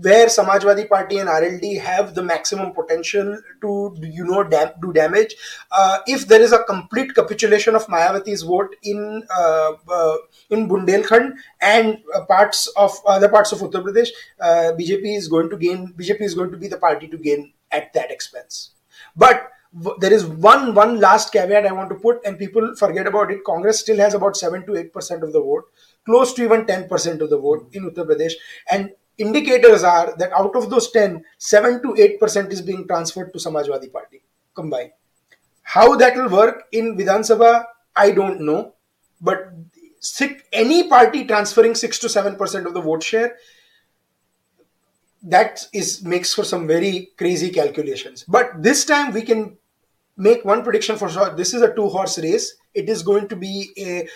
where 0.00 0.26
Samajwadi 0.26 0.88
Party 0.88 1.18
and 1.18 1.28
RLD 1.28 1.80
have 1.80 2.14
the 2.14 2.22
maximum 2.22 2.72
potential 2.72 3.38
to, 3.60 3.96
you 4.00 4.24
know, 4.24 4.42
dam- 4.42 4.72
do 4.82 4.92
damage. 4.92 5.34
Uh, 5.70 5.98
if 6.06 6.26
there 6.26 6.40
is 6.40 6.52
a 6.52 6.64
complete 6.64 7.14
capitulation 7.14 7.74
of 7.74 7.86
Mayawati's 7.86 8.42
vote 8.42 8.74
in 8.82 9.22
uh, 9.36 9.72
uh, 9.88 10.16
in 10.50 10.68
Bundelkhand 10.68 11.34
and 11.60 11.98
uh, 12.14 12.24
parts 12.24 12.66
of 12.76 12.92
other 13.06 13.28
parts 13.28 13.52
of 13.52 13.60
Uttar 13.60 13.84
Pradesh, 13.84 14.08
uh, 14.40 14.72
BJP 14.78 15.16
is 15.16 15.28
going 15.28 15.48
to 15.50 15.56
gain. 15.56 15.92
BJP 15.96 16.22
is 16.22 16.34
going 16.34 16.50
to 16.50 16.56
be 16.58 16.68
the 16.68 16.78
party 16.78 17.06
to 17.08 17.16
gain 17.16 17.52
at 17.70 17.92
that 17.92 18.10
expense. 18.10 18.70
But 19.16 19.50
there 19.98 20.12
is 20.12 20.24
one 20.24 20.74
one 20.74 21.00
last 21.00 21.32
caveat 21.32 21.66
I 21.66 21.72
want 21.72 21.88
to 21.90 21.96
put, 21.96 22.24
and 22.24 22.38
people 22.38 22.74
forget 22.76 23.06
about 23.06 23.30
it. 23.30 23.44
Congress 23.44 23.80
still 23.80 23.98
has 23.98 24.14
about 24.14 24.36
seven 24.36 24.64
to 24.66 24.76
eight 24.76 24.92
percent 24.92 25.22
of 25.22 25.32
the 25.32 25.40
vote, 25.40 25.64
close 26.04 26.32
to 26.34 26.44
even 26.44 26.66
ten 26.66 26.88
percent 26.88 27.22
of 27.22 27.30
the 27.30 27.38
vote 27.38 27.68
in 27.72 27.90
Uttar 27.90 28.06
Pradesh, 28.06 28.34
and 28.70 28.90
indicators 29.18 29.84
are 29.84 30.14
that 30.18 30.32
out 30.32 30.54
of 30.56 30.70
those 30.70 30.90
10, 30.90 31.24
7 31.38 31.82
to 31.82 31.88
8% 32.20 32.52
is 32.52 32.62
being 32.62 32.86
transferred 32.86 33.32
to 33.32 33.38
Samajwadi 33.38 33.92
Party 33.92 34.22
combined. 34.54 34.92
How 35.62 35.96
that 35.96 36.16
will 36.16 36.28
work 36.28 36.64
in 36.72 36.96
Vidhan 36.96 37.20
Sabha, 37.20 37.64
I 37.96 38.10
don't 38.10 38.40
know. 38.40 38.74
But 39.20 39.52
any 40.52 40.88
party 40.88 41.24
transferring 41.24 41.74
6 41.74 41.98
to 42.00 42.06
7% 42.08 42.66
of 42.66 42.74
the 42.74 42.80
vote 42.80 43.02
share, 43.02 43.36
that 45.22 45.66
is 45.72 46.04
makes 46.04 46.34
for 46.34 46.44
some 46.44 46.66
very 46.66 47.10
crazy 47.16 47.50
calculations. 47.50 48.24
But 48.28 48.62
this 48.62 48.84
time 48.84 49.12
we 49.12 49.22
can 49.22 49.56
make 50.16 50.44
one 50.44 50.62
prediction 50.62 50.96
for 50.96 51.08
sure. 51.08 51.34
This 51.34 51.54
is 51.54 51.62
a 51.62 51.74
two 51.74 51.88
horse 51.88 52.18
race. 52.18 52.54
It 52.74 52.88
is 52.88 53.02
going 53.02 53.28
to 53.28 53.36
be 53.36 53.70
a, 53.78 54.06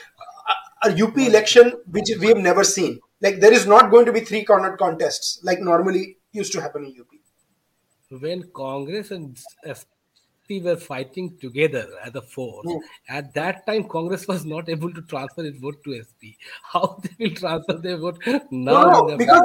a 0.87 1.03
UP 1.03 1.16
election 1.16 1.73
which 1.91 2.11
we 2.20 2.29
have 2.29 2.37
never 2.37 2.62
seen. 2.62 3.01
Like 3.20 3.40
there 3.40 3.53
is 3.53 3.66
not 3.66 3.90
going 3.90 4.07
to 4.07 4.12
be 4.12 4.20
three 4.20 4.45
cornered 4.45 4.78
contests 4.78 5.40
like 5.43 5.61
normally 5.61 6.19
used 6.32 6.53
to 6.53 6.61
happen 6.61 6.85
in 6.85 6.95
UP. 7.01 8.20
When 8.23 8.45
Congress 8.55 9.11
and 9.11 9.36
SP 9.66 10.62
were 10.62 10.77
fighting 10.77 11.36
together 11.40 11.86
as 12.05 12.15
a 12.15 12.23
force, 12.23 12.66
Hmm. 12.70 12.78
at 13.09 13.35
that 13.35 13.66
time 13.66 13.85
Congress 13.85 14.27
was 14.27 14.45
not 14.47 14.69
able 14.69 14.93
to 14.95 15.03
transfer 15.03 15.45
its 15.45 15.59
vote 15.59 15.82
to 15.85 15.95
SP. 16.01 16.39
How 16.62 17.01
they 17.03 17.11
will 17.28 17.35
transfer 17.35 17.74
their 17.74 17.99
vote 17.99 18.19
now? 18.27 18.82
no, 18.82 19.09
they're 19.09 19.16
because- 19.19 19.43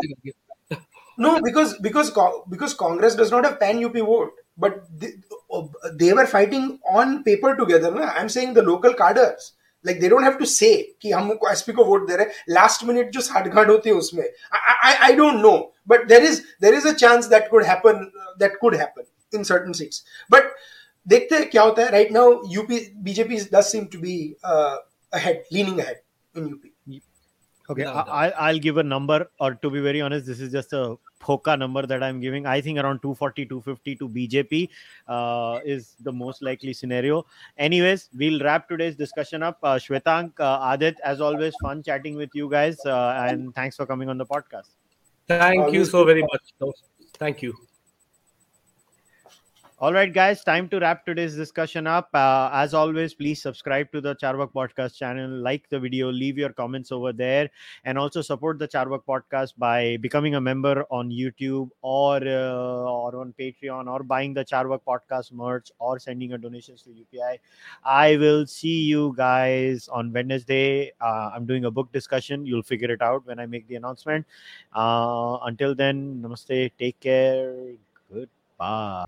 No, 1.23 1.39
because 1.41 1.77
because 1.77 2.11
because 2.49 2.73
Congress 2.73 3.15
does 3.15 3.29
not 3.31 3.45
have 3.45 3.59
pan 3.59 3.83
UP 3.85 3.93
vote, 4.05 4.31
but 4.57 4.79
they, 4.99 5.11
they 5.99 6.11
were 6.11 6.25
fighting 6.25 6.79
on 6.91 7.23
paper 7.23 7.55
together. 7.55 7.91
Na? 7.91 8.05
I'm 8.15 8.29
saying 8.29 8.53
the 8.55 8.63
local 8.63 8.95
cadres. 8.95 9.51
Like 9.85 9.99
they 10.01 10.09
don't 10.09 10.23
have 10.23 10.33
to 10.39 10.45
say 10.45 10.71
कि 11.01 11.11
हम 11.11 11.29
उनको 11.31 11.49
SP 11.51 11.71
को 11.73 11.85
vote 11.85 12.07
दे 12.07 12.15
रहे 12.15 12.25
हैं। 12.25 12.33
Last 12.49 12.83
minute 12.87 13.11
जो 13.13 13.21
साठगांड 13.21 13.69
होती 13.71 13.89
है 13.89 13.95
उसमें। 13.95 14.23
I 14.79 15.13
don't 15.13 15.41
know 15.41 15.55
but 15.87 16.07
there 16.07 16.23
is 16.23 16.41
there 16.61 16.73
is 16.75 16.87
a 16.87 16.93
chance 17.05 17.25
that 17.35 17.49
could 17.51 17.63
happen 17.65 18.11
that 18.39 18.57
could 18.61 18.75
happen 18.75 19.37
in 19.37 19.43
certain 19.43 19.71
seats 19.73 20.03
but 20.31 20.51
देखते 21.07 21.35
हैं 21.35 21.49
क्या 21.49 21.63
होता 21.63 21.83
है। 21.83 21.91
Right 21.91 22.11
now 22.11 22.41
UP 22.51 22.79
BJP 23.03 23.39
does 23.53 23.71
seem 23.71 23.85
to 23.93 23.99
be 23.99 24.19
ahead 24.45 25.43
leaning 25.53 25.79
ahead 25.79 25.97
in 26.37 26.47
UP 26.49 26.69
Okay, 27.69 27.83
no, 27.83 27.91
no. 27.91 28.11
I, 28.11 28.23
I'll 28.45 28.57
give 28.59 28.77
a 28.77 28.83
number, 28.83 29.17
or 29.39 29.47
to 29.55 29.69
be 29.73 29.81
very 29.83 29.99
honest, 30.05 30.25
this 30.29 30.39
is 30.45 30.49
just 30.55 30.73
a 30.73 30.79
Phoka 31.23 31.57
number 31.57 31.85
that 31.85 32.03
I'm 32.03 32.19
giving. 32.19 32.45
I 32.45 32.61
think 32.61 32.77
around 32.79 33.01
240, 33.01 33.45
250 33.45 33.95
to 33.95 34.09
BJP 34.09 34.69
uh, 35.07 35.59
is 35.65 35.95
the 36.01 36.11
most 36.11 36.41
likely 36.41 36.73
scenario. 36.73 37.25
Anyways, 37.57 38.09
we'll 38.15 38.39
wrap 38.39 38.69
today's 38.69 38.95
discussion 38.95 39.43
up. 39.43 39.57
Uh, 39.63 39.75
Shwetank, 39.75 40.39
uh, 40.39 40.59
Aadit, 40.71 40.95
as 41.03 41.21
always, 41.21 41.53
fun 41.61 41.83
chatting 41.83 42.15
with 42.15 42.29
you 42.33 42.49
guys, 42.49 42.77
uh, 42.85 43.25
and 43.27 43.53
thanks 43.55 43.75
for 43.75 43.85
coming 43.85 44.09
on 44.09 44.17
the 44.17 44.25
podcast. 44.25 44.69
Thank 45.27 45.73
you 45.73 45.85
so 45.85 46.03
very 46.03 46.21
much. 46.21 46.73
Thank 47.17 47.41
you. 47.41 47.55
All 49.83 49.91
right, 49.91 50.13
guys, 50.13 50.45
time 50.45 50.69
to 50.69 50.79
wrap 50.79 51.05
today's 51.05 51.35
discussion 51.35 51.87
up. 51.87 52.07
Uh, 52.13 52.49
as 52.53 52.73
always, 52.73 53.13
please 53.13 53.41
subscribe 53.41 53.91
to 53.91 53.99
the 53.99 54.15
Charvak 54.15 54.53
Podcast 54.53 54.95
channel, 54.95 55.29
like 55.29 55.67
the 55.67 55.77
video, 55.77 56.09
leave 56.09 56.37
your 56.37 56.53
comments 56.53 56.89
over 56.89 57.11
there, 57.11 57.49
and 57.83 57.97
also 57.97 58.21
support 58.21 58.59
the 58.59 58.65
Charvak 58.65 59.01
Podcast 59.05 59.55
by 59.57 59.97
becoming 59.97 60.35
a 60.35 60.39
member 60.39 60.85
on 60.89 61.09
YouTube 61.09 61.69
or 61.81 62.15
uh, 62.15 62.93
or 62.93 63.19
on 63.19 63.33
Patreon 63.37 63.91
or 63.91 64.03
buying 64.03 64.33
the 64.33 64.45
Charvak 64.45 64.79
Podcast 64.87 65.33
merch 65.33 65.69
or 65.79 65.99
sending 65.99 66.31
a 66.31 66.37
donations 66.37 66.83
to 66.83 66.91
UPI. 66.91 67.39
I 67.83 68.15
will 68.15 68.47
see 68.47 68.83
you 68.83 69.13
guys 69.17 69.89
on 69.89 70.13
Wednesday. 70.13 70.93
Uh, 71.01 71.31
I'm 71.35 71.45
doing 71.45 71.65
a 71.65 71.71
book 71.71 71.91
discussion. 71.91 72.45
You'll 72.45 72.63
figure 72.63 72.89
it 72.89 73.01
out 73.01 73.27
when 73.27 73.37
I 73.37 73.47
make 73.47 73.67
the 73.67 73.75
announcement. 73.75 74.25
Uh, 74.73 75.39
until 75.43 75.75
then, 75.75 76.21
namaste. 76.23 76.71
Take 76.79 77.01
care. 77.01 77.53
啊 78.63 79.05